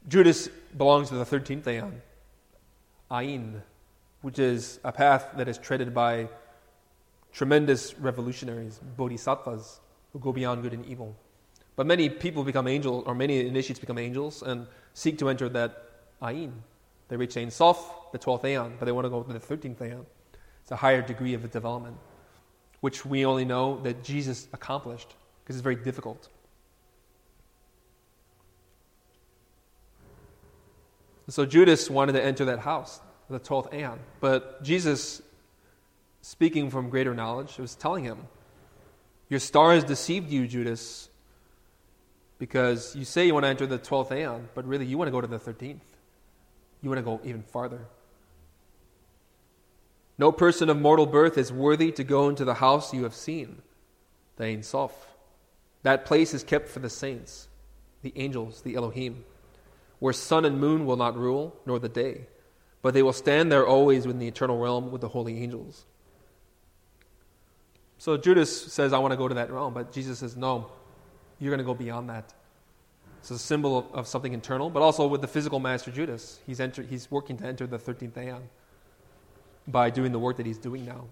[0.08, 0.48] Judas
[0.78, 2.04] belongs to the 13th Aeon.
[3.12, 3.64] Ain,
[4.22, 6.30] which is a path that is treaded by
[7.34, 9.80] tremendous revolutionaries, bodhisattvas,
[10.14, 11.16] who go beyond good and evil.
[11.80, 15.92] But many people become angels, or many initiates become angels and seek to enter that
[16.22, 16.52] Ain.
[17.08, 19.82] They reach Ein Sof, the 12th Aeon, but they want to go to the 13th
[19.82, 20.06] Aeon.
[20.62, 21.96] It's a higher degree of development,
[22.82, 26.28] which we only know that Jesus accomplished, because it's very difficult.
[31.30, 33.00] so Judas wanted to enter that house,
[33.30, 34.00] the 12th Aeon.
[34.20, 35.22] But Jesus,
[36.20, 38.28] speaking from greater knowledge, was telling him,
[39.30, 41.09] Your star has deceived you, Judas,
[42.40, 45.12] because you say you want to enter the 12th Aeon, but really you want to
[45.12, 45.80] go to the 13th.
[46.82, 47.86] You want to go even farther.
[50.18, 53.62] No person of mortal birth is worthy to go into the house you have seen,
[54.38, 54.94] the Ein Sof.
[55.84, 57.48] That place is kept for the saints,
[58.02, 59.24] the angels, the Elohim
[60.00, 62.28] where sun and moon will not rule, nor the day,
[62.82, 65.86] but they will stand there always in the eternal realm with the holy angels.
[67.98, 70.72] So Judas says, I want to go to that realm, but Jesus says, No,
[71.40, 72.34] you're going to go beyond that.
[73.20, 76.40] It's a symbol of, of, something internal, but also with the physical master Judas.
[76.46, 78.44] He's, enter, he's working to enter the 13th aeon
[79.68, 81.06] by doing the work that he's doing now.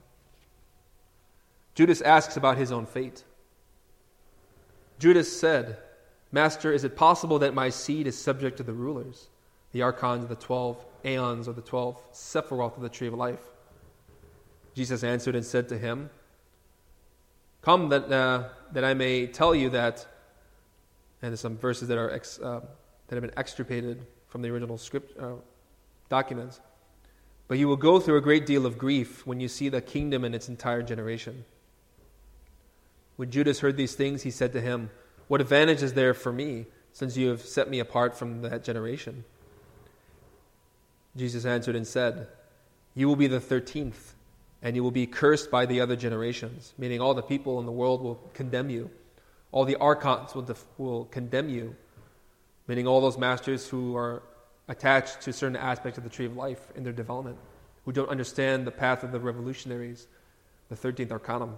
[1.76, 3.24] Judas asks about his own fate.
[5.00, 5.78] Judas said,
[6.32, 9.28] Master, is it possible that my seed is subject to the rulers,
[9.72, 13.44] the archons of the twelve aeons or the twelve sephiroth of the tree of life?
[14.74, 16.10] Jesus answered and said to him,
[17.62, 20.06] Come that, uh, that I may tell you that,
[21.22, 22.62] and some verses that, are ex, uh,
[23.08, 25.34] that have been extirpated from the original script uh,
[26.10, 26.60] documents.
[27.48, 30.26] But you will go through a great deal of grief when you see the kingdom
[30.26, 31.46] in its entire generation.
[33.16, 34.90] When Judas heard these things, he said to him,
[35.28, 39.24] What advantage is there for me, since you have set me apart from that generation?
[41.16, 42.28] Jesus answered and said,
[42.94, 44.14] You will be the thirteenth,
[44.62, 47.72] and you will be cursed by the other generations, meaning all the people in the
[47.72, 48.92] world will condemn you.
[49.58, 51.76] All the archons will, def- will condemn you,
[52.68, 54.22] meaning all those masters who are
[54.68, 57.40] attached to certain aspects of the tree of life in their development,
[57.84, 60.06] who don't understand the path of the revolutionaries,
[60.70, 61.56] the 13th arcanum.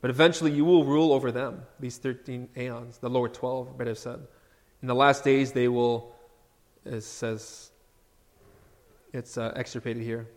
[0.00, 4.20] But eventually you will rule over them, these 13 aeons, the lower 12, better said.
[4.80, 6.14] In the last days they will,
[6.84, 7.72] it says,
[9.12, 10.28] it's uh, extirpated here,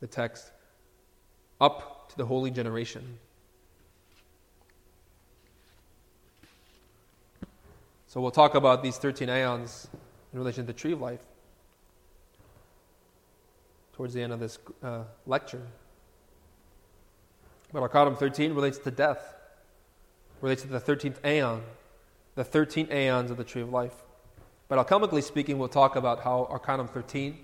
[0.00, 0.50] the text,
[1.60, 3.20] up to the holy generation.
[8.12, 9.88] So we'll talk about these 13 aeons
[10.34, 11.22] in relation to the tree of life
[13.94, 15.62] towards the end of this uh, lecture.
[17.72, 19.34] But Arcanum 13 relates to death,
[20.42, 21.62] relates to the 13th aeon,
[22.34, 23.94] the 13 aeons of the tree of life.
[24.68, 27.38] But alchemically speaking, we'll talk about how Arcanum 13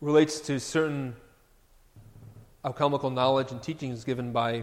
[0.00, 1.16] relates to certain
[2.64, 4.62] alchemical knowledge and teachings given by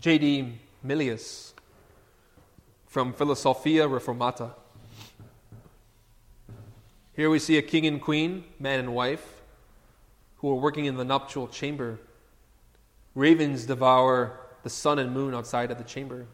[0.00, 0.58] J.D.
[0.84, 1.52] Mylius,
[2.86, 4.52] from Philosophia Reformata.
[7.14, 9.42] Here we see a king and queen, man and wife,
[10.38, 11.98] who are working in the nuptial chamber.
[13.14, 16.26] Ravens devour the sun and moon outside of the chamber,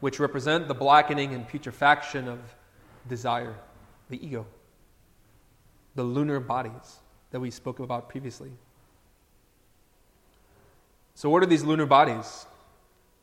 [0.00, 2.38] which represent the blackening and putrefaction of
[3.08, 3.54] desire,
[4.10, 4.46] the ego,
[5.94, 6.98] the lunar bodies
[7.30, 8.50] that we spoke about previously.
[11.14, 12.46] So, what are these lunar bodies?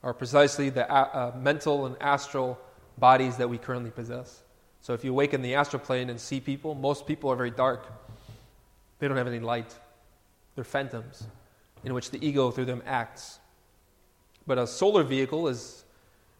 [0.03, 2.59] Are precisely the uh, mental and astral
[2.97, 4.43] bodies that we currently possess.
[4.81, 7.51] So if you wake in the astral plane and see people, most people are very
[7.51, 7.87] dark.
[8.99, 9.73] They don't have any light.
[10.55, 11.23] They're phantoms
[11.83, 13.39] in which the ego through them acts.
[14.45, 15.85] But a solar vehicle is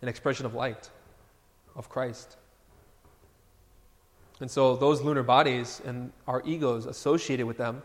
[0.01, 0.89] an expression of light,
[1.75, 2.35] of Christ.
[4.41, 7.81] And so those lunar bodies and our egos associated with them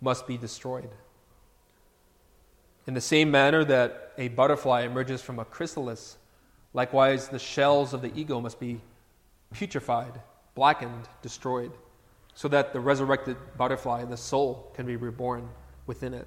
[0.00, 0.88] must be destroyed.
[2.86, 6.16] In the same manner that a butterfly emerges from a chrysalis,
[6.74, 8.80] likewise the shells of the ego must be
[9.54, 10.20] putrefied,
[10.54, 11.72] blackened, destroyed,
[12.34, 15.48] so that the resurrected butterfly, the soul, can be reborn
[15.86, 16.26] within it.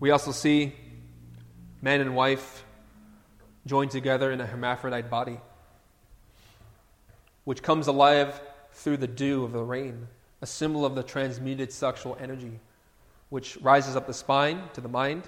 [0.00, 0.74] We also see
[1.82, 2.64] man and wife
[3.66, 5.38] joined together in a hermaphrodite body,
[7.44, 8.40] which comes alive
[8.72, 10.08] through the dew of the rain,
[10.40, 12.60] a symbol of the transmuted sexual energy
[13.34, 15.24] which rises up the spine to the mind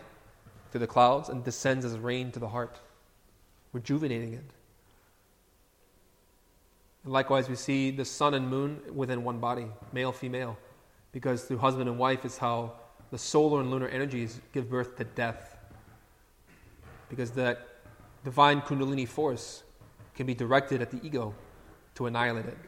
[0.70, 2.78] through the clouds and descends as rain to the heart,
[3.72, 4.44] rejuvenating it.
[7.02, 10.56] And likewise, we see the sun and moon within one body, male, female,
[11.10, 12.74] because through husband and wife is how
[13.10, 15.56] the solar and lunar energies give birth to death.
[17.08, 17.66] Because that
[18.22, 19.64] divine Kundalini force
[20.14, 21.34] can be directed at the ego
[21.96, 22.58] to annihilate it,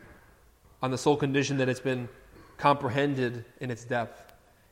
[0.83, 2.09] on the sole condition that it's been
[2.57, 4.28] comprehended in its depth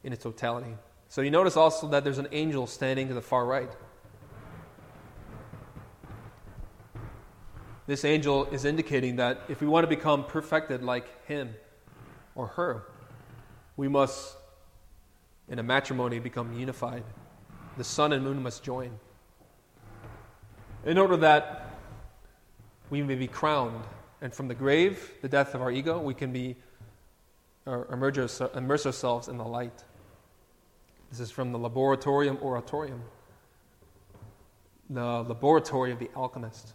[0.07, 0.73] in its totality.
[1.09, 3.71] So you notice also that there's an angel standing to the far right.
[7.89, 11.55] This angel is indicating that if we want to become perfected like him
[12.37, 12.85] or her,
[13.77, 14.37] we must,
[15.49, 17.03] in a matrimony, become unified.
[17.77, 18.93] The sun and moon must join.
[20.85, 21.79] In order that
[22.91, 23.85] we may be crowned,
[24.21, 26.57] and from the grave, the death of our ego, we can be
[27.67, 29.83] uh, or immerse, immerse ourselves in the light.
[31.11, 33.03] This is from the Laboratorium Oratorium,
[34.91, 36.75] the laboratory of the alchemist.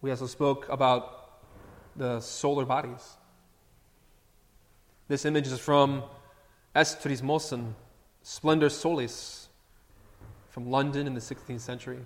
[0.00, 1.40] We also spoke about
[1.96, 3.16] the solar bodies.
[5.08, 6.04] This image is from
[6.74, 7.74] Est Trismosin,
[8.22, 9.48] Splendor Solis,
[10.48, 11.98] from London in the 16th century.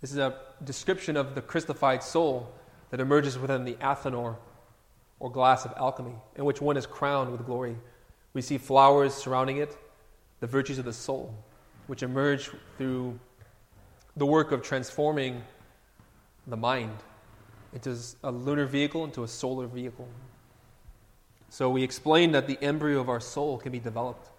[0.00, 2.52] This is a description of the Christified soul
[2.90, 4.36] that emerges within the Athanor,
[5.20, 7.76] or glass of alchemy, in which one is crowned with glory.
[8.32, 9.76] We see flowers surrounding it,
[10.40, 11.34] the virtues of the soul,
[11.86, 13.18] which emerge through
[14.16, 15.42] the work of transforming
[16.46, 16.96] the mind
[17.72, 20.08] into a lunar vehicle into a solar vehicle.
[21.48, 24.30] So we explain that the embryo of our soul can be developed.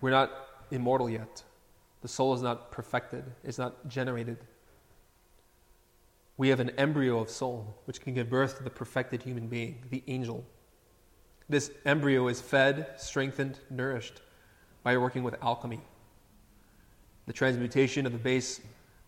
[0.00, 0.30] We're not
[0.70, 1.42] immortal yet.
[2.02, 4.38] The soul is not perfected, it's not generated.
[6.36, 9.84] We have an embryo of soul which can give birth to the perfected human being,
[9.90, 10.44] the angel.
[11.48, 14.20] This embryo is fed, strengthened, nourished
[14.82, 15.80] by working with alchemy.
[17.26, 18.60] The transmutation of the base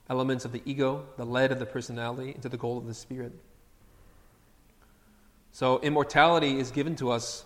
[0.09, 3.33] elements of the ego, the lead of the personality, into the gold of the spirit.
[5.51, 7.45] So, immortality is given to us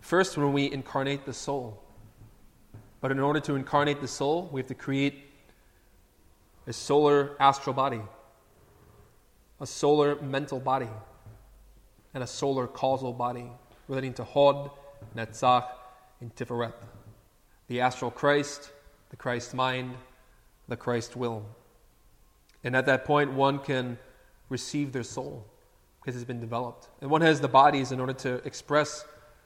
[0.00, 1.82] first when we incarnate the soul.
[3.00, 5.24] But in order to incarnate the soul, we have to create
[6.66, 8.00] a solar astral body,
[9.60, 10.88] a solar mental body,
[12.14, 13.50] and a solar causal body
[13.88, 14.70] relating to Hod,
[15.16, 15.66] Netzach,
[16.20, 16.72] and Tiferet.
[17.68, 18.72] The astral Christ,
[19.10, 19.94] the Christ mind,
[20.68, 21.44] the Christ will.
[22.64, 23.98] And at that point, one can
[24.48, 25.46] receive their soul
[26.00, 26.88] because it's been developed.
[27.00, 29.04] And one has the bodies in order to express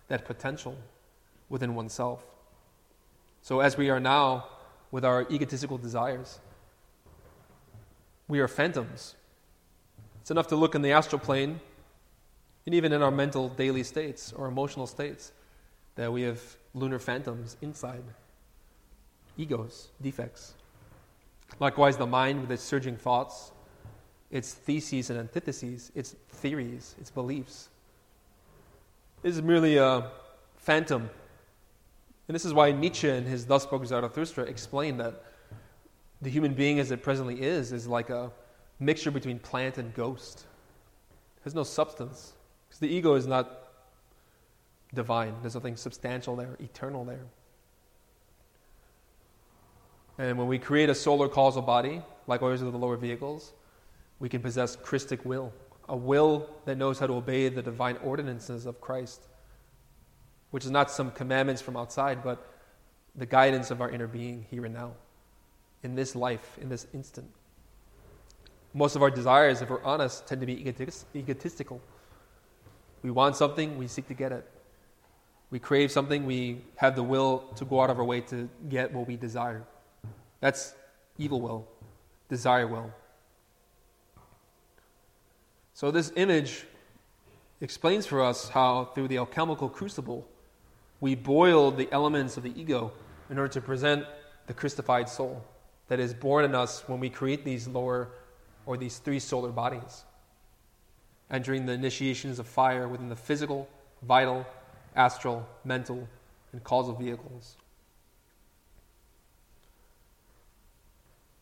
[0.08, 0.76] that potential
[1.48, 2.24] within oneself.
[3.42, 4.46] So, as we are now
[4.90, 6.40] with our egotistical desires,
[8.28, 9.16] we are phantoms.
[10.24, 11.60] It's enough to look in the astral plane,
[12.64, 15.32] and even in our mental daily states or emotional states,
[15.96, 16.40] that we have
[16.72, 18.02] lunar phantoms inside
[19.36, 20.54] egos, defects.
[21.60, 23.52] Likewise, the mind with its surging thoughts,
[24.30, 27.68] its theses and antitheses, its theories, its beliefs.
[29.20, 30.10] This is merely a
[30.56, 31.10] phantom.
[32.28, 35.22] And this is why Nietzsche, in his Thus Spoke Zarathustra, explained that
[36.22, 38.32] the human being as it presently is is like a
[38.78, 40.46] mixture between plant and ghost.
[41.44, 42.32] Has no substance.
[42.68, 43.68] Because the ego is not
[44.94, 47.26] divine, there's nothing substantial there, eternal there.
[50.18, 53.52] And when we create a solar causal body, like always with the lower vehicles,
[54.20, 55.52] we can possess Christic will,
[55.88, 59.26] a will that knows how to obey the divine ordinances of Christ,
[60.50, 62.46] which is not some commandments from outside, but
[63.16, 64.92] the guidance of our inner being here and now,
[65.82, 67.28] in this life, in this instant.
[68.74, 70.68] Most of our desires, if we're honest, tend to be
[71.14, 71.80] egotistical.
[73.02, 74.50] We want something, we seek to get it.
[75.50, 78.92] We crave something, we have the will to go out of our way to get
[78.92, 79.62] what we desire.
[80.40, 80.74] That's
[81.16, 81.68] evil will,
[82.28, 82.92] desire will.
[85.74, 86.64] So, this image
[87.60, 90.26] explains for us how, through the alchemical crucible,
[91.00, 92.92] we boiled the elements of the ego
[93.30, 94.04] in order to present
[94.46, 95.44] the Christified soul
[95.88, 98.10] that is born in us when we create these lower
[98.66, 100.04] or these three solar bodies,
[101.30, 103.68] entering the initiations of fire within the physical,
[104.02, 104.46] vital,
[104.96, 106.08] astral, mental,
[106.52, 107.56] and causal vehicles.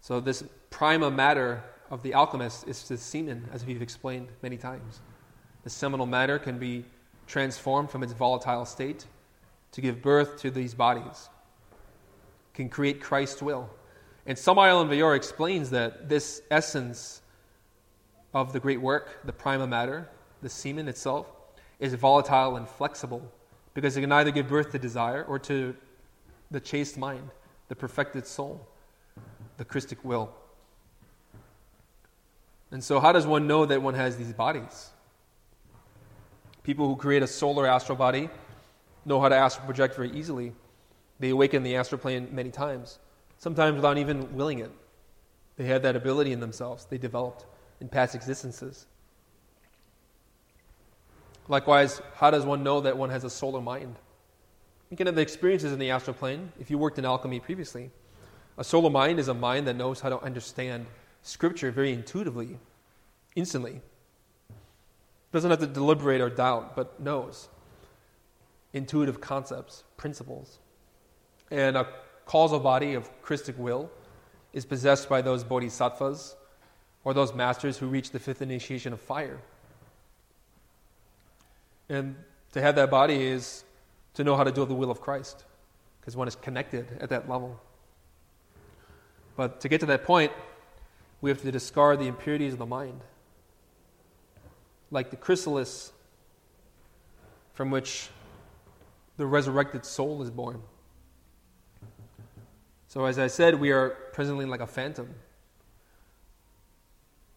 [0.00, 5.00] So, this prima matter of the alchemist is the semen, as we've explained many times.
[5.62, 6.84] The seminal matter can be
[7.26, 9.06] transformed from its volatile state
[9.72, 11.28] to give birth to these bodies,
[12.52, 13.70] can create Christ's will.
[14.26, 17.22] And Samael Weor explains that this essence
[18.34, 20.08] of the great work, the prima matter,
[20.42, 21.26] the semen itself,
[21.80, 23.22] is volatile and flexible
[23.74, 25.74] because it can either give birth to desire or to
[26.50, 27.28] the chaste mind,
[27.68, 28.66] the perfected soul,
[29.56, 30.32] the Christic will.
[32.70, 34.90] And so, how does one know that one has these bodies?
[36.62, 38.30] People who create a solar astral body
[39.04, 40.52] know how to astral project very easily.
[41.18, 42.98] They awaken the astral plane many times,
[43.42, 44.70] sometimes without even willing it.
[45.56, 47.44] They had that ability in themselves, they developed
[47.80, 48.86] in past existences.
[51.48, 53.96] Likewise, how does one know that one has a solar mind?
[54.90, 57.90] You can have the experiences in the astral plane if you worked in alchemy previously.
[58.58, 60.86] A solar mind is a mind that knows how to understand
[61.22, 62.60] Scripture very intuitively,
[63.34, 63.80] instantly.
[65.32, 67.48] Doesn't have to deliberate or doubt, but knows
[68.72, 70.60] intuitive concepts, principles.
[71.50, 71.88] And a
[72.32, 73.90] causal body of Christic will
[74.54, 76.34] is possessed by those bodhisattvas
[77.04, 79.38] or those masters who reach the fifth initiation of fire.
[81.90, 82.16] And
[82.52, 83.64] to have that body is
[84.14, 85.44] to know how to do the will of Christ,
[86.00, 87.60] because one is connected at that level.
[89.36, 90.32] But to get to that point,
[91.20, 93.02] we have to discard the impurities of the mind.
[94.90, 95.92] Like the chrysalis
[97.52, 98.08] from which
[99.18, 100.62] the resurrected soul is born.
[102.92, 105.14] So, as I said, we are presently like a phantom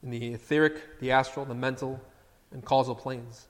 [0.04, 2.02] in the etheric, the astral, the mental,
[2.52, 3.48] and causal planes.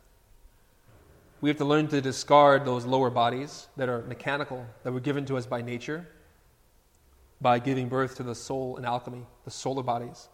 [1.41, 5.26] We have to learn to discard those lower bodies that are mechanical, that were given
[5.26, 6.07] to us by nature,
[7.41, 10.30] by giving birth to the soul in alchemy, the solar bodies.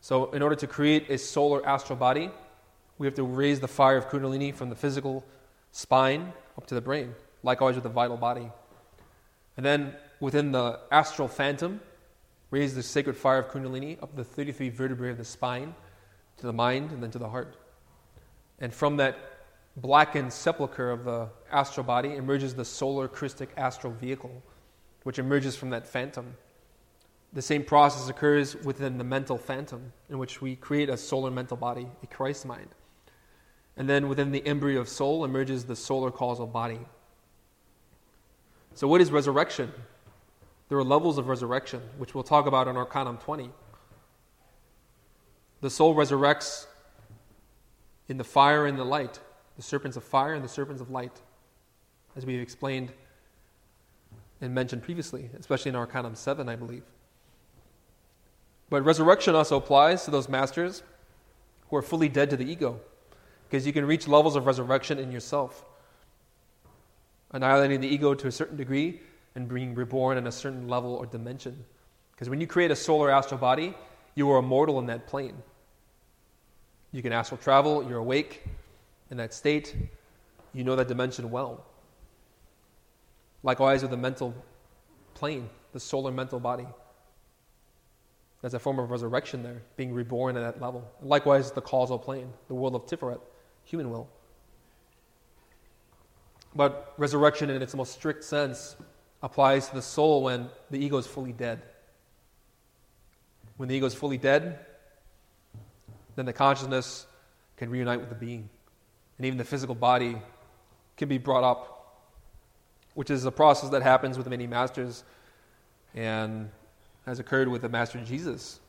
[0.00, 2.30] So, in order to create a solar astral body,
[2.98, 5.24] We have to raise the fire of Kundalini from the physical
[5.72, 8.52] spine up to the brain, likewise with the vital body.
[9.56, 11.80] And then within the astral phantom,
[12.50, 15.74] raise the sacred fire of Kundalini up the 33 vertebrae of the spine
[16.38, 17.56] to the mind and then to the heart.
[18.58, 19.16] And from that
[19.76, 24.42] blackened sepulchre of the astral body emerges the solar Christic astral vehicle,
[25.02, 26.36] which emerges from that phantom.
[27.32, 31.56] The same process occurs within the mental phantom, in which we create a solar mental
[31.56, 32.68] body, a Christ mind.
[33.76, 36.78] And then within the embryo of soul emerges the solar causal body.
[38.74, 39.72] So, what is resurrection?
[40.68, 43.50] There are levels of resurrection, which we'll talk about in Arcanum 20.
[45.60, 46.66] The soul resurrects
[48.08, 49.20] in the fire and the light,
[49.56, 51.20] the serpents of fire and the serpents of light,
[52.16, 52.92] as we've explained
[54.40, 56.82] and mentioned previously, especially in Arcanum 7, I believe.
[58.70, 60.82] But resurrection also applies to those masters
[61.70, 62.80] who are fully dead to the ego,
[63.48, 65.64] because you can reach levels of resurrection in yourself,
[67.34, 69.00] annihilating the ego to a certain degree
[69.34, 71.64] and being reborn in a certain level or dimension.
[72.12, 73.74] Because when you create a solar astral body,
[74.14, 75.34] you are immortal in that plane.
[76.92, 78.46] You can astral travel, you're awake
[79.10, 79.74] in that state,
[80.52, 81.66] you know that dimension well.
[83.42, 84.32] Likewise with the mental
[85.14, 86.66] plane, the solar mental body.
[88.40, 90.88] There's a form of resurrection there, being reborn at that level.
[91.02, 93.20] Likewise, the causal plane, the world of Tiferet,
[93.64, 94.08] human will.
[96.54, 98.76] But resurrection, in its most strict sense,
[99.22, 101.62] applies to the soul when the ego is fully dead.
[103.56, 104.58] When the ego is fully dead,
[106.16, 107.06] then the consciousness
[107.56, 108.48] can reunite with the being.
[109.18, 110.16] And even the physical body
[110.96, 112.02] can be brought up,
[112.94, 115.04] which is a process that happens with many masters
[115.94, 116.50] and
[117.06, 118.60] has occurred with the Master Jesus,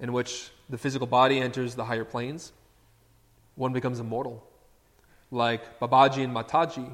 [0.00, 2.52] in which the physical body enters the higher planes.
[3.54, 4.44] One becomes immortal,
[5.30, 6.90] like Babaji and Mataji,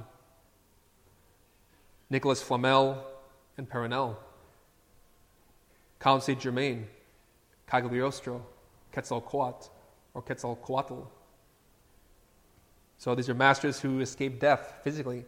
[2.09, 3.05] Nicholas Flamel
[3.57, 4.17] and Perenelle,
[5.99, 6.87] Count Saint Germain,
[7.67, 8.45] Cagliostro,
[8.93, 9.69] Quetzalcoatl,
[10.15, 11.07] or Quetzalcoatl.
[12.99, 15.25] So these are masters who escaped death physically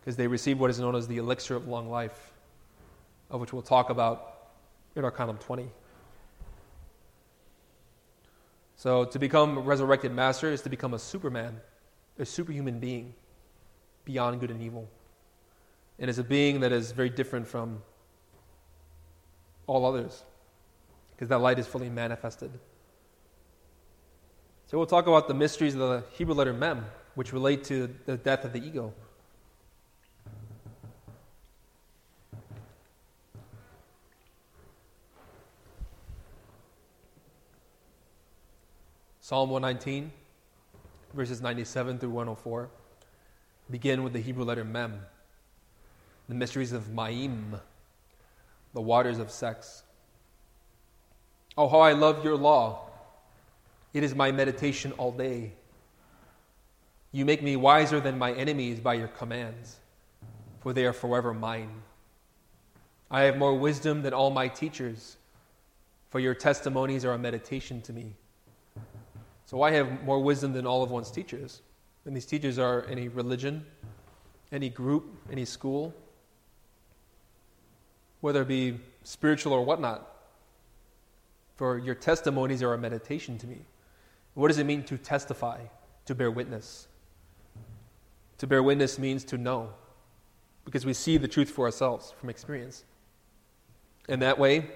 [0.00, 2.32] because they received what is known as the elixir of long life,
[3.30, 4.50] of which we'll talk about
[4.96, 5.68] in our Arcanum 20.
[8.76, 11.60] So to become resurrected master is to become a superman,
[12.20, 13.14] a superhuman being,
[14.04, 14.88] beyond good and evil.
[15.98, 17.82] And is a being that is very different from
[19.66, 20.22] all others
[21.10, 22.50] because that light is fully manifested.
[24.66, 26.84] So we'll talk about the mysteries of the Hebrew letter Mem,
[27.14, 28.94] which relate to the death of the ego.
[39.20, 40.10] Psalm 119,
[41.12, 42.70] verses 97 through 104,
[43.70, 45.00] begin with the Hebrew letter Mem,
[46.28, 47.60] the mysteries of Ma'im,
[48.72, 49.82] the waters of sex.
[51.56, 52.86] Oh, how I love your law!
[53.92, 55.52] It is my meditation all day.
[57.12, 59.76] You make me wiser than my enemies by your commands,
[60.60, 61.82] for they are forever mine.
[63.10, 65.16] I have more wisdom than all my teachers,
[66.10, 68.14] for your testimonies are a meditation to me.
[69.50, 71.62] So I have more wisdom than all of one's teachers.
[72.04, 73.66] And these teachers are any religion,
[74.52, 75.92] any group, any school,
[78.20, 80.06] whether it be spiritual or whatnot.
[81.56, 83.62] For your testimonies are a meditation to me.
[84.34, 85.58] What does it mean to testify,
[86.04, 86.86] to bear witness?
[88.38, 89.70] To bear witness means to know,
[90.64, 92.84] because we see the truth for ourselves from experience.
[94.08, 94.70] And that way,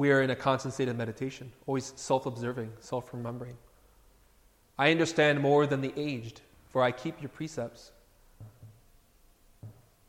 [0.00, 3.58] we are in a constant state of meditation, always self observing, self remembering.
[4.78, 6.40] I understand more than the aged,
[6.70, 7.92] for I keep your precepts.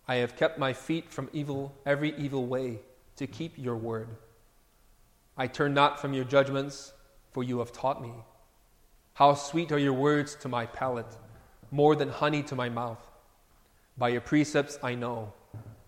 [0.07, 2.79] I have kept my feet from evil, every evil way,
[3.17, 4.07] to keep your word.
[5.37, 6.93] I turn not from your judgments
[7.33, 8.13] for you have taught me.
[9.15, 11.17] How sweet are your words to my palate,
[11.69, 13.05] more than honey to my mouth.
[13.97, 15.33] By your precepts I know,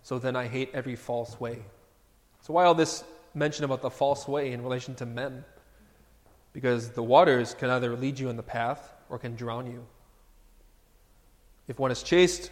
[0.02, 1.62] so then I hate every false way.
[2.42, 3.02] So, why all this
[3.34, 5.44] mention about the false way in relation to Mem?
[6.52, 9.84] Because the waters can either lead you in the path or can drown you.
[11.66, 12.50] If one is chaste,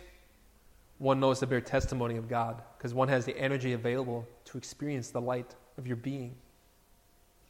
[0.99, 5.11] one knows to bear testimony of God, because one has the energy available to experience
[5.11, 6.35] the light of your being.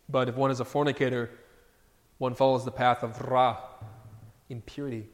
[0.09, 1.31] But if one is a fornicator,
[2.19, 3.59] one follows the path of ra,
[4.49, 5.09] impurity.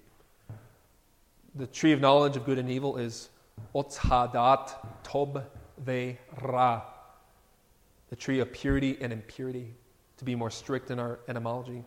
[1.54, 3.28] The tree of knowledge of good and evil is
[3.74, 5.44] otzhadat tob
[5.78, 6.82] ve ra,
[8.10, 9.74] the tree of purity and impurity.
[10.18, 11.84] to be more strict in our etymology.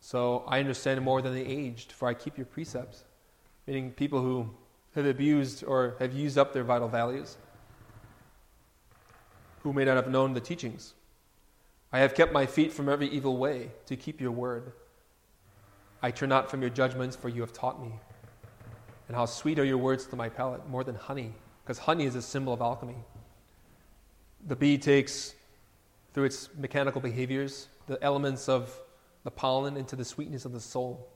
[0.00, 3.04] So I understand more than the aged, for I keep your precepts.
[3.66, 4.50] Meaning people who
[4.94, 7.36] have abused or have used up their vital values,
[9.62, 10.94] who may not have known the teachings.
[11.92, 14.72] I have kept my feet from every evil way to keep your word.
[16.02, 17.92] I turn not from your judgments, for you have taught me.
[19.08, 21.32] And how sweet are your words to my palate, more than honey,
[21.62, 22.96] because honey is a symbol of alchemy.
[24.46, 25.34] The bee takes,
[26.12, 28.78] through its mechanical behaviors, the elements of
[29.24, 31.08] the pollen into the sweetness of the soul.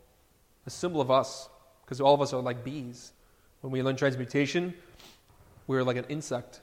[0.67, 1.49] A symbol of us,
[1.85, 3.13] because all of us are like bees.
[3.61, 4.75] When we learn transmutation,
[5.69, 6.61] we're like an insect,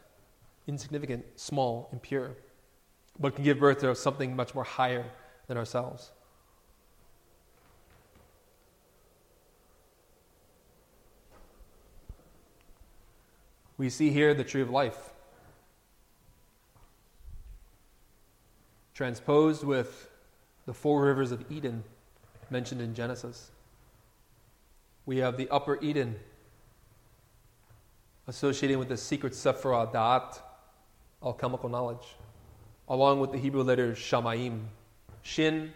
[0.68, 2.32] insignificant, small, impure,
[3.18, 5.06] but can give birth to something much more higher
[5.48, 6.12] than ourselves.
[13.78, 15.14] We see here the tree of life.
[18.98, 20.10] Transposed with
[20.66, 21.84] the four rivers of Eden
[22.50, 23.52] mentioned in Genesis.
[25.06, 26.16] We have the upper Eden
[28.26, 30.40] associated with the secret Sephirah Da'at,
[31.22, 32.16] alchemical knowledge,
[32.90, 34.64] along with the Hebrew letters Shamaim,
[35.22, 35.74] Shin,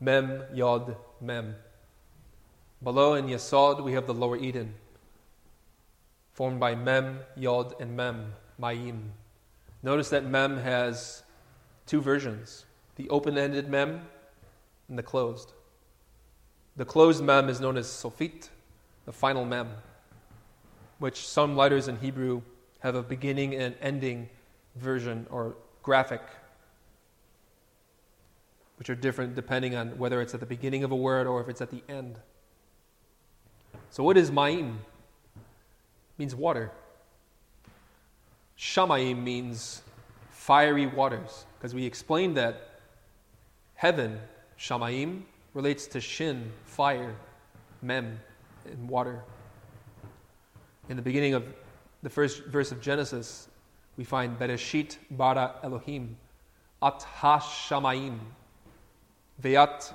[0.00, 1.54] Mem, Yod, Mem.
[2.82, 4.74] Below in Yesod, we have the lower Eden,
[6.32, 9.10] formed by Mem, Yod, and Mem, Mayim.
[9.84, 11.22] Notice that Mem has
[11.88, 14.02] two versions the open ended Mem
[14.88, 15.52] and the closed.
[16.76, 18.48] The closed Mem is known as Sofit,
[19.04, 19.68] the final Mem,
[20.98, 22.42] which some letters in Hebrew
[22.80, 24.28] have a beginning and ending
[24.76, 26.22] version or graphic,
[28.78, 31.48] which are different depending on whether it's at the beginning of a word or if
[31.48, 32.18] it's at the end.
[33.90, 34.76] So, what is Ma'im?
[36.18, 36.72] means water.
[38.58, 39.82] Shamaim means
[40.30, 42.80] fiery waters, because we explained that
[43.74, 44.20] heaven,
[44.58, 45.22] Shamayim,
[45.54, 47.16] relates to Shin, fire,
[47.82, 48.20] Mem,
[48.64, 49.22] and water.
[50.88, 51.44] In the beginning of
[52.02, 53.48] the first verse of Genesis,
[53.96, 56.16] we find Bereshit bara Elohim,
[56.80, 58.18] at ha-shamayim,
[59.42, 59.92] ve'at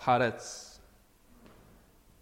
[0.00, 0.78] haaretz.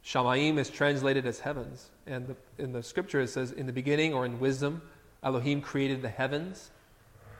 [0.04, 1.90] Shamayim is translated as heavens.
[2.06, 4.82] And the, in the scripture it says, in the beginning or in wisdom,
[5.22, 6.70] Elohim created the heavens,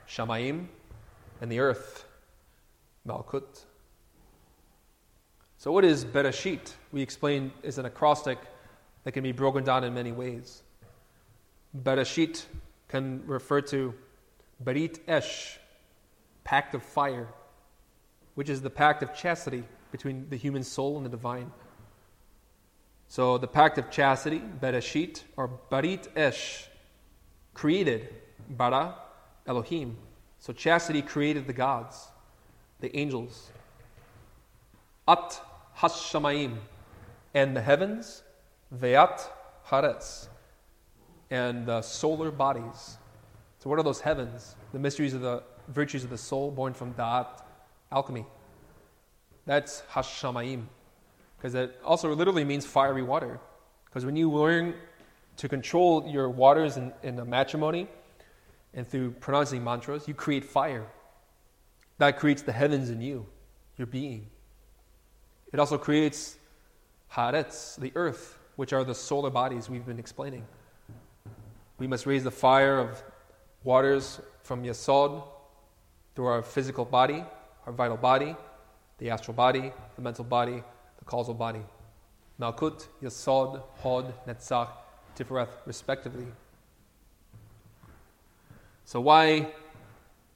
[0.09, 0.67] Shamayim,
[1.45, 2.05] and the earth,
[3.07, 3.65] Malkut.
[5.59, 6.73] So, what is Bereshit?
[6.91, 8.39] We explained is an acrostic
[9.03, 10.63] that can be broken down in many ways.
[11.83, 12.45] Bereshit
[12.87, 13.93] can refer to
[14.63, 15.59] Berit Esh,
[16.43, 17.27] pact of fire,
[18.33, 21.51] which is the pact of chastity between the human soul and the divine.
[23.07, 26.67] So the pact of chastity, Bereshit, or Barit Esh,
[27.53, 28.09] created
[28.49, 28.95] Bara,
[29.45, 29.97] Elohim.
[30.45, 32.09] So chastity created the gods,
[32.79, 33.49] the angels.
[35.07, 35.41] At
[35.75, 36.57] Hashamayim,
[37.33, 38.21] and the heavens,
[38.71, 39.27] Ve'at
[39.67, 40.27] Haaretz,
[41.31, 42.99] and the solar bodies.
[43.57, 44.55] So what are those heavens?
[44.71, 47.41] The mysteries of the virtues of the soul born from Da'at,
[47.91, 48.27] alchemy.
[49.47, 50.65] That's Hashamayim
[51.39, 53.39] because it also literally means fiery water.
[53.85, 54.75] Because when you learn
[55.37, 57.87] to control your waters in, in a matrimony
[58.75, 60.85] and through pronouncing mantras, you create fire.
[61.97, 63.25] That creates the heavens in you,
[63.77, 64.27] your being.
[65.53, 66.37] It also creates
[67.11, 70.45] haaretz, the earth, which are the solar bodies we've been explaining.
[71.77, 73.01] We must raise the fire of
[73.63, 75.23] waters from Yesod
[76.15, 77.23] through our physical body,
[77.65, 78.35] our vital body,
[78.97, 80.63] the astral body, the mental body,
[80.99, 81.61] the causal body.
[82.39, 84.69] Malkut, Yesod, Hod, Netzach,
[85.15, 86.27] Tifereth, respectively.
[88.85, 89.51] So why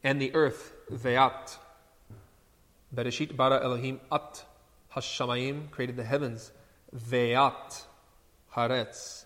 [0.03, 1.57] and the earth, Ve'at?
[2.93, 4.43] Bereshit bara Elohim at
[4.95, 6.51] Hashamayim created the heavens.
[6.95, 7.85] Ve'at
[8.55, 9.25] Haaretz.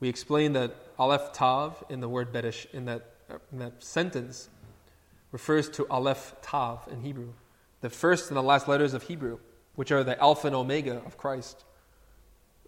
[0.00, 3.14] We explained that Aleph Tav in the word Beresh, in that,
[3.50, 4.48] in that sentence,
[5.32, 7.30] refers to Aleph Tav in Hebrew,
[7.80, 9.38] the first and the last letters of Hebrew
[9.74, 11.64] which are the Alpha and Omega of Christ.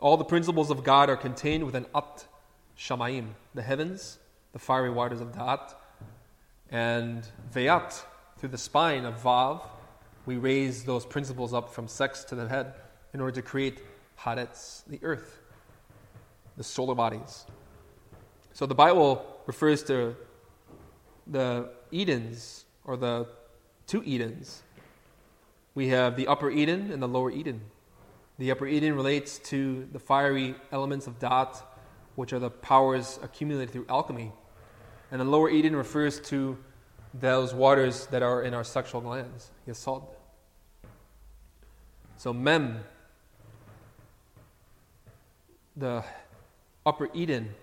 [0.01, 2.27] All the principles of God are contained within At
[2.79, 4.19] Shamayim, the heavens,
[4.57, 5.75] the fiery waters of Da'at,
[6.71, 8.03] and Ve'at,
[8.39, 9.61] through the spine of Vav,
[10.25, 12.73] we raise those principles up from sex to the head
[13.13, 13.83] in order to create
[14.19, 15.41] Haaretz, the earth,
[16.57, 17.45] the solar bodies.
[18.55, 20.17] So the Bible refers to
[21.27, 23.29] the Edens, or the
[23.87, 24.63] two Edens,
[25.75, 27.61] we have the upper Eden and the lower Eden.
[28.39, 31.63] The upper Eden relates to the fiery elements of Da'at,
[32.15, 34.33] which are the powers accumulated through alchemy.
[35.11, 36.59] And the lower Eden refers to
[37.15, 40.05] those waters that are in our sexual glands, yesod.
[42.17, 42.81] So mem,
[45.77, 46.03] the
[46.85, 47.55] upper Eden,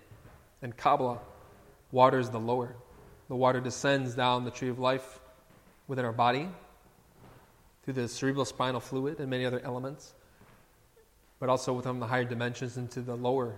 [0.62, 1.18] and Kabbalah
[1.92, 2.74] waters the lower.
[3.28, 5.20] The water descends down the tree of life
[5.86, 6.48] within our body
[7.82, 10.14] through the cerebral spinal fluid and many other elements,
[11.38, 13.54] but also within the higher dimensions into the lower.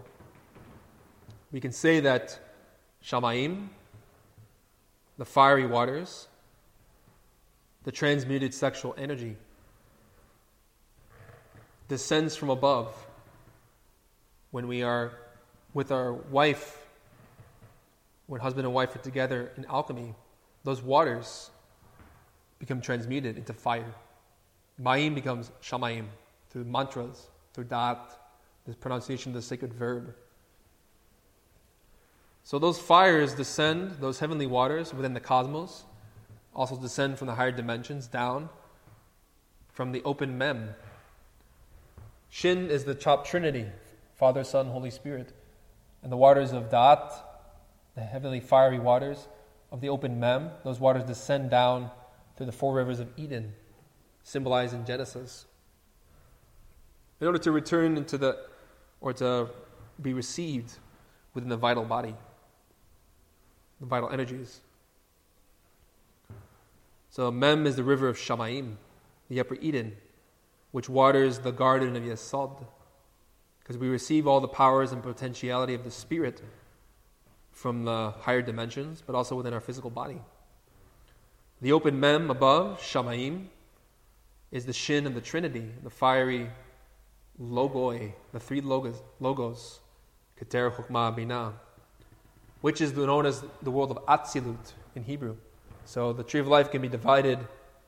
[1.53, 2.39] We can say that
[3.05, 3.69] Shamaim,
[5.19, 6.29] the fiery waters,
[7.85, 9.37] the transmuted sexual energy,
[11.89, 12.95] descends from above
[14.51, 15.13] when we are
[15.73, 16.87] with our wife,
[18.27, 20.15] when husband and wife are together in alchemy,
[20.65, 21.51] those waters
[22.59, 23.95] become transmuted into fire.
[24.81, 26.07] Ma'im becomes Shamaim
[26.51, 28.19] through mantras, through Dat,
[28.65, 30.15] the pronunciation of the sacred verb.
[32.47, 35.83] So those fires descend, those heavenly waters within the cosmos,
[36.55, 38.51] also descend from the higher dimensions down
[39.73, 40.77] from the open mem.
[42.29, 43.67] Shin is the top trinity,
[44.15, 45.33] Father, Son, Holy Spirit.
[46.05, 47.15] And the waters of Da'at,
[47.97, 49.27] the heavenly fiery waters
[49.73, 51.91] of the open mem, those waters descend down
[52.37, 53.55] through the four rivers of Eden,
[54.23, 55.47] symbolized in Genesis.
[57.21, 58.39] In order to return into the,
[59.01, 59.49] or to
[60.01, 60.75] be received
[61.35, 62.15] within the vital body,
[63.81, 64.61] the vital energies.
[67.11, 68.77] So Mem is the river of Shamaim,
[69.29, 69.97] the upper Eden,
[70.73, 72.65] which waters the garden of Yesod,
[73.61, 76.43] because we receive all the powers and potentiality of the Spirit
[77.53, 80.21] from the higher dimensions, but also within our physical body.
[81.63, 83.47] The open mem above, Shamaim,
[84.53, 86.51] is the shin of the Trinity, the fiery
[87.41, 89.81] logoi, the three logos, logos
[90.39, 91.55] Keter, Chokmah, Binah,
[92.67, 95.37] which is known as the world of Atzilut in Hebrew.
[95.85, 97.39] So the tree of life can be divided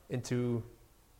[0.09, 0.63] into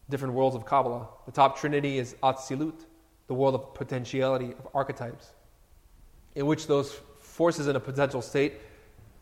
[0.10, 1.10] different worlds of Kabbalah.
[1.26, 2.86] The top trinity is Atzilut,
[3.28, 5.34] the world of potentiality of archetypes,
[6.36, 8.54] in which those forces in a potential state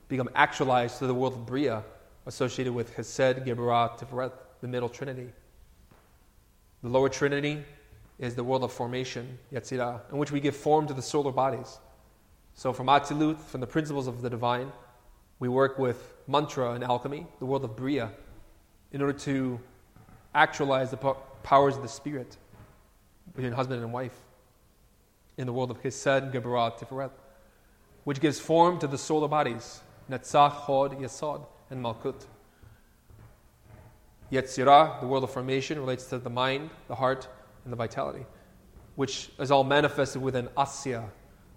[0.08, 1.84] become actualized to the world of Bria,
[2.28, 5.30] associated with Hesed, Geburah, Tiferet, the middle trinity.
[6.84, 7.64] The lower trinity
[8.20, 11.80] is the world of formation, Yetzirah, in which we give form to the solar bodies.
[12.58, 14.72] So from Atzilut, from the principles of the divine,
[15.38, 18.10] we work with mantra and alchemy, the world of Bria,
[18.92, 19.60] in order to
[20.34, 20.98] actualize the
[21.44, 22.36] powers of the spirit
[23.36, 24.18] between husband and wife
[25.38, 27.12] in the world of Hesed, Geburah, Tiferet,
[28.06, 32.26] which gives form to the solar bodies, Netzach, Hod, Yesod, and Malkut.
[34.32, 37.28] Yetzirah, the world of formation, relates to the mind, the heart,
[37.66, 38.26] and the vitality,
[38.96, 41.08] which is all manifested within Asya,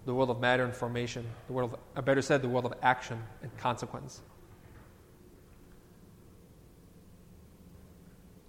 [0.06, 2.74] the world of matter and formation, the world of, or better said, the world of
[2.82, 4.22] action and consequence.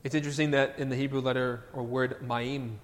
[0.03, 2.77] It's interesting that in the Hebrew letter or word ma'im,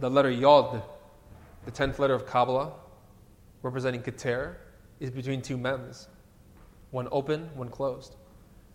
[0.00, 0.82] the letter yod,
[1.64, 2.72] the tenth letter of Kabbalah,
[3.62, 4.56] representing keter,
[4.98, 6.08] is between two mems,
[6.90, 8.16] one open, one closed,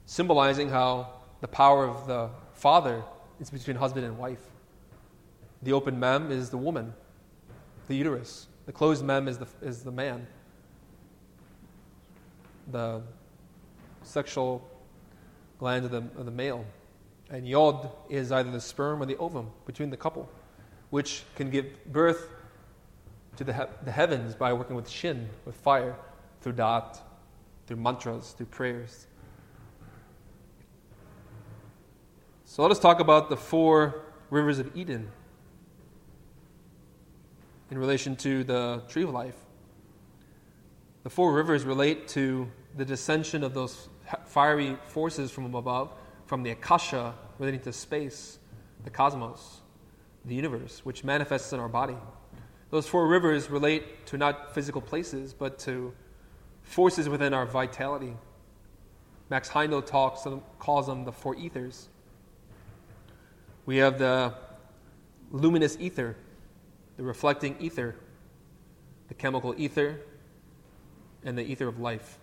[0.06, 1.10] symbolizing how
[1.42, 3.04] the power of the father
[3.40, 4.42] is between husband and wife.
[5.62, 6.94] The open mem is the woman,
[7.88, 8.48] the uterus.
[8.66, 10.28] The closed mem is the, is the man.
[12.72, 13.02] The
[14.04, 14.68] sexual
[15.60, 16.66] gland of the, of the male.
[17.30, 20.30] And yod is either the sperm or the ovum between the couple,
[20.90, 22.30] which can give birth
[23.38, 25.96] to the, he- the heavens by working with shin, with fire,
[26.42, 27.02] through dat,
[27.68, 29.08] through mantras, through prayers.
[32.46, 35.12] So let us talk about the four rivers of Eden
[37.70, 39.36] in relation to the tree of life.
[41.04, 43.90] The four rivers relate to the descension of those
[44.26, 45.94] fiery forces from above,
[46.26, 48.40] from the Akasha relating to space,
[48.84, 49.62] the cosmos,
[50.26, 51.96] the universe, which manifests in our body.
[52.70, 55.94] Those four rivers relate to not physical places, but to
[56.64, 58.14] forces within our vitality.
[59.30, 60.26] Max Heindel talks,
[60.60, 61.88] calls them the four ethers.
[63.66, 64.34] We have the
[65.32, 66.16] luminous ether,
[66.98, 67.96] the reflecting ether,
[69.08, 70.02] the chemical ether,
[71.24, 72.20] and the ether of life,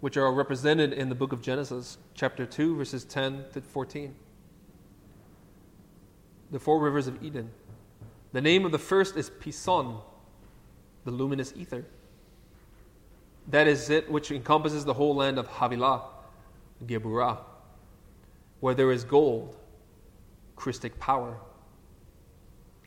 [0.00, 4.14] which are represented in the book of Genesis, chapter 2, verses 10 to 14.
[6.50, 7.50] The four rivers of Eden.
[8.32, 10.00] The name of the first is Pison,
[11.04, 11.84] the luminous ether.
[13.48, 16.02] That is it which encompasses the whole land of Havilah,
[16.86, 17.38] Geburah,
[18.60, 19.56] where there is gold,
[20.56, 21.38] Christic power.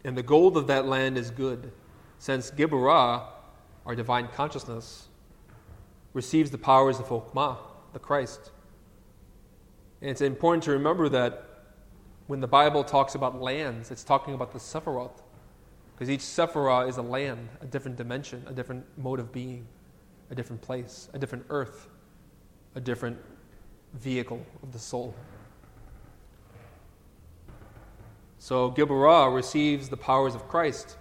[0.04, 1.72] And the gold of that land is good,
[2.18, 3.24] since Geburah,
[3.86, 5.08] our divine consciousness,
[6.14, 7.58] receives the powers of Chokmah,
[7.94, 8.52] the Christ.
[10.02, 11.46] And it's important to remember that
[12.28, 15.22] when the Bible talks about lands, it's talking about the Sephiroth.
[15.94, 19.68] Because each Sephirah is a land, a different dimension, a different mode of being,
[20.30, 21.90] a different place, a different earth,
[22.76, 23.18] a different
[23.96, 25.14] vehicle of the soul.
[28.40, 30.98] So Geburah receives the powers of Christ,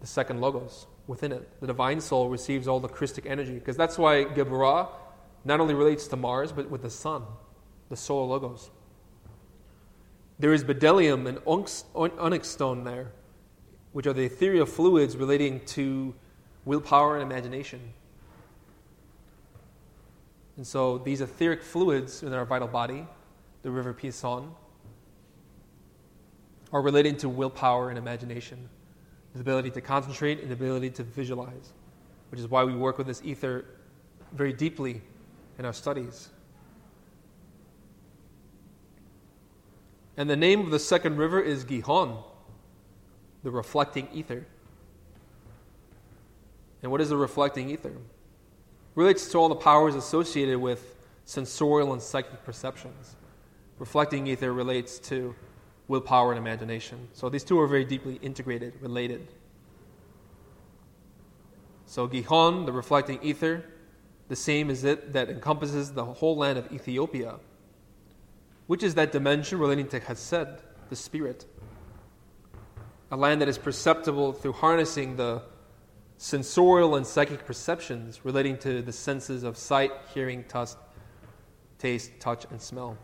[0.00, 1.48] the second logos within it.
[1.60, 4.88] The divine soul receives all the Christic energy, because that's why Geburah
[5.44, 7.24] not only relates to Mars, but with the sun,
[7.88, 8.70] the solar logos.
[10.38, 13.10] There is bdellium and onyx stone there,
[13.92, 16.14] which are the ethereal fluids relating to
[16.64, 17.80] willpower and imagination.
[20.56, 23.06] And so these etheric fluids in our vital body,
[23.62, 24.50] the river Pison,
[26.72, 28.68] are relating to willpower and imagination,
[29.34, 31.72] the ability to concentrate and the ability to visualize,
[32.30, 33.64] which is why we work with this ether
[34.32, 35.00] very deeply
[35.58, 36.28] in our studies.
[40.16, 42.22] And the name of the second river is Gihon,
[43.42, 44.46] the reflecting ether.
[46.82, 47.92] And what is the reflecting ether?
[48.94, 53.16] relates to all the powers associated with sensorial and psychic perceptions.
[53.78, 55.34] Reflecting ether relates to
[55.90, 57.08] willpower and imagination.
[57.12, 59.26] So these two are very deeply integrated, related.
[61.84, 63.64] So Gihon, the reflecting ether,
[64.28, 67.40] the same as it that encompasses the whole land of Ethiopia,
[68.68, 71.44] which is that dimension relating to Chesed, the spirit.
[73.10, 75.42] A land that is perceptible through harnessing the
[76.18, 80.70] sensorial and psychic perceptions relating to the senses of sight, hearing, touch,
[81.78, 82.96] taste, touch, and smell.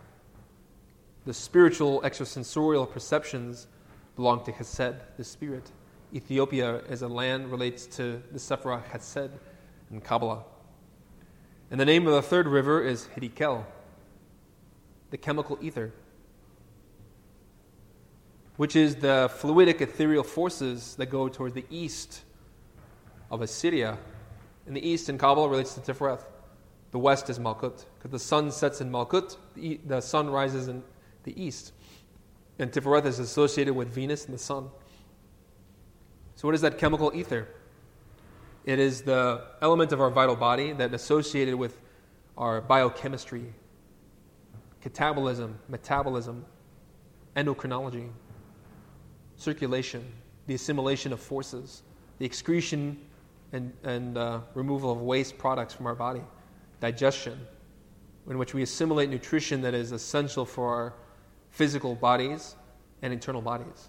[1.26, 3.66] The spiritual extrasensorial perceptions
[4.14, 5.72] belong to Chesed, the spirit.
[6.14, 9.32] Ethiopia as a land relates to the Sephirah Chesed
[9.90, 10.44] in Kabbalah.
[11.68, 13.64] And the name of the third river is Hiddekel,
[15.10, 15.92] the chemical ether,
[18.56, 22.22] which is the fluidic ethereal forces that go towards the east
[23.32, 23.98] of Assyria.
[24.68, 26.24] In the east, in Kabbalah, relates to Tiferet.
[26.92, 27.84] The west is Malkut.
[27.98, 30.84] Because the sun sets in Malkut, the sun rises in
[31.26, 31.74] the east.
[32.58, 34.70] And Tiferet is associated with Venus and the sun.
[36.36, 37.48] So, what is that chemical ether?
[38.64, 41.78] It is the element of our vital body that associated with
[42.38, 43.52] our biochemistry,
[44.82, 46.44] catabolism, metabolism,
[47.36, 48.08] endocrinology,
[49.36, 50.04] circulation,
[50.46, 51.82] the assimilation of forces,
[52.18, 52.98] the excretion
[53.52, 56.22] and, and uh, removal of waste products from our body,
[56.80, 57.38] digestion,
[58.28, 60.94] in which we assimilate nutrition that is essential for our
[61.56, 62.54] physical bodies
[63.02, 63.88] and internal bodies.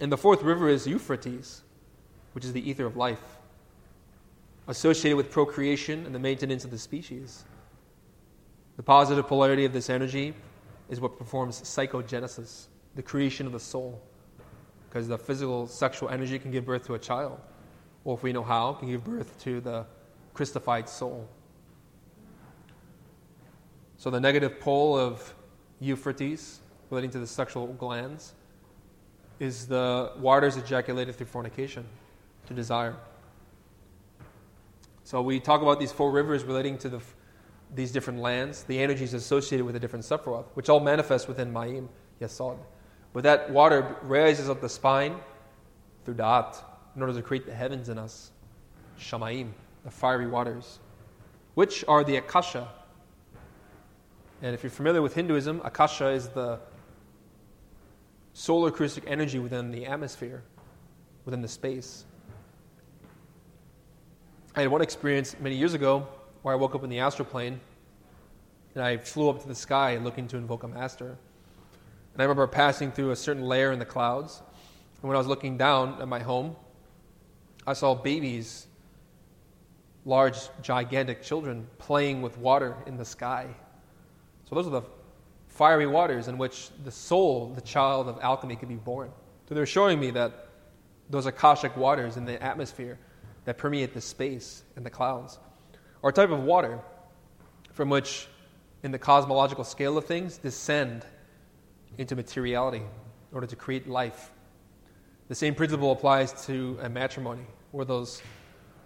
[0.00, 1.62] And the fourth river is Euphrates,
[2.32, 3.38] which is the ether of life,
[4.68, 7.44] associated with procreation and the maintenance of the species.
[8.76, 10.34] The positive polarity of this energy
[10.88, 14.00] is what performs psychogenesis, the creation of the soul
[14.88, 17.38] because the physical sexual energy can give birth to a child,
[18.04, 19.86] or if we know how, can give birth to the
[20.34, 21.28] Christified soul.
[23.98, 25.34] So the negative pole of
[25.80, 26.60] Euphrates,
[26.90, 28.34] relating to the sexual glands,
[29.38, 31.84] is the waters ejaculated through fornication,
[32.46, 32.96] to desire.
[35.04, 37.00] So we talk about these four rivers relating to the,
[37.74, 41.88] these different lands, the energies associated with the different Sephiroth, which all manifest within Ma'im,
[42.20, 42.58] Yesod.
[43.12, 45.16] But that water raises up the spine
[46.04, 46.56] through Da'at
[46.96, 48.32] in order to create the heavens in us.
[48.98, 49.50] Shamaim,
[49.84, 50.80] the fiery waters,
[51.54, 52.68] which are the Akasha.
[54.40, 56.60] And if you're familiar with Hinduism, Akasha is the
[58.34, 60.44] solar acoustic energy within the atmosphere,
[61.24, 62.04] within the space.
[64.54, 66.06] I had one experience many years ago
[66.42, 67.60] where I woke up in the astral plane
[68.74, 71.18] and I flew up to the sky looking to invoke a master.
[72.14, 74.40] And I remember passing through a certain layer in the clouds.
[75.00, 76.54] And when I was looking down at my home,
[77.66, 78.68] I saw babies,
[80.04, 83.48] large, gigantic children, playing with water in the sky.
[84.48, 84.82] So those are the
[85.48, 89.10] fiery waters in which the soul, the child of alchemy, can be born.
[89.48, 90.48] So they're showing me that
[91.10, 92.98] those Akashic waters in the atmosphere
[93.44, 95.38] that permeate the space and the clouds
[96.02, 96.78] are a type of water
[97.72, 98.26] from which,
[98.82, 101.04] in the cosmological scale of things, descend
[101.98, 104.30] into materiality in order to create life.
[105.28, 108.22] The same principle applies to a matrimony, where those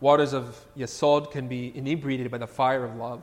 [0.01, 3.23] waters of Yesod can be inebriated by the fire of love.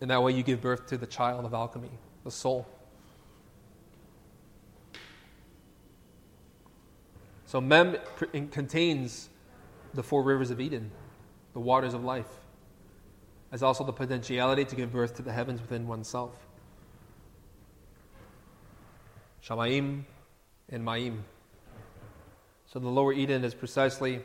[0.00, 1.90] And that way you give birth to the child of alchemy,
[2.24, 2.66] the soul.
[7.46, 7.96] So Mem
[8.50, 9.28] contains
[9.94, 10.90] the four rivers of Eden,
[11.52, 12.28] the waters of life,
[13.52, 16.32] as also the potentiality to give birth to the heavens within oneself.
[19.46, 20.02] Shamaim
[20.70, 21.20] and Ma'im.
[22.66, 24.20] So the lower Eden is precisely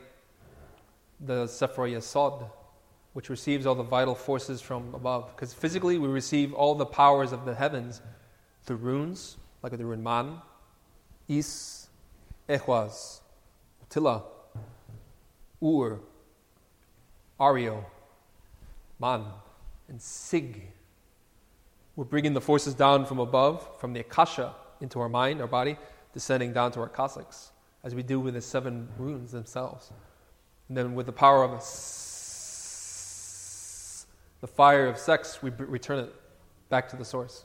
[1.20, 2.50] the Sephirah Yesod,
[3.12, 5.34] which receives all the vital forces from above.
[5.34, 8.00] Because physically, we receive all the powers of the heavens
[8.64, 10.38] through runes, like the rune Man,
[11.28, 11.88] Is,
[12.48, 13.20] Ehwaz,
[13.90, 14.22] Tila,
[15.62, 16.00] Ur,
[17.38, 17.84] Ario,
[18.98, 19.24] Man,
[19.88, 20.62] and Sig.
[21.96, 25.76] We're bringing the forces down from above, from the Akasha, into our mind, our body,
[26.14, 27.50] descending down to our coccyx,
[27.84, 29.90] as we do with the seven runes themselves.
[30.68, 31.52] And then with the power of
[34.40, 36.14] the fire of sex, we return it
[36.68, 37.44] back to the source.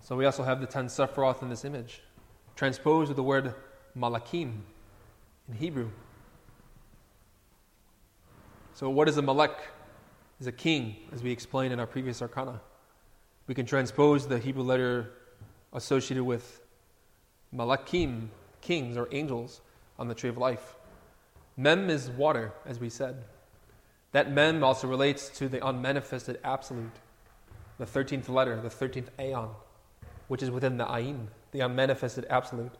[0.00, 2.00] So we also have the ten Sephiroth in this image,
[2.54, 3.54] transposed with the word
[3.98, 4.60] Malakim
[5.48, 5.90] in Hebrew.
[8.74, 9.56] So, what is a Malek?
[10.38, 12.60] Is a king, as we explained in our previous arcana.
[13.46, 15.12] We can transpose the Hebrew letter
[15.72, 16.60] associated with
[17.54, 18.28] Malakim,
[18.60, 19.62] kings or angels,
[19.98, 20.74] on the tree of life.
[21.56, 23.24] Mem is water, as we said.
[24.12, 26.96] That mem also relates to the unmanifested absolute,
[27.78, 29.50] the 13th letter, the 13th aeon
[30.28, 32.72] which is within the Ayin, the unmanifested absolute,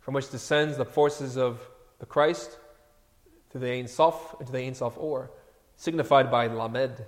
[0.00, 1.60] from which descends the forces of
[1.98, 2.58] the Christ
[3.50, 5.30] to the Ein Sof and to the Ein Sof Or,
[5.76, 7.04] signified by Lamed.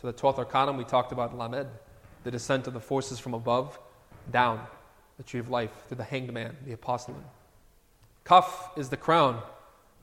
[0.00, 1.68] So the 12th Arcanum, we talked about Lamed,
[2.24, 3.78] the descent of the forces from above
[4.30, 4.60] down,
[5.16, 7.22] the tree of life, through the hanged man, the apostolate.
[8.30, 9.42] Kaf is the crown,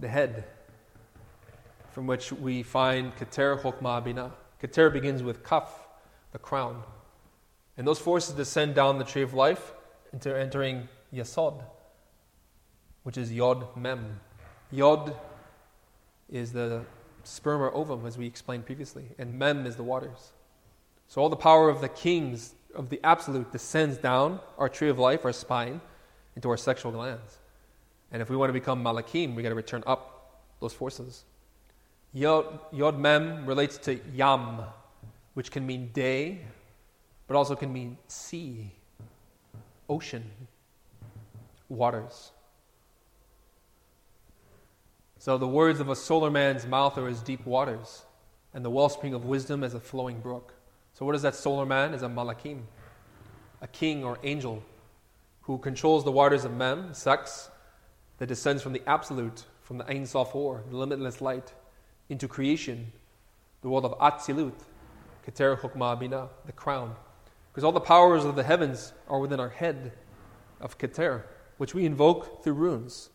[0.01, 0.43] the head,
[1.91, 4.33] from which we find Keter Chokmah Bina.
[4.61, 5.87] Keter begins with Kaf,
[6.33, 6.83] the crown.
[7.77, 9.71] And those forces descend down the tree of life
[10.11, 11.63] into entering Yesod,
[13.03, 14.19] which is Yod Mem.
[14.73, 15.15] Yod
[16.29, 16.83] is the
[17.23, 20.33] sperm or ovum, as we explained previously, and Mem is the waters.
[21.07, 24.99] So all the power of the kings of the absolute descends down our tree of
[24.99, 25.79] life, our spine,
[26.35, 27.37] into our sexual glands.
[28.11, 31.23] And if we want to become Malakim, we got to return up those forces.
[32.13, 34.61] Yod, Yod Mem relates to Yam,
[35.34, 36.41] which can mean day
[37.27, 38.71] but also can mean sea,
[39.89, 40.23] ocean,
[41.69, 42.31] waters.
[45.19, 48.03] So the words of a solar man's mouth are as deep waters,
[48.53, 50.53] and the wellspring of wisdom as a flowing brook.
[50.93, 51.93] So what is that solar man?
[51.93, 52.61] Is a malakim,
[53.61, 54.63] a king or angel
[55.41, 57.49] who controls the waters of mem, sex,
[58.18, 61.53] that descends from the absolute, from the Ein Sof Or, the limitless light,
[62.10, 62.91] into creation,
[63.61, 64.60] the world of Atzilut,
[65.26, 66.95] Keter Chokmah Bina, the crown.
[67.52, 69.91] Because all the powers of the heavens are within our head
[70.61, 71.23] of Keter,
[71.57, 73.10] which we invoke through runes.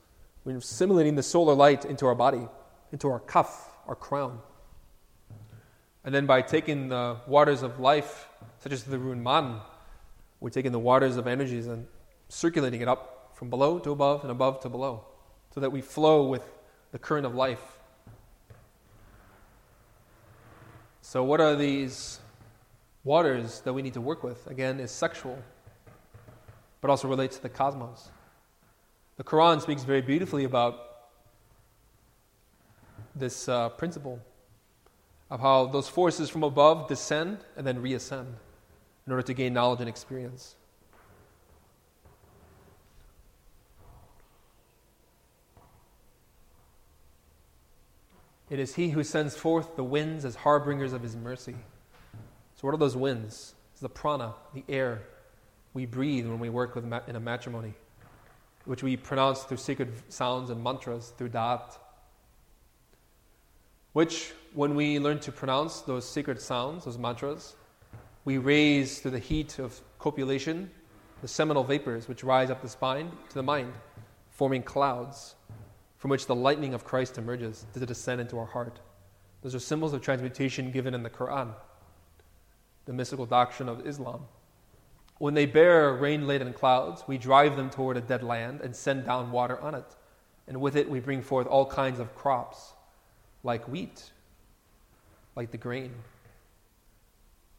[0.45, 2.49] We're assimilating the solar light into our body,
[2.91, 4.41] into our kaf, our crown.
[6.05, 9.61] And then by taking the waters of life, such as the rune man,
[10.41, 11.87] we're taking the waters of energies and
[12.29, 15.05] circulating it up from below to above and above to below,
[15.55, 16.45] so that we flow with
[16.93, 17.79] the current of life.
[21.01, 22.21] So, what are these
[23.05, 25.39] waters that we need to work with, again, is sexual,
[26.81, 28.11] but also relates to the cosmos.
[29.17, 30.89] The Quran speaks very beautifully about
[33.15, 34.21] this uh, principle
[35.31, 38.35] of how those forces from above descend and then reascend
[39.07, 40.57] in order to gain knowledge and experience.
[48.53, 51.55] It is He who sends forth the winds as harbingers of His mercy.
[52.55, 53.55] So, what are those winds?
[53.73, 55.01] It's the prana, the air
[55.73, 57.73] we breathe when we work with ma- in a matrimony,
[58.67, 61.79] which we pronounce through sacred sounds and mantras, through da'at.
[63.95, 67.57] Which, when we learn to pronounce those sacred sounds, those mantras,
[68.27, 70.71] we raise through the heat of copulation
[71.23, 73.73] the seminal vapors which rise up the spine to the mind,
[74.31, 75.37] forming clouds
[76.03, 78.81] from which the lightning of Christ emerges to descend into our heart.
[79.41, 81.55] Those are symbols of transmutation given in the Quran
[82.87, 84.23] the mystical doctrine of Islam.
[85.19, 89.05] When they bear rain laden clouds, we drive them toward a dead land and send
[89.05, 89.85] down water on it.
[90.49, 92.73] And with it, we bring forth all kinds of crops,
[93.45, 94.11] like wheat,
[95.37, 95.93] like the grain.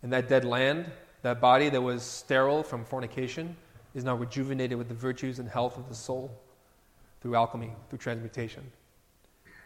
[0.01, 0.91] And that dead land,
[1.21, 3.55] that body that was sterile from fornication,
[3.95, 6.37] is now rejuvenated with the virtues and health of the soul
[7.23, 8.71] through alchemy, through transmutation.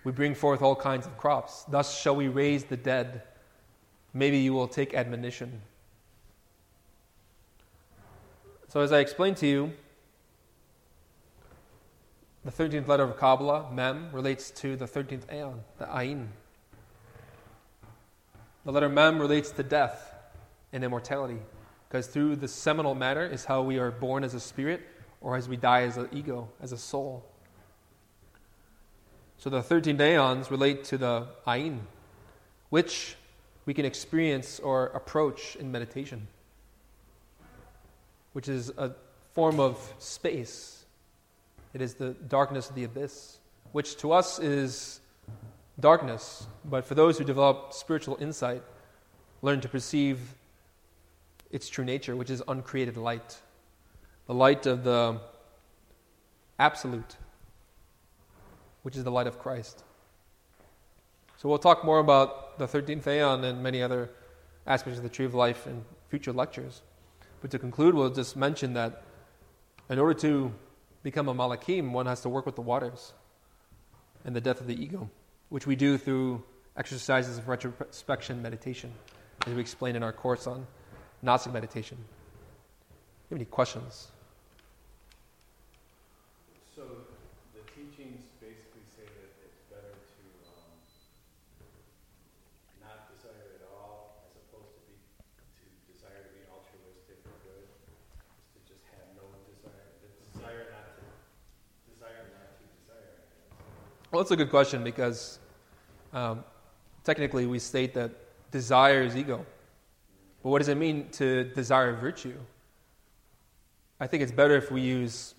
[0.05, 1.65] We bring forth all kinds of crops.
[1.67, 3.23] Thus shall we raise the dead
[4.13, 5.61] maybe you will take admonition.
[8.69, 9.73] So, as I explained to you,
[12.45, 16.27] The 13th letter of Kabbalah, Mem, relates to the 13th Aeon, the Ayin.
[18.63, 20.15] The letter Mem relates to death
[20.71, 21.39] and immortality,
[21.89, 24.79] because through the seminal matter is how we are born as a spirit
[25.19, 27.25] or as we die as an ego, as a soul.
[29.39, 31.80] So the 13 aeons relate to the Ayin,
[32.69, 33.15] which
[33.65, 36.27] we can experience or approach in meditation,
[38.34, 38.91] which is a
[39.34, 40.85] form of space.
[41.73, 43.38] It is the darkness of the abyss,
[43.73, 45.01] which to us is
[45.80, 48.64] darkness, but for those who develop spiritual insight,
[49.43, 50.19] learn to perceive
[51.51, 53.38] its true nature, which is uncreated light,
[54.26, 55.19] the light of the
[56.57, 57.18] absolute,
[58.84, 59.84] which is the light of Christ.
[61.38, 64.10] So we'll talk more about the 13th Aeon and many other
[64.66, 66.82] aspects of the tree of life in future lectures.
[67.41, 69.04] But to conclude, we'll just mention that
[69.90, 70.52] in order to
[71.04, 73.14] become a Malachim, one has to work with the waters
[74.26, 75.10] and the death of the ego,
[75.49, 76.44] which we do through
[76.76, 78.91] exercises of retrospection meditation,
[79.45, 80.68] as we explain in our course on
[81.22, 81.98] Gnostic meditation.
[81.98, 84.08] Do you have any questions?
[86.76, 87.10] So
[87.58, 90.22] the teachings basically say that it's better to
[90.54, 90.78] um,
[92.80, 97.66] not desire at all, as opposed to be to desire to be altruistic or good,
[97.66, 99.90] is to just have no desire.
[100.06, 101.04] The desire not to
[101.90, 103.12] desire not to desire.
[103.18, 104.06] I guess.
[104.18, 105.38] Well, that's a good question because
[106.11, 106.44] um,
[107.03, 108.10] technically we state that
[108.49, 109.45] desire is ego.
[110.41, 112.34] But what does it mean to desire virtue?
[113.99, 115.35] I think it's better if we use,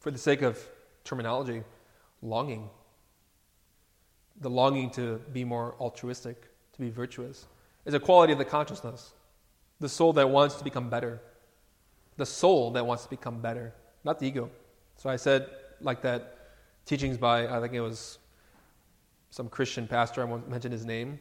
[0.00, 0.58] for the sake of
[1.02, 1.62] terminology,
[2.20, 2.68] longing.
[4.38, 6.42] The longing to be more altruistic,
[6.74, 7.46] to be virtuous,
[7.86, 9.14] is a quality of the consciousness.
[9.80, 11.22] The soul that wants to become better.
[12.18, 13.72] The soul that wants to become better,
[14.04, 14.50] not the ego.
[14.98, 15.48] So I said,
[15.80, 16.33] like that,
[16.86, 18.18] teachings by, I think it was
[19.30, 21.18] some Christian pastor, I won't mention his name,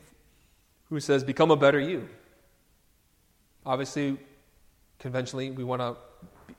[0.90, 2.08] who says, Become a better you.
[3.66, 4.18] Obviously,
[5.00, 5.96] conventionally, we want to,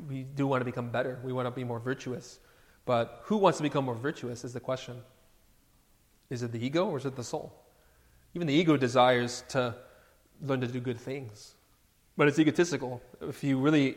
[0.09, 1.21] we do want to become better.
[1.23, 2.41] We want to be more virtuous.
[2.87, 5.01] But who wants to become more virtuous is the question.
[6.31, 7.53] Is it the ego or is it the soul?
[8.35, 9.75] Even the ego desires to
[10.43, 11.55] learn to do good things,
[12.17, 13.01] but it's egotistical.
[13.21, 13.97] If you really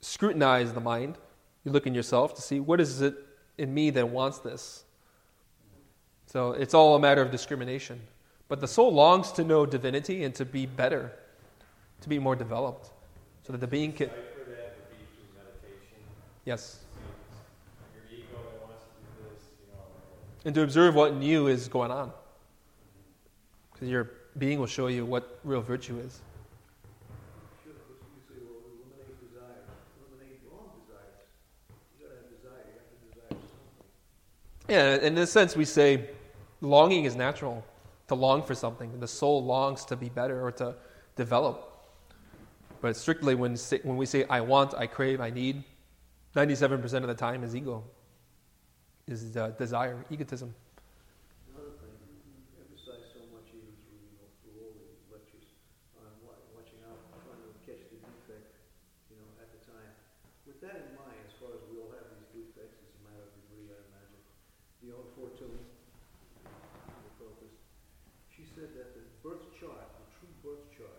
[0.00, 1.16] scrutinize the mind,
[1.64, 3.14] you look in yourself to see what is it
[3.58, 4.84] in me that wants this.
[6.26, 8.00] So it's all a matter of discrimination.
[8.48, 11.12] But the soul longs to know divinity and to be better
[12.02, 12.90] to be more developed,
[13.46, 14.08] so that the being can.
[14.08, 15.98] Decipher that would be through meditation.
[16.44, 16.80] Yes.
[17.94, 19.84] Your ego that wants to do this, you know.
[20.44, 22.12] And to observe what new is going on.
[23.72, 26.20] Because your being will show you what real virtue is.
[27.62, 29.62] Sure, but you say, well, eliminate desire,
[30.02, 31.30] eliminate wrong desires.
[31.94, 33.86] You gotta have desire, you have to desire something.
[34.72, 36.08] Yeah, in a sense, we say
[36.62, 37.62] longing is natural
[38.08, 38.98] to long for something.
[39.00, 40.74] The soul longs to be better or to
[41.14, 41.68] develop.
[42.80, 45.62] But strictly, when, when we say I want, I crave, I need,
[46.34, 47.84] 97% of the time is ego,
[49.06, 50.54] is uh, desire, egotism.
[51.52, 55.52] Another thing, you emphasize so much even through, you know, through all the lectures
[56.00, 58.56] on wa- watching out, trying to catch the defect,
[59.12, 59.92] you know, at the time.
[60.48, 63.20] With that in mind, as far as we all have these defects, it's a matter
[63.20, 64.22] of degree, I imagine.
[64.82, 65.54] The old fortune,
[66.42, 67.54] the focus,
[68.34, 70.98] she said that the birth chart, the true birth chart,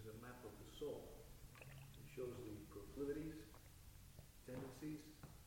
[0.00, 1.04] is a map of the soul.
[1.60, 3.36] It shows the proclivities,
[4.48, 5.02] tendencies.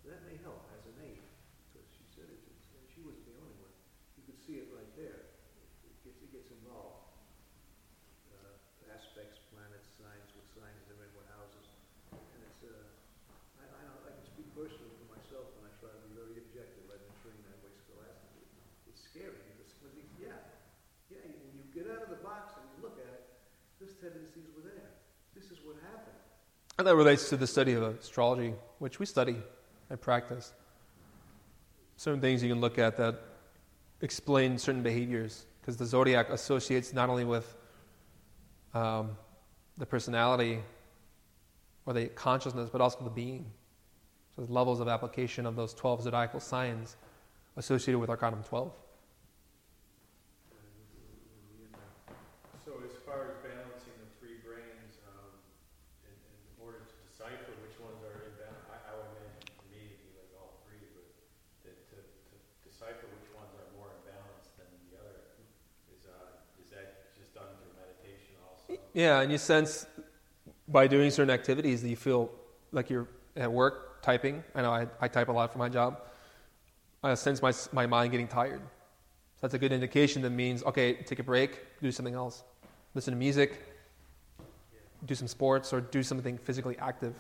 [0.06, 1.22] That may help as an aid,
[1.70, 3.74] because she said it, it's- and she wasn't the only one.
[4.18, 5.30] You could see it right there.
[5.86, 7.10] It gets, it gets involved.
[8.34, 11.66] Uh, aspects, planets, signs, what signs they're in, what houses.
[12.14, 12.74] And it's, uh,
[13.61, 16.41] I, I know, I can speak personally for myself when I try to be very
[16.49, 16.86] objective.
[16.90, 18.49] I've been trained that way scholastically.
[18.90, 20.34] It's scary because, some of these- yeah,
[21.14, 23.30] yeah, when you get out of the box and you look at it,
[24.56, 24.90] were there.
[25.36, 26.16] This is what happened.
[26.78, 29.38] And that relates to the study of astrology, which we study
[29.90, 30.53] and practice.
[31.98, 33.22] Certain things you can look at that
[34.02, 37.56] explain certain behaviors, because the zodiac associates not only with
[38.74, 39.18] um,
[39.78, 40.60] the personality
[41.86, 43.45] or the consciousness, but also the being.
[44.36, 46.95] So there's levels of application of those 12 zodiacal signs
[47.57, 48.72] associated with Arcanum 12.
[52.64, 55.34] So as far as balancing the three brains, um,
[56.06, 59.66] in, in order to decipher which ones are in balance, I, I would imagine for
[59.74, 61.10] me it'd be like all three, but
[61.66, 65.18] to, to, to decipher which ones are more in balance than the other,
[65.90, 68.78] is, uh, is that just done through meditation also?
[68.99, 69.85] Yeah, and you sense
[70.67, 72.30] by doing certain activities that you feel
[72.73, 73.07] like you're
[73.38, 74.43] at work typing.
[74.53, 76.01] I know I, I type a lot for my job.
[77.01, 78.59] I sense my, my mind getting tired.
[78.59, 82.43] So that's a good indication that means, okay, take a break, do something else.
[82.93, 83.73] Listen to music,
[85.05, 87.15] do some sports, or do something physically active.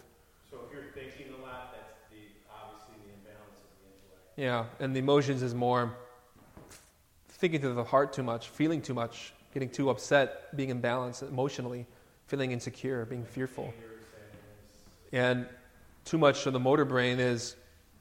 [0.51, 2.17] So if you're thinking a lot, that's the,
[2.51, 4.33] obviously the imbalance of the intellect.
[4.35, 5.95] Yeah, and the emotions is more
[7.29, 11.85] thinking to the heart too much, feeling too much, getting too upset, being imbalanced emotionally,
[12.27, 13.73] feeling insecure, being fearful.
[15.11, 15.47] And
[16.05, 17.55] too much of the motor brain is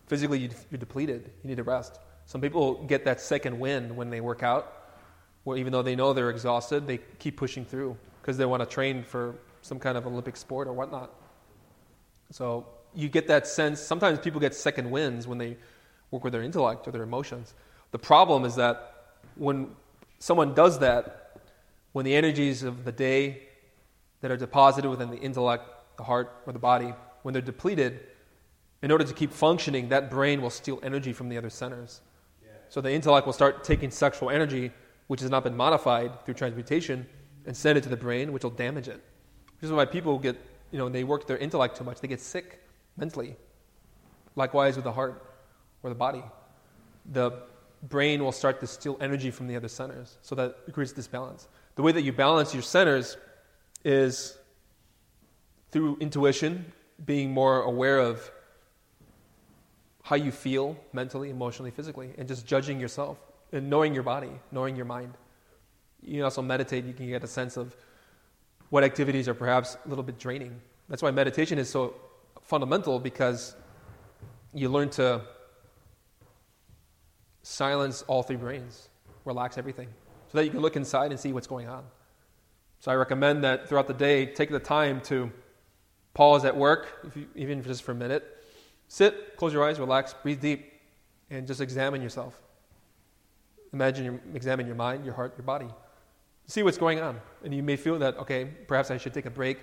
[0.07, 1.31] physically you- you're depleted.
[1.43, 1.99] You need to rest.
[2.27, 4.73] Some people get that second wind when they work out,
[5.45, 8.67] where even though they know they're exhausted, they keep pushing through because they want to
[8.67, 11.11] train for some kind of Olympic sport or whatnot.
[12.31, 13.81] So you get that sense.
[13.81, 15.57] Sometimes people get second winds when they
[16.11, 17.55] work with their intellect or their emotions.
[17.91, 19.75] The problem is that when
[20.19, 21.28] someone does that,
[21.93, 23.43] when the energies of the day
[24.21, 25.65] that are deposited within the intellect,
[25.97, 28.01] the heart, or the body, when they're depleted,
[28.83, 32.01] in order to keep functioning, that brain will steal energy from the other centers.
[32.43, 32.51] yeah.
[32.69, 34.71] So the intellect will start taking sexual energy,
[35.09, 37.07] which has not been modified through transmutation,
[37.47, 39.03] and send it to the brain, which will damage it.
[39.59, 40.37] Which is why people get,
[40.71, 42.61] you know, when they work their intellect too much, they get sick
[42.97, 43.37] mentally.
[44.37, 45.25] Likewise with the heart
[45.83, 46.23] or the body.
[47.11, 47.33] The
[47.89, 51.49] brain will start to steal energy from the other centers, so that it creates disbalance.
[51.79, 53.17] The way that you balance your centers
[53.85, 54.37] is
[55.71, 56.73] through intuition,
[57.07, 58.33] being more aware of
[60.03, 63.17] how you feel mentally, emotionally, physically, and just judging yourself
[63.53, 65.15] and knowing your body, knowing your mind.
[66.03, 67.77] You also meditate, you can get a sense of
[68.71, 70.61] what activities are perhaps a little bit draining.
[70.89, 71.95] That's why meditation is so
[72.43, 73.55] fundamental because
[74.53, 75.23] you learn to
[77.45, 78.89] silence all three brains,
[79.25, 79.87] relax everything,
[80.31, 81.85] so that you can look inside and see what's going on.
[82.81, 85.33] So I recommend that throughout the day, take the time to
[86.15, 88.25] pause at work, if you, even just for a minute,
[88.89, 90.73] sit, close your eyes, relax, breathe deep,
[91.31, 92.41] and just examine yourself.
[93.73, 95.69] Imagine, examine your mind, your heart, your body.
[96.47, 97.21] See what's going on.
[97.45, 99.59] And you may feel that, okay, perhaps I should take a break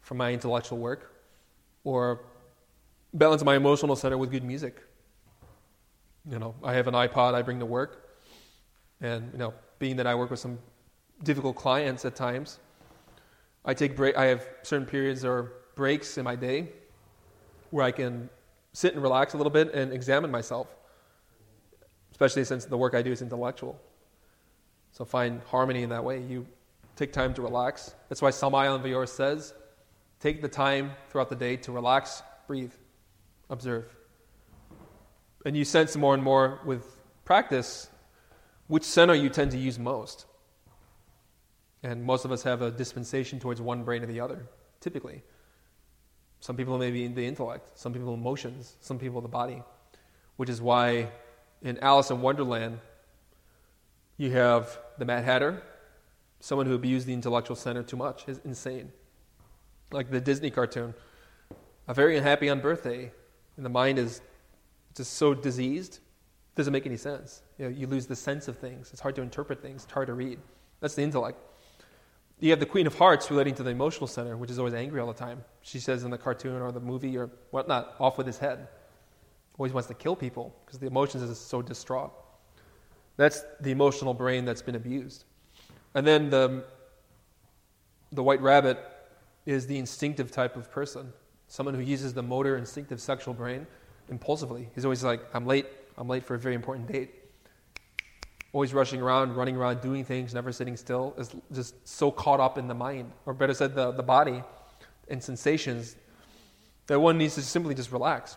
[0.00, 1.12] from my intellectual work
[1.84, 2.24] or
[3.12, 4.82] balance my emotional center with good music.
[6.30, 8.08] You know, I have an iPod I bring to work.
[9.00, 9.52] And, you know,
[9.82, 10.60] being that I work with some
[11.24, 12.60] difficult clients at times,
[13.64, 14.16] I take break.
[14.16, 16.68] I have certain periods or breaks in my day
[17.70, 18.30] where I can
[18.72, 20.68] sit and relax a little bit and examine myself,
[22.12, 23.76] especially since the work I do is intellectual.
[24.92, 26.22] So find harmony in that way.
[26.22, 26.46] You
[26.94, 27.92] take time to relax.
[28.08, 29.52] That's why Samael Aun Weor says,
[30.20, 32.74] take the time throughout the day to relax, breathe,
[33.50, 33.86] observe.
[35.44, 36.84] And you sense more and more with
[37.24, 37.88] practice
[38.72, 40.24] which center you tend to use most.
[41.82, 44.46] And most of us have a dispensation towards one brain or the other,
[44.80, 45.20] typically.
[46.40, 49.62] Some people may be in the intellect, some people emotions, some people the body.
[50.36, 51.10] Which is why
[51.60, 52.78] in Alice in Wonderland,
[54.16, 55.62] you have the Mad Hatter,
[56.40, 58.90] someone who abused the intellectual center too much, is insane.
[59.90, 60.94] Like the Disney cartoon,
[61.86, 63.12] a very unhappy on birthday,
[63.58, 64.22] and the mind is
[64.94, 65.98] just so diseased,
[66.54, 67.42] doesn't make any sense.
[67.58, 68.90] You, know, you lose the sense of things.
[68.92, 69.84] It's hard to interpret things.
[69.84, 70.38] It's hard to read.
[70.80, 71.38] That's the intellect.
[72.40, 75.00] You have the Queen of Hearts relating to the emotional center, which is always angry
[75.00, 75.44] all the time.
[75.62, 78.68] She says in the cartoon or the movie or whatnot, off with his head.
[79.58, 82.12] Always wants to kill people because the emotions is so distraught.
[83.16, 85.24] That's the emotional brain that's been abused.
[85.94, 86.64] And then the,
[88.10, 88.78] the white rabbit
[89.46, 91.12] is the instinctive type of person,
[91.48, 93.66] someone who uses the motor, instinctive sexual brain
[94.08, 94.68] impulsively.
[94.74, 95.66] He's always like, I'm late,
[96.02, 97.14] I'm late for a very important date.
[98.52, 102.58] Always rushing around, running around, doing things, never sitting still, is just so caught up
[102.58, 104.42] in the mind, or better said, the, the body
[105.06, 105.94] and sensations,
[106.88, 108.36] that one needs to simply just relax.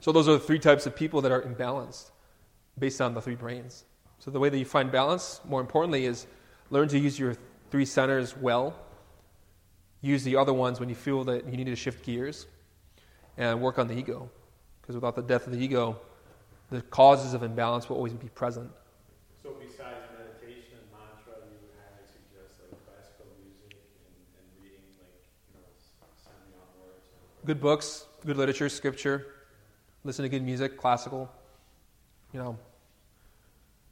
[0.00, 2.10] So, those are the three types of people that are imbalanced
[2.78, 3.84] based on the three brains.
[4.18, 6.26] So, the way that you find balance, more importantly, is
[6.68, 7.34] learn to use your
[7.70, 8.76] three centers well.
[10.02, 12.46] Use the other ones when you feel that you need to shift gears
[13.38, 14.28] and work on the ego.
[14.82, 15.98] Because without the death of the ego,
[16.70, 18.70] the causes of imbalance will always be present.
[19.42, 23.76] So besides meditation and mantra, you would highly suggest like classical music
[24.06, 25.20] and, and reading like,
[25.52, 25.66] you know,
[26.16, 27.06] Semyon words
[27.44, 29.26] Good books, good literature, scripture,
[30.04, 31.30] listen to good music, classical,
[32.32, 32.58] you know.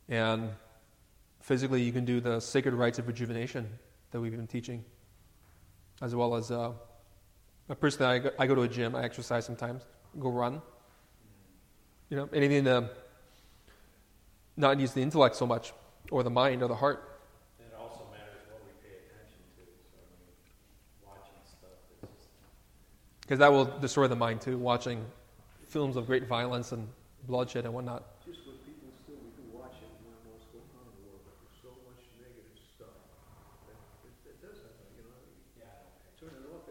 [0.08, 0.50] And
[1.40, 3.68] physically, you can do the sacred rites of rejuvenation
[4.10, 4.84] that we've been teaching,
[6.00, 6.72] as well as uh,
[7.80, 9.82] personally, I go, I go to a gym, I exercise sometimes,
[10.18, 10.62] go run.
[12.12, 12.90] You know, anything to um,
[14.54, 15.72] not use the intellect so much,
[16.10, 17.18] or the mind, or the heart.
[17.58, 19.64] It also matters what we pay attention to.
[19.64, 22.10] So I mean, watching stuff
[23.22, 25.06] Because that will destroy the mind too, watching
[25.68, 26.86] films of great violence and
[27.26, 28.04] bloodshed and whatnot.
[28.28, 28.44] Just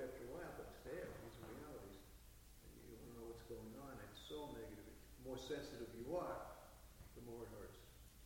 [0.01, 1.07] after a while, but it's there.
[1.21, 2.01] These are realities.
[2.65, 3.93] And you don't know what's going on.
[4.09, 4.89] It's so negative.
[5.21, 6.41] The more sensitive you are,
[7.13, 7.77] the more it hurts.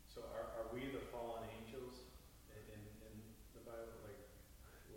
[0.08, 2.08] So are, are we the fallen angels
[2.56, 2.82] in, in,
[3.12, 3.16] in
[3.60, 3.92] the Bible?
[4.08, 4.18] Like,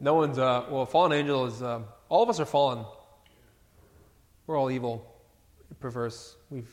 [0.00, 2.84] No one's, uh, well, fallen angel is, um, all of us are fallen.
[4.46, 5.04] We're all evil,
[5.80, 6.36] perverse.
[6.50, 6.70] We've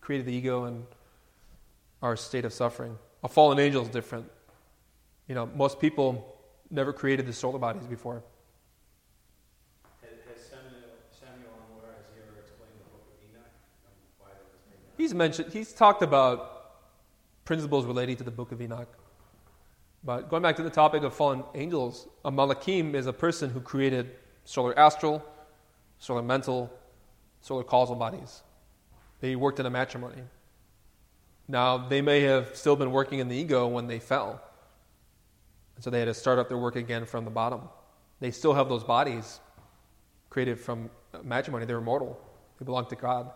[0.00, 0.84] created the ego and
[2.02, 2.98] our state of suffering.
[3.22, 4.26] A fallen angel is different.
[5.28, 6.36] You know, most people
[6.70, 8.22] never created the solar bodies before.
[10.02, 13.52] has, has Samael, Samuel Anwar, has he ever explained the book of Enoch?
[14.18, 16.72] Why that was made He's mentioned, he's talked about
[17.44, 18.97] principles relating to the book of Enoch.
[20.04, 23.60] But going back to the topic of fallen angels, a malakim is a person who
[23.60, 24.10] created
[24.44, 25.24] solar astral,
[25.98, 26.72] solar mental,
[27.40, 28.42] solar causal bodies.
[29.20, 30.22] They worked in a matrimony.
[31.48, 34.40] Now, they may have still been working in the ego when they fell.
[35.74, 37.62] And so they had to start up their work again from the bottom.
[38.20, 39.40] They still have those bodies
[40.30, 40.90] created from
[41.22, 41.64] matrimony.
[41.64, 42.20] They're immortal,
[42.58, 43.30] they belong to God.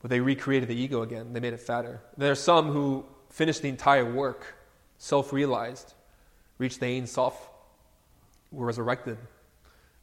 [0.00, 2.00] But they recreated the ego again, they made it fatter.
[2.16, 4.57] There are some who finished the entire work,
[4.98, 5.94] self realized,
[6.58, 7.48] reached the Ein Sof,
[8.52, 9.16] were resurrected.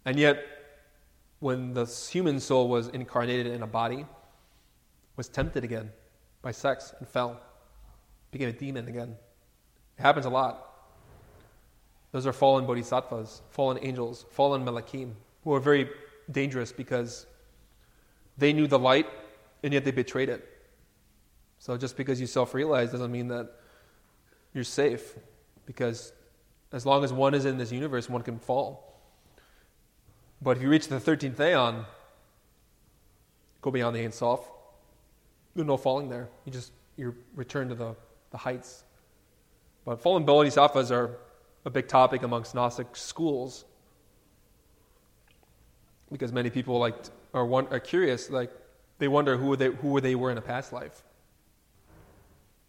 [0.05, 0.43] And yet,
[1.39, 4.05] when the human soul was incarnated in a body,
[5.15, 5.91] was tempted again
[6.41, 7.39] by sex and fell,
[8.31, 9.15] became a demon again.
[9.97, 10.61] It happens a lot.
[12.11, 15.13] Those are fallen bodhisattvas, fallen angels, fallen malakim,
[15.43, 15.89] who are very
[16.31, 17.25] dangerous because
[18.37, 19.07] they knew the light
[19.63, 20.47] and yet they betrayed it.
[21.59, 23.51] So just because you self realize doesn't mean that
[24.55, 25.15] you're safe,
[25.67, 26.13] because
[26.71, 28.99] as long as one is in this universe, one can fall.
[30.41, 31.85] But if you reach the 13th aeon,
[33.61, 34.39] go beyond the Ein Sof,
[35.55, 36.29] there's no falling there.
[36.45, 37.95] You just you return to the,
[38.31, 38.83] the heights.
[39.85, 41.17] But fallen bodhisattvas are
[41.65, 43.65] a big topic amongst Gnostic schools
[46.11, 46.95] because many people like
[47.33, 48.51] are, one, are curious, like
[48.99, 51.03] they wonder who they, who they were in a past life.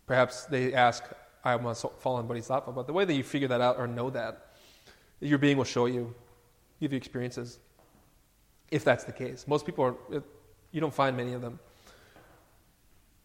[0.07, 1.05] Perhaps they ask,
[1.47, 4.49] I'm a fallen bodhisattva, but the way that you figure that out or know that,
[5.21, 6.13] your being will show you,
[6.81, 7.61] give you experiences,
[8.73, 9.47] if that's the case.
[9.47, 9.95] Most people are,
[10.73, 11.61] you don't find many of them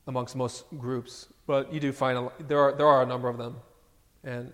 [0.06, 3.39] amongst most groups, but you do find a, there are there are a number of
[3.39, 3.57] them,
[4.23, 4.53] and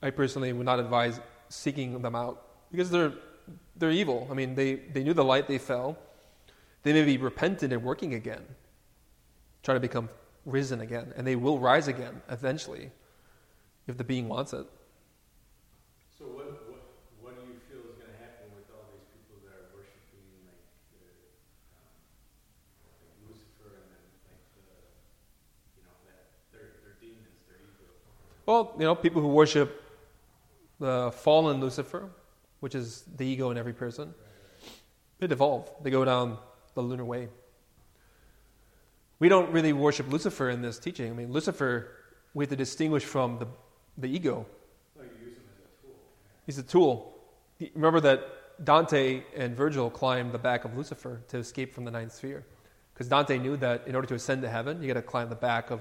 [0.00, 3.14] I personally would not advise seeking them out because they're
[3.76, 4.28] they're evil.
[4.30, 5.98] I mean, they they knew the light, they fell.
[6.84, 8.44] They may be repentant and working again,
[9.64, 10.08] trying to become
[10.46, 12.90] risen again, and they will rise again eventually,
[13.86, 14.64] if the being wants it.
[16.16, 16.82] So what, what,
[17.20, 20.46] what do you feel is going to happen with all these people that are worshiping
[20.46, 20.62] like,
[20.94, 21.10] the,
[21.76, 21.92] um,
[23.02, 24.64] like Lucifer and then like the,
[25.76, 27.90] you know, that they're, they're demons, they're evil.
[28.46, 29.82] Well, you know, people who worship
[30.78, 32.08] the fallen Lucifer,
[32.60, 34.14] which is the ego in every person,
[35.18, 35.70] they devolve.
[35.82, 36.38] They go down
[36.74, 37.28] the lunar way.
[39.18, 41.10] We don't really worship Lucifer in this teaching.
[41.10, 41.88] I mean, Lucifer,
[42.34, 43.46] we have to distinguish from the,
[43.96, 44.46] the ego.
[44.96, 45.94] You use them as a tool.
[46.44, 47.18] He's a tool.
[47.74, 52.12] Remember that Dante and Virgil climbed the back of Lucifer to escape from the ninth
[52.12, 52.44] sphere.
[52.92, 55.34] Because Dante knew that in order to ascend to heaven, you got to climb the
[55.34, 55.80] back of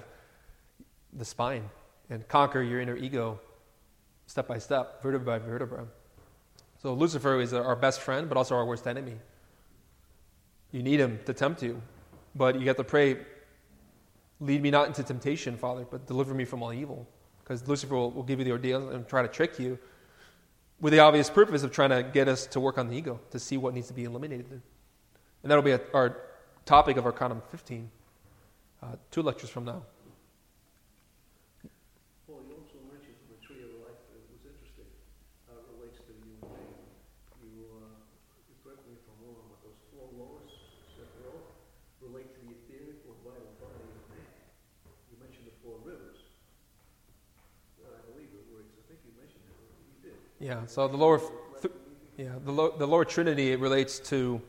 [1.14, 1.70] the spine
[2.10, 3.40] and conquer your inner ego
[4.28, 5.86] step by step, vertebra by vertebra.
[6.82, 9.16] So Lucifer is our best friend, but also our worst enemy.
[10.72, 11.82] You need him to tempt you,
[12.36, 13.18] but you have to pray,
[14.40, 17.07] lead me not into temptation, Father, but deliver me from all evil.
[17.44, 19.80] Because Lucifer will, will give you the ordeal and try to trick you
[20.82, 23.40] with the obvious purpose of trying to get us to work on the ego, to
[23.40, 24.62] see what needs to be eliminated.
[25.41, 26.18] And that'll be our
[26.66, 27.90] topic of our Arcanum 15,
[28.82, 29.86] uh, two lectures from now.
[32.26, 34.02] Paul, you also mentioned the tree of life.
[34.10, 34.90] It was interesting
[35.45, 36.74] how it relates to the human being.
[37.53, 38.02] You, uh,
[38.49, 40.49] you correct me if I'm wrong, but those four laws,
[40.98, 41.53] Sephiroth,
[42.02, 44.26] relate to the etheric or vital body of man.
[45.14, 46.26] You mentioned the four rivers.
[47.78, 48.66] Uh, I believe it was.
[48.66, 49.53] I think you mentioned it.
[49.62, 50.18] You did.
[50.45, 51.19] Yeah, so the lower,
[51.59, 51.73] th-
[52.17, 54.39] yeah, the, lo- the lower trinity it relates to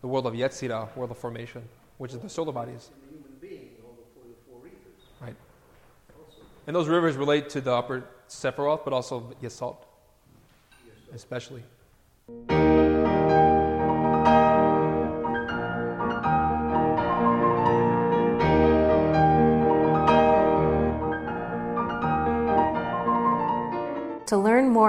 [0.00, 1.62] the world of Yetzirah, world of formation,
[1.98, 2.90] which is the solar bodies.
[2.92, 5.04] And the human being, all the four, the four ethers.
[5.20, 5.36] Right.
[6.18, 9.76] Also, And those rivers relate to the upper Sephiroth, but also Yesod,
[10.84, 10.96] yes.
[11.14, 11.62] especially.